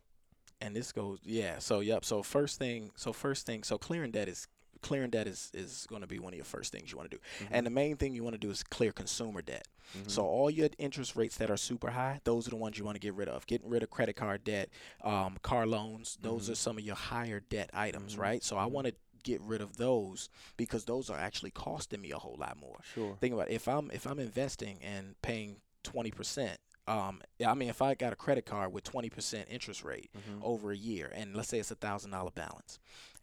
and 0.61 0.74
this 0.74 0.92
goes 0.92 1.18
yeah, 1.24 1.59
so 1.59 1.80
yep. 1.80 2.04
So 2.04 2.22
first 2.22 2.59
thing 2.59 2.90
so 2.96 3.12
first 3.12 3.46
thing 3.46 3.62
so 3.62 3.76
clearing 3.78 4.11
debt 4.11 4.28
is 4.28 4.46
clearing 4.80 5.09
debt 5.09 5.26
is, 5.26 5.50
is 5.54 5.87
going 5.88 6.02
to 6.02 6.07
be 6.07 6.18
one 6.18 6.35
of 6.35 6.37
your 6.37 6.44
first 6.44 6.70
things 6.70 6.92
you 6.92 6.98
want 6.98 7.11
to 7.11 7.16
do. 7.16 7.22
And 7.50 7.64
the 7.64 7.70
main 7.70 7.96
thing 7.96 8.12
you 8.12 8.22
want 8.22 8.35
to 8.35 8.38
do 8.38 8.50
is 8.50 8.62
clear 8.62 8.92
consumer 8.92 9.40
debt. 9.40 9.66
So 10.09 10.26
all 10.26 10.50
your 10.50 10.68
interest 10.78 11.16
rates 11.16 11.38
that 11.38 11.50
are 11.50 11.57
super 11.57 11.90
high, 11.90 12.20
those 12.24 12.46
are 12.46 12.50
the 12.50 12.57
ones 12.57 12.76
you 12.78 12.85
want 12.85 12.96
to 12.96 13.00
get 13.00 13.14
rid 13.14 13.28
of. 13.28 13.46
Getting 13.46 13.70
rid 13.70 13.83
of 13.83 13.88
credit 13.88 14.14
card 14.16 14.44
debt, 14.44 14.68
um, 15.02 15.38
car 15.42 15.66
loans, 15.66 16.18
those 16.20 16.50
are 16.50 16.54
some 16.54 16.76
of 16.76 16.85
your 16.85 16.96
higher 16.96 17.40
debt 17.40 17.70
items, 17.72 18.18
right? 18.18 18.42
So 18.44 18.59
I 18.59 18.66
want 18.66 18.88
to 18.88 18.94
get 19.24 19.40
rid 19.40 19.60
of 19.60 19.76
those 19.76 20.28
because 20.56 20.84
those 20.84 21.10
are 21.10 21.18
actually 21.18 21.50
costing 21.50 22.00
me 22.00 22.12
a 22.12 22.18
whole 22.18 22.37
lot 22.38 22.56
more. 22.60 22.78
Sure. 22.94 23.16
Think 23.20 23.34
about 23.34 23.48
it. 23.50 23.54
if 23.54 23.66
I'm 23.66 23.90
if 23.90 24.06
I'm 24.06 24.20
investing 24.20 24.78
and 24.82 25.20
paying 25.22 25.56
twenty 25.82 26.12
percent. 26.12 26.58
Um, 26.87 27.22
I 27.44 27.54
mean, 27.54 27.70
if 27.70 27.80
I 27.80 27.94
got 27.94 28.12
a 28.12 28.16
credit 28.16 28.44
card 28.46 28.72
with 28.72 28.84
twenty 28.84 29.08
percent 29.10 29.48
interest 29.50 29.82
rate 29.82 30.10
Mm-hmm. 30.16 30.44
over 30.44 30.70
a 30.70 30.76
year, 30.76 31.10
and 31.14 31.34
let's 31.34 31.48
say 31.48 31.58
it's 31.58 31.70
a 31.70 31.74
thousand 31.74 32.10
dollar 32.12 32.30
balance, 32.30 32.78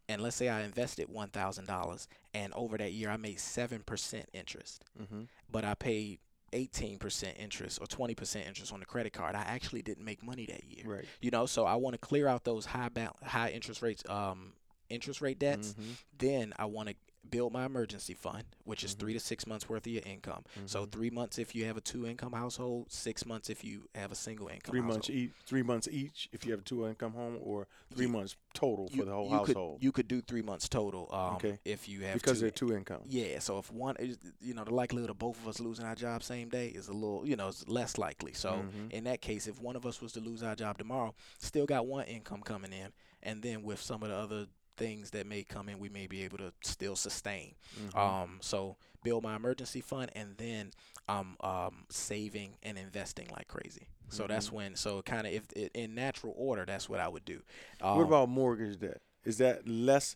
and 0.10 0.22
let's 0.22 0.36
say 0.36 0.50
I 0.50 0.64
invested 0.64 1.08
one 1.10 1.30
thousand 1.30 1.68
dollars, 1.68 2.08
and 2.34 2.52
over 2.54 2.78
that 2.80 2.92
year 2.92 3.10
I 3.12 3.18
made 3.18 3.40
seven 3.40 3.84
percent 3.86 4.28
interest, 4.34 4.84
Mm-hmm. 5.02 5.22
but 5.52 5.64
I 5.64 5.76
paid 5.76 6.18
eighteen 6.54 6.98
percent 6.98 7.38
interest 7.40 7.78
or 7.80 7.86
twenty 7.86 8.16
percent 8.16 8.48
interest 8.48 8.74
on 8.74 8.80
the 8.80 8.86
credit 8.88 9.14
card. 9.14 9.36
I 9.36 9.42
actually 9.44 9.84
didn't 9.84 10.06
make 10.06 10.24
money 10.24 10.48
that 10.48 10.64
year. 10.64 10.84
Right. 10.86 11.06
You 11.22 11.30
know, 11.30 11.46
so 11.46 11.64
I 11.66 11.76
want 11.76 11.94
to 11.94 12.00
clear 12.00 12.28
out 12.28 12.44
those 12.44 12.66
high 12.66 12.90
bal- 12.90 13.16
high 13.24 13.52
interest 13.52 13.84
rates, 13.84 14.04
um, 14.10 14.54
interest 14.92 15.22
rate 15.22 15.40
debts. 15.40 15.74
Mhm. 15.74 15.98
Then 16.18 16.54
I 16.58 16.66
want 16.66 16.90
to 16.90 16.96
build 17.30 17.54
my 17.54 17.66
emergency 17.66 18.16
fund, 18.16 18.44
which 18.64 18.84
is 18.84 18.92
Mm-hmm. 18.92 19.00
three 19.00 19.14
to 19.14 19.20
six 19.20 19.46
months 19.46 19.70
worth 19.70 19.86
of 19.86 19.92
your 19.94 20.02
income. 20.06 20.44
So 20.66 20.86
three 20.88 21.12
months 21.12 21.38
if 21.38 21.54
you 21.54 21.66
have 21.66 21.78
a 21.78 21.82
two 21.82 22.08
income 22.08 22.34
household, 22.34 22.92
six 22.92 23.28
months 23.28 23.48
if 23.50 23.64
you 23.64 23.88
have 23.94 24.12
a 24.12 24.16
single 24.16 24.48
income. 24.48 24.72
Three 24.72 24.82
months 24.82 25.08
each. 25.10 25.32
Three 25.46 25.62
months 25.62 25.88
each 25.92 26.28
if 26.34 26.46
you 26.46 26.52
have 26.52 26.62
a 26.62 26.64
two 26.64 26.88
income 26.88 27.14
home, 27.14 27.38
or 27.40 27.68
three 27.94 28.08
Ye- 28.08 28.12
months 28.12 28.36
total 28.56 28.90
for 28.90 29.06
the 29.06 29.12
whole 29.14 29.30
you 29.30 29.36
household 29.38 29.76
could 29.80 29.84
you 29.86 29.92
could 29.92 30.08
do 30.08 30.20
three 30.22 30.42
months 30.42 30.68
total. 30.68 31.08
Um, 31.14 31.36
Okay. 31.36 31.60
if 31.64 31.88
you 31.88 32.02
have 32.02 32.16
because 32.16 32.40
two, 32.40 32.42
they're 32.42 32.52
two 32.52 32.74
income. 32.76 33.04
Yeah, 33.08 33.38
so 33.38 33.60
if 33.60 33.72
one 33.72 33.96
is, 33.98 34.18
you 34.42 34.56
know, 34.56 34.64
the 34.64 34.74
likelihood 34.74 35.12
of 35.12 35.20
both 35.20 35.40
of 35.40 35.48
us 35.48 35.60
losing 35.60 35.86
our 35.86 35.96
job 35.96 36.24
same 36.24 36.50
day 36.50 36.70
is 36.70 36.88
a 36.88 36.94
little, 36.94 37.26
you 37.26 37.36
know, 37.36 37.50
it's 37.50 37.68
less 37.68 38.00
likely. 38.00 38.34
So 38.34 38.64
Mhm. 38.64 38.92
in 38.92 39.04
that 39.04 39.22
case, 39.22 39.46
if 39.48 39.62
one 39.62 39.76
of 39.76 39.86
us 39.86 40.02
was 40.02 40.12
to 40.14 40.20
lose 40.20 40.42
our 40.42 40.56
job 40.56 40.80
tomorrow, 40.80 41.14
still 41.38 41.68
got 41.68 41.86
one 41.86 42.06
income 42.08 42.42
coming 42.42 42.74
in, 42.74 42.92
and 43.22 43.44
then 43.44 43.62
with 43.62 43.80
some 43.80 44.02
of 44.02 44.10
the 44.10 44.16
other 44.16 44.48
things 44.78 45.12
that 45.12 45.26
may 45.28 45.44
come 45.44 45.70
in, 45.70 45.80
we 45.80 45.90
may 45.90 46.08
be 46.08 46.24
able 46.24 46.38
to 46.40 46.54
still 46.64 46.96
sustain. 46.96 47.56
Mhm. 47.80 47.96
Um, 47.98 48.38
so 48.42 48.78
build 49.04 49.24
my 49.24 49.36
emergency 49.36 49.82
fund, 49.82 50.12
and 50.16 50.38
then 50.38 50.72
I'm 51.08 51.36
um, 51.42 51.86
saving 51.90 52.56
and 52.64 52.78
investing 52.78 53.28
like 53.32 53.48
crazy. 53.48 53.88
So 54.10 54.28
that's 54.28 54.48
Mm-hmm. 54.48 54.56
when, 54.56 54.76
so 54.76 55.02
kind 55.02 55.26
of 55.28 55.34
if 55.34 55.44
i 55.56 55.70
in 55.74 55.96
natural 55.96 56.34
order, 56.38 56.66
that's 56.66 56.90
what 56.90 57.00
I 57.00 57.08
would 57.08 57.24
do. 57.26 57.42
Um, 57.82 57.98
what 57.98 58.04
about 58.08 58.30
mortgage 58.30 58.80
debt? 58.80 59.02
Is 59.24 59.38
that 59.38 59.68
less? 59.68 60.16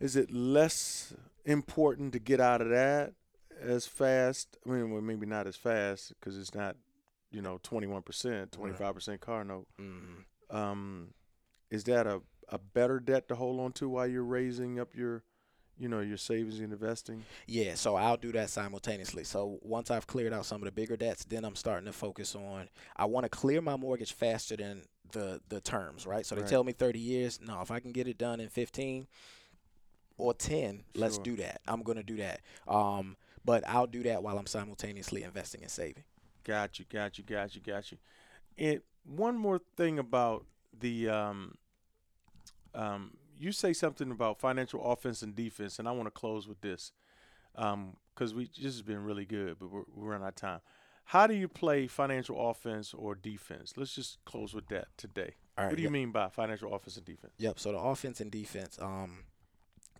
Is 0.00 0.16
it 0.16 0.30
less 0.32 1.14
important 1.44 2.12
to 2.12 2.18
get 2.18 2.40
out 2.40 2.60
of 2.60 2.68
that 2.70 3.12
as 3.60 3.86
fast? 3.86 4.56
I 4.66 4.70
mean, 4.70 4.90
well, 4.90 5.00
maybe 5.02 5.26
not 5.26 5.46
as 5.46 5.56
fast 5.56 6.12
because 6.18 6.36
it's 6.38 6.54
not, 6.54 6.76
you 7.30 7.40
know, 7.42 7.58
twenty 7.62 7.86
one 7.86 8.02
percent, 8.02 8.52
twenty 8.52 8.74
five 8.74 8.94
percent 8.94 9.20
car 9.20 9.44
note. 9.44 9.66
mhm. 9.80 10.24
Um, 10.50 11.14
is 11.70 11.84
that 11.84 12.06
a 12.06 12.20
a 12.52 12.58
better 12.58 13.00
debt 13.00 13.26
to 13.28 13.34
hold 13.34 13.58
on 13.60 13.72
to 13.72 13.88
while 13.88 14.06
you're 14.06 14.22
raising 14.22 14.78
up 14.78 14.94
your, 14.94 15.24
you 15.78 15.88
know, 15.88 16.00
your 16.00 16.16
savings 16.18 16.60
and 16.60 16.72
investing? 16.72 17.24
Yeah, 17.48 17.74
so 17.74 17.96
I'll 17.96 18.16
do 18.16 18.30
that 18.32 18.50
simultaneously. 18.50 19.24
So 19.24 19.58
once 19.62 19.90
I've 19.90 20.06
cleared 20.06 20.32
out 20.32 20.46
some 20.46 20.62
of 20.62 20.66
the 20.66 20.72
bigger 20.72 20.96
debts, 20.96 21.24
then 21.24 21.44
I'm 21.44 21.56
starting 21.56 21.86
to 21.86 21.92
focus 21.92 22.36
on 22.36 22.68
I 22.96 23.06
want 23.06 23.24
to 23.24 23.30
clear 23.30 23.60
my 23.60 23.76
mortgage 23.76 24.12
faster 24.12 24.56
than 24.56 24.82
the 25.10 25.40
the 25.48 25.60
terms, 25.60 26.06
right? 26.06 26.24
So 26.24 26.34
they 26.36 26.42
Right. 26.42 26.50
tell 26.50 26.62
me 26.64 26.72
30 26.72 26.98
years. 27.00 27.40
No, 27.40 27.60
if 27.62 27.70
I 27.70 27.80
can 27.80 27.92
get 27.92 28.06
it 28.06 28.18
done 28.18 28.38
in 28.40 28.48
15 28.48 29.06
or 30.18 30.34
10, 30.34 30.84
let's 30.94 31.18
do 31.18 31.36
that. 31.36 31.60
I'm 31.66 31.82
going 31.82 31.96
to 31.96 32.02
do 32.04 32.16
that. 32.16 32.40
Um 32.68 33.16
but 33.44 33.66
I'll 33.68 33.88
do 33.88 34.04
that 34.04 34.22
while 34.22 34.38
I'm 34.38 34.46
simultaneously 34.46 35.24
investing 35.24 35.62
and 35.62 35.70
saving. 35.70 36.04
Got 36.44 36.78
you, 36.78 36.84
got 36.88 37.18
you, 37.18 37.24
got 37.24 37.54
you, 37.56 37.60
got 37.60 37.90
you. 37.90 37.98
And 38.56 38.80
one 39.04 39.36
more 39.36 39.60
thing 39.76 39.98
about 39.98 40.44
the 40.78 41.08
um, 41.08 41.56
um, 42.74 43.12
you 43.38 43.52
say 43.52 43.72
something 43.72 44.10
about 44.10 44.38
financial 44.38 44.84
offense 44.84 45.22
and 45.22 45.34
defense, 45.34 45.78
and 45.78 45.88
I 45.88 45.92
want 45.92 46.06
to 46.06 46.10
close 46.10 46.46
with 46.46 46.60
this 46.60 46.92
because 47.54 48.34
we 48.34 48.50
this 48.56 48.74
has 48.74 48.82
been 48.82 49.04
really 49.04 49.24
good, 49.24 49.58
but 49.58 49.70
we're, 49.70 49.82
we're 49.94 50.10
running 50.10 50.24
out 50.24 50.30
of 50.30 50.36
time. 50.36 50.60
How 51.06 51.26
do 51.26 51.34
you 51.34 51.48
play 51.48 51.86
financial 51.86 52.50
offense 52.50 52.94
or 52.94 53.14
defense? 53.14 53.74
Let's 53.76 53.94
just 53.94 54.24
close 54.24 54.54
with 54.54 54.68
that 54.68 54.88
today. 54.96 55.34
All 55.58 55.64
right. 55.64 55.70
what 55.70 55.76
do 55.76 55.82
you 55.82 55.88
yep. 55.88 55.92
mean 55.92 56.12
by 56.12 56.28
financial 56.28 56.72
offense 56.74 56.96
and 56.96 57.04
defense? 57.04 57.34
Yep. 57.38 57.58
So 57.58 57.72
the 57.72 57.78
offense 57.78 58.20
and 58.20 58.30
defense, 58.30 58.78
um, 58.80 59.24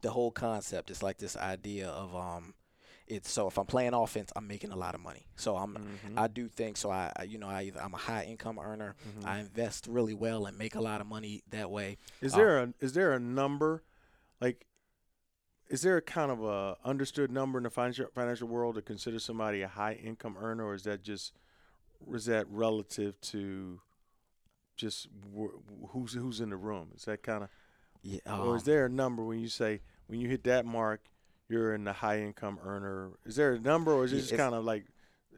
the 0.01 0.11
whole 0.11 0.31
concept 0.31 0.91
is 0.91 1.03
like 1.03 1.19
this 1.19 1.37
idea 1.37 1.89
of 1.89 2.15
um, 2.15 2.55
it's 3.13 3.31
so 3.31 3.47
if 3.49 3.59
I'm 3.59 3.67
playing 3.67 3.95
offense, 3.95 4.33
I'm 4.35 4.47
making 4.47 4.73
a 4.73 4.77
lot 4.77 4.95
of 4.95 5.01
money. 5.01 5.27
So 5.37 5.57
I'm 5.57 5.75
Mhm. 5.75 6.17
I 6.19 6.29
do 6.29 6.49
think 6.49 6.77
so. 6.77 6.91
I 6.91 7.13
I- 7.17 7.25
you 7.25 7.39
know 7.39 7.49
I 7.49 7.71
I'm 7.81 7.95
a 7.95 7.99
high 7.99 8.25
income 8.25 8.59
earner. 8.59 8.95
Mm-hmm. 9.07 9.27
I 9.29 9.39
invest 9.41 9.87
really 9.87 10.15
well 10.15 10.47
and 10.47 10.57
make 10.59 10.75
a 10.75 10.81
lot 10.81 11.01
of 11.01 11.07
money 11.07 11.43
that 11.51 11.71
way. 11.71 11.99
Is 12.21 12.33
there 12.33 12.59
a 12.59 12.75
is 12.81 12.93
there 12.95 13.13
a 13.13 13.19
number, 13.21 13.83
like, 14.41 14.67
is 15.69 15.83
there 15.83 15.97
a 15.97 16.03
kind 16.03 16.31
of 16.31 16.43
a 16.43 16.77
understood 16.85 17.31
number 17.31 17.59
in 17.59 17.65
the 17.65 17.71
financial 17.71 18.07
financial 18.15 18.49
world 18.49 18.75
to 18.77 18.83
consider 18.83 19.19
somebody 19.19 19.63
a 19.63 19.69
high 19.69 19.95
income 19.95 20.37
earner, 20.39 20.65
or 20.67 20.75
is 20.75 20.83
that 20.85 21.03
just 21.03 21.33
is 22.13 22.25
that 22.27 22.47
relative 22.49 23.21
to 23.21 23.81
just 24.77 25.07
wh- 25.37 25.55
who's 25.91 26.15
who's 26.15 26.41
in 26.41 26.51
the 26.51 26.57
room? 26.57 26.93
Is 26.97 27.05
that 27.05 27.23
kind 27.23 27.45
of 27.45 27.51
Yeah. 28.03 28.19
or 28.41 28.57
is 28.57 28.63
um, 28.63 28.67
there 28.67 28.87
a 28.87 28.89
number 28.89 29.23
when 29.23 29.39
you 29.39 29.49
say 29.49 29.81
when 30.09 30.19
you 30.21 30.29
hit 30.29 30.45
that 30.45 30.67
mark, 30.67 31.09
you're 31.49 31.75
in 31.75 31.85
the 31.85 31.93
high 31.93 32.21
income 32.21 32.59
earner? 32.65 33.11
Is 33.27 33.37
there 33.37 33.53
a 33.55 33.59
number, 33.59 33.93
or 33.93 34.05
is 34.05 34.13
it 34.13 34.19
just 34.19 34.37
kind 34.37 34.55
of 34.55 34.65
like, 34.65 34.85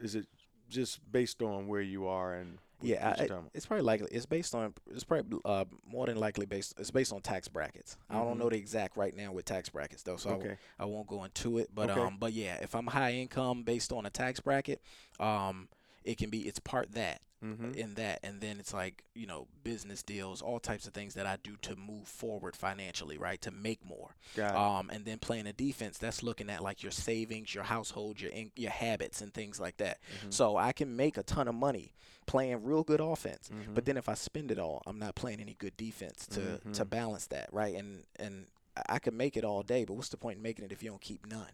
is 0.01 0.15
it 0.15 0.27
just 0.69 0.99
based 1.11 1.41
on 1.41 1.67
where 1.67 1.81
you 1.81 2.07
are 2.07 2.33
and 2.33 2.57
Yeah, 2.81 3.03
I, 3.03 3.07
you're 3.07 3.15
talking 3.15 3.31
about? 3.37 3.51
it's 3.53 3.65
probably 3.65 3.83
likely. 3.85 4.07
It's 4.11 4.25
based 4.25 4.55
on. 4.55 4.73
It's 4.91 5.03
probably 5.03 5.39
uh, 5.45 5.65
more 5.85 6.05
than 6.07 6.17
likely 6.17 6.45
based. 6.45 6.73
It's 6.77 6.91
based 6.91 7.13
on 7.13 7.21
tax 7.21 7.47
brackets. 7.47 7.97
I 8.09 8.15
don't 8.15 8.35
Mhm. 8.35 8.39
know 8.39 8.49
the 8.49 8.57
exact 8.57 8.97
right 8.97 9.15
now 9.15 9.31
with 9.31 9.45
tax 9.45 9.69
brackets 9.69 10.03
though, 10.03 10.17
so 10.17 10.31
I 10.31 10.33
okay. 10.33 10.57
I, 10.79 10.85
won't 10.85 11.07
go 11.07 11.23
into 11.23 11.57
it. 11.59 11.69
But 11.73 11.89
Okay. 11.91 11.99
um, 12.01 12.17
but 12.19 12.33
yeah, 12.33 12.55
if 12.61 12.75
I'm 12.75 12.87
high 12.87 13.13
income 13.13 13.63
based 13.63 13.91
on 13.91 14.05
a 14.05 14.09
tax 14.09 14.39
bracket, 14.39 14.81
um, 15.19 15.67
it 16.03 16.17
can 16.17 16.29
be. 16.29 16.41
It's 16.41 16.59
part 16.59 16.91
that. 16.93 17.21
Mm-hmm. 17.45 17.73
in 17.75 17.93
that 17.95 18.19
and 18.23 18.41
then 18.41 18.59
it's 18.59 18.73
like 18.73 19.03
you 19.13 19.27
know 19.27 19.47
business 19.63 20.01
deals 20.01 20.41
all 20.41 20.59
types 20.59 20.87
of 20.87 20.93
things 20.93 21.13
that 21.13 21.25
i 21.27 21.37
do 21.43 21.55
to 21.61 21.75
move 21.75 22.07
forward 22.07 22.55
financially 22.55 23.17
right 23.19 23.39
to 23.41 23.51
make 23.51 23.85
more 23.85 24.15
um 24.55 24.89
and 24.91 25.05
then 25.05 25.19
playing 25.19 25.45
a 25.45 25.53
defense 25.53 25.97
that's 25.99 26.23
looking 26.23 26.49
at 26.49 26.63
like 26.63 26.81
your 26.81 26.91
savings 26.91 27.53
your 27.53 27.63
household 27.65 28.19
your 28.19 28.31
in, 28.31 28.51
your 28.55 28.71
habits 28.71 29.21
and 29.21 29.33
things 29.33 29.59
like 29.59 29.77
that 29.77 29.99
Mm-hmm. 30.19 30.31
so 30.31 30.57
i 30.57 30.71
can 30.71 30.95
make 30.95 31.17
a 31.17 31.23
ton 31.23 31.47
of 31.47 31.55
money 31.55 31.93
playing 32.25 32.63
real 32.63 32.83
good 32.83 32.99
offense 33.01 33.49
Mhm. 33.53 33.75
but 33.75 33.85
then 33.85 33.97
if 33.97 34.09
i 34.09 34.15
spend 34.15 34.49
it 34.51 34.57
all 34.57 34.81
i'm 34.87 34.97
not 34.97 35.13
playing 35.13 35.39
any 35.39 35.53
good 35.59 35.77
defense 35.77 36.25
to 36.27 36.57
to 36.73 36.83
Mhm. 36.85 36.89
balance 36.89 37.27
that 37.27 37.49
right 37.53 37.75
and 37.75 38.05
and 38.17 38.47
I- 38.77 38.95
I 38.95 38.99
could 38.99 39.13
make 39.13 39.37
it 39.37 39.45
all 39.45 39.63
day, 39.63 39.85
but 39.85 39.93
what's 39.93 40.09
the 40.09 40.17
point 40.17 40.35
in 40.35 40.43
making 40.43 40.65
it 40.65 40.71
if 40.73 40.83
you 40.83 40.89
don't 40.89 40.99
keep 41.01 41.25
none? 41.27 41.47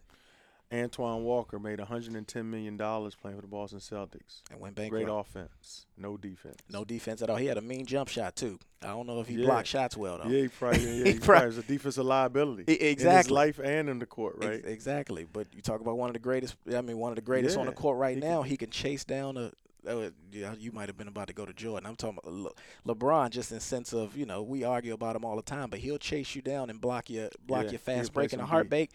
Antoine 0.72 1.22
Walker 1.22 1.58
made 1.58 1.78
110 1.78 2.50
million 2.50 2.76
dollars 2.76 3.14
playing 3.14 3.36
for 3.36 3.42
the 3.42 3.48
Boston 3.48 3.78
Celtics. 3.78 4.42
And 4.50 4.58
went 4.60 4.74
bankrupt. 4.74 5.04
Great 5.04 5.12
offense, 5.14 5.86
no 5.98 6.16
defense. 6.16 6.56
No 6.70 6.84
defense 6.84 7.20
at 7.22 7.28
all. 7.30 7.36
He 7.36 7.46
had 7.46 7.58
a 7.58 7.60
mean 7.60 7.84
jump 7.84 8.08
shot 8.08 8.36
too. 8.36 8.58
I 8.82 8.88
don't 8.88 9.06
know 9.06 9.20
if 9.20 9.28
he 9.28 9.34
Yeah. 9.34 9.46
blocked 9.46 9.68
shots 9.68 9.96
well 9.96 10.18
though. 10.22 10.28
Yeah, 10.30 10.42
he 10.42 10.48
probably, 10.48 10.80
yeah, 10.98 11.04
He 11.04 11.12
he 11.12 11.18
probably 11.18 11.46
was 11.48 11.58
a 11.58 11.62
defensive 11.62 12.04
liability. 12.06 12.64
E- 12.72 12.74
In 12.76 12.80
his 12.86 12.92
exactly. 12.92 13.34
life 13.34 13.58
and 13.62 13.88
in 13.88 13.98
the 13.98 14.06
court, 14.06 14.36
Ex- 14.40 14.46
right? 14.46 14.64
exactly. 14.64 15.26
But 15.30 15.48
you 15.54 15.60
talk 15.62 15.80
about 15.80 15.98
one 15.98 16.08
of 16.08 16.14
the 16.14 16.18
greatest. 16.20 16.56
I 16.74 16.80
mean, 16.80 16.98
one 16.98 17.12
of 17.12 17.16
the 17.16 17.22
greatest 17.22 17.56
on 17.56 17.66
the 17.66 17.72
court 17.72 17.98
right 17.98 18.14
He 18.16 18.20
can- 18.20 18.30
now. 18.30 18.42
he 18.42 18.56
can 18.56 18.70
chase 18.70 19.04
down 19.04 19.36
a. 19.36 19.52
Uh, 19.84 20.10
yeah, 20.30 20.54
you 20.56 20.70
might 20.70 20.88
have 20.88 20.96
been 20.96 21.08
about 21.08 21.26
to 21.26 21.32
go 21.32 21.44
to 21.44 21.52
Jordan. 21.52 21.88
I'm 21.88 21.96
talking 21.96 22.20
about 22.22 22.32
Le- 22.32 22.94
LeBron, 22.94 23.30
just 23.30 23.50
in 23.50 23.58
sense 23.58 23.92
of 23.92 24.16
you 24.16 24.24
know 24.24 24.40
we 24.40 24.62
argue 24.62 24.94
about 24.94 25.16
him 25.16 25.24
all 25.24 25.34
the 25.34 25.42
time, 25.42 25.70
but 25.70 25.80
he'll 25.80 25.98
chase 25.98 26.36
you 26.36 26.40
down 26.40 26.70
and 26.70 26.80
block 26.80 27.10
your 27.10 27.30
block 27.44 27.64
Yeah, 27.64 27.70
your 27.72 27.78
fast 27.80 28.12
break 28.12 28.32
and 28.32 28.40
a 28.40 28.44
some 28.44 28.48
heartbeat 28.50 28.92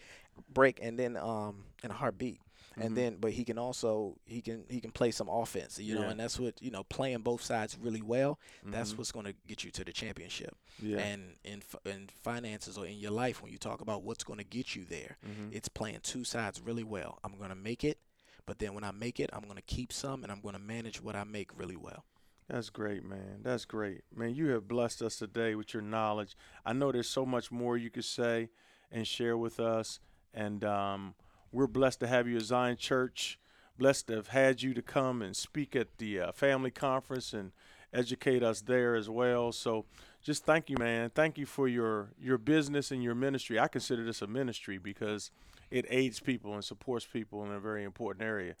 break, 0.54 0.78
and 0.82 0.98
then 0.98 1.18
um 1.18 1.64
and 1.82 1.92
a 1.92 1.94
heartbeat, 1.94 2.40
Mhm. 2.76 2.84
and 2.84 2.96
then 2.96 3.16
but 3.18 3.32
he 3.32 3.44
can 3.44 3.58
also 3.58 4.16
he 4.26 4.40
can 4.42 4.64
he 4.68 4.80
can 4.80 4.90
play 4.90 5.10
some 5.10 5.28
offense, 5.28 5.78
you 5.78 5.94
know, 5.94 6.08
and 6.08 6.18
that's 6.20 6.38
what 6.38 6.60
you 6.62 6.70
know 6.70 6.84
playing 6.84 7.20
both 7.22 7.42
sides 7.42 7.76
really 7.78 8.02
well. 8.02 8.38
That's 8.64 8.92
Mhm. 8.92 8.98
what's 8.98 9.12
going 9.12 9.26
to 9.26 9.34
get 9.46 9.64
you 9.64 9.70
to 9.72 9.84
the 9.84 9.92
championship. 9.92 10.56
yeah. 10.80 10.98
And 10.98 11.36
in 11.44 11.62
in 11.84 12.08
finances 12.22 12.76
or 12.78 12.86
in 12.86 12.96
your 12.98 13.10
life, 13.12 13.42
when 13.42 13.52
you 13.52 13.58
talk 13.58 13.80
about 13.80 14.02
what's 14.02 14.24
going 14.24 14.38
to 14.38 14.44
get 14.44 14.74
you 14.76 14.84
there, 14.84 15.18
Mhm. 15.26 15.52
it's 15.52 15.68
playing 15.68 16.00
two 16.02 16.24
sides 16.24 16.60
really 16.60 16.84
well. 16.84 17.18
I'm 17.24 17.36
going 17.36 17.50
to 17.50 17.56
make 17.56 17.84
it, 17.84 17.98
But 18.46 18.60
then 18.60 18.72
when 18.72 18.82
I 18.82 18.92
make 18.92 19.20
it, 19.20 19.28
I'm 19.34 19.42
going 19.42 19.56
to 19.56 19.62
keep 19.76 19.92
some 19.92 20.22
and 20.22 20.32
I'm 20.32 20.40
going 20.40 20.54
to 20.54 20.58
manage 20.58 21.02
what 21.02 21.14
I 21.14 21.24
make 21.24 21.50
really 21.58 21.76
well. 21.76 22.06
That's 22.48 22.70
great, 22.70 23.04
man. 23.04 23.42
That's 23.42 23.66
great. 23.66 24.04
Man, 24.10 24.34
you 24.34 24.46
have 24.52 24.66
blessed 24.66 25.02
us 25.02 25.18
today 25.18 25.54
with 25.54 25.74
your 25.74 25.82
knowledge. 25.82 26.34
I 26.64 26.72
know 26.72 26.90
there's 26.90 27.10
so 27.10 27.26
much 27.26 27.50
more 27.52 27.76
you 27.76 27.90
could 27.90 28.06
say 28.06 28.48
and 28.90 29.06
share 29.06 29.36
with 29.36 29.60
us. 29.60 30.00
And 30.32 30.64
um, 30.64 31.14
we're 31.52 31.66
blessed 31.66 32.00
to 32.00 32.06
have 32.06 32.26
you 32.28 32.36
at 32.36 32.42
Zion 32.42 32.76
Church. 32.76 33.38
Blessed 33.78 34.08
to 34.08 34.16
have 34.16 34.28
had 34.28 34.60
you 34.62 34.74
to 34.74 34.82
come 34.82 35.22
and 35.22 35.36
speak 35.36 35.76
at 35.76 35.98
the 35.98 36.20
uh, 36.20 36.32
family 36.32 36.70
conference 36.70 37.32
and 37.32 37.52
educate 37.94 38.42
us 38.42 38.60
there 38.60 38.96
as 38.96 39.08
well. 39.08 39.52
So 39.52 39.84
just 40.22 40.44
thank 40.44 40.68
you, 40.68 40.76
man. 40.78 41.10
Thank 41.10 41.38
you 41.38 41.46
for 41.46 41.68
your 41.68 42.08
your 42.20 42.38
business 42.38 42.90
and 42.90 43.02
your 43.02 43.14
ministry. 43.14 43.58
I 43.58 43.68
consider 43.68 44.04
this 44.04 44.20
a 44.20 44.26
ministry 44.26 44.78
because 44.78 45.30
it 45.70 45.86
aids 45.88 46.18
people 46.18 46.54
and 46.54 46.64
supports 46.64 47.06
people 47.06 47.44
in 47.44 47.52
a 47.52 47.60
very 47.60 47.84
important 47.84 48.24
area. 48.24 48.54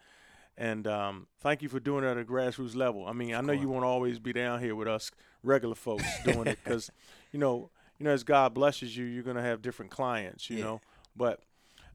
And 0.56 0.86
um, 0.86 1.26
thank 1.40 1.62
you 1.62 1.68
for 1.68 1.78
doing 1.80 2.04
it 2.04 2.08
at 2.08 2.18
a 2.18 2.24
grassroots 2.24 2.74
level. 2.74 3.06
I 3.06 3.12
mean, 3.12 3.34
I 3.34 3.40
know 3.40 3.52
you 3.52 3.68
won't 3.68 3.84
always 3.84 4.18
be 4.18 4.32
down 4.32 4.60
here 4.60 4.74
with 4.74 4.88
us 4.88 5.10
regular 5.42 5.76
folks 5.76 6.04
doing 6.24 6.48
it 6.48 6.58
because, 6.64 6.90
you 7.32 7.38
know, 7.38 7.70
you 7.98 8.04
know, 8.04 8.10
as 8.10 8.24
God 8.24 8.54
blesses 8.54 8.96
you, 8.96 9.04
you're 9.04 9.22
gonna 9.24 9.42
have 9.42 9.62
different 9.62 9.90
clients, 9.90 10.48
you 10.50 10.58
Yeah. 10.58 10.64
know. 10.64 10.80
But 11.16 11.40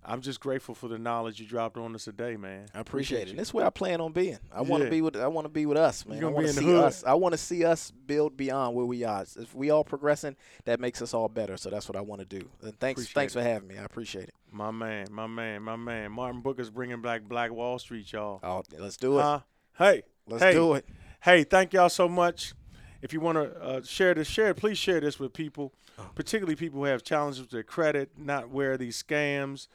I'm 0.05 0.21
just 0.21 0.39
grateful 0.39 0.75
for 0.75 0.87
the 0.87 0.97
knowledge 0.97 1.39
you 1.39 1.45
dropped 1.45 1.77
on 1.77 1.95
us 1.95 2.05
today, 2.05 2.35
man. 2.35 2.67
I 2.73 2.79
appreciate, 2.79 3.23
it. 3.23 3.27
you. 3.29 3.35
This 3.35 3.49
is 3.49 3.53
where 3.53 3.65
I 3.65 3.69
plan 3.69 4.01
on 4.01 4.11
being. 4.11 4.37
I 4.51 4.61
want 4.61 4.83
to 4.83 4.89
be 4.89 5.01
with. 5.01 5.15
I 5.15 5.27
want 5.27 5.45
to 5.45 5.49
be 5.49 5.65
with 5.65 5.77
us, 5.77 6.05
man. 6.05 6.23
I 6.23 6.27
want 6.27 6.47
to 6.47 6.53
see 6.53 6.65
hood. 6.65 6.83
us. 6.83 7.03
I 7.03 7.13
want 7.13 7.33
to 7.33 7.37
see 7.37 7.63
us 7.63 7.91
build 7.91 8.35
beyond 8.35 8.75
where 8.75 8.85
we 8.85 9.03
are. 9.03 9.25
If 9.37 9.55
we 9.55 9.69
all 9.69 9.83
progressing, 9.83 10.35
that 10.65 10.79
makes 10.79 11.01
us 11.01 11.13
all 11.13 11.29
better. 11.29 11.57
So 11.57 11.69
that's 11.69 11.87
what 11.87 11.95
I 11.95 12.01
want 12.01 12.19
to 12.21 12.25
do. 12.25 12.47
And 12.61 12.77
thanks, 12.79 13.01
Appreciate 13.01 13.13
thanks 13.13 13.35
it. 13.35 13.39
for 13.39 13.43
having 13.43 13.67
me. 13.67 13.77
I 13.77 13.83
appreciate 13.83 14.25
it. 14.25 14.33
My 14.51 14.71
man, 14.71 15.07
my 15.11 15.27
man, 15.27 15.61
my 15.63 15.75
man. 15.75 16.11
Martin 16.11 16.41
Booker's 16.41 16.69
bringing 16.69 17.01
back 17.01 17.23
Black 17.23 17.51
Wall 17.51 17.79
Street, 17.79 18.11
y'all. 18.11 18.39
Oh, 18.43 18.63
let's 18.77 18.97
do 18.97 19.19
it. 19.19 19.21
Huh? 19.21 19.39
Hey, 19.77 20.03
let's 20.27 20.43
hey, 20.43 20.53
do 20.53 20.73
it. 20.73 20.85
Hey, 21.21 21.43
thank 21.43 21.73
y'all 21.73 21.89
so 21.89 22.07
much. 22.07 22.53
If 23.01 23.11
you 23.13 23.19
want 23.19 23.37
to 23.37 23.61
uh, 23.61 23.81
share 23.83 24.13
this, 24.13 24.27
share 24.27 24.49
it. 24.51 24.55
Please 24.55 24.77
share 24.77 24.99
this 24.99 25.19
with 25.19 25.33
people, 25.33 25.73
Oh. 25.99 26.09
particularly 26.15 26.55
people 26.55 26.79
who 26.79 26.85
have 26.85 27.03
challenges 27.03 27.39
with 27.41 27.51
their 27.51 27.61
credit, 27.63 28.11
not 28.17 28.49
wear 28.49 28.77
these 28.77 29.01
scams. 29.01 29.67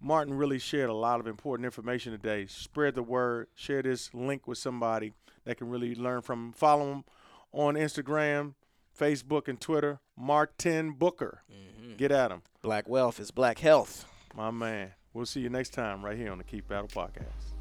Martin 0.00 0.34
really 0.34 0.58
shared 0.58 0.90
a 0.90 0.94
lot 0.94 1.20
of 1.20 1.26
important 1.26 1.64
information 1.64 2.12
today. 2.12 2.46
Spread 2.46 2.94
the 2.94 3.02
word. 3.02 3.48
Share 3.54 3.82
this 3.82 4.14
link 4.14 4.46
with 4.46 4.58
somebody 4.58 5.12
that 5.44 5.56
can 5.58 5.68
really 5.68 5.94
learn 5.94 6.22
from. 6.22 6.52
Follow 6.52 6.92
him 6.92 7.04
on 7.52 7.74
Instagram, 7.74 8.54
Facebook, 8.98 9.48
and 9.48 9.60
Twitter. 9.60 10.00
Martin 10.16 10.92
Booker. 10.92 11.42
Mm-hmm. 11.52 11.96
Get 11.96 12.12
at 12.12 12.30
him, 12.30 12.42
Black 12.62 12.88
wealth 12.88 13.18
is 13.18 13.30
black 13.32 13.58
health. 13.58 14.04
my 14.36 14.50
man. 14.52 14.92
We'll 15.12 15.26
see 15.26 15.40
you 15.40 15.48
next 15.48 15.70
time 15.70 16.04
right 16.04 16.16
here 16.16 16.30
on 16.30 16.38
the 16.38 16.44
Keith 16.44 16.68
Battle 16.68 16.86
Podcast. 16.88 17.57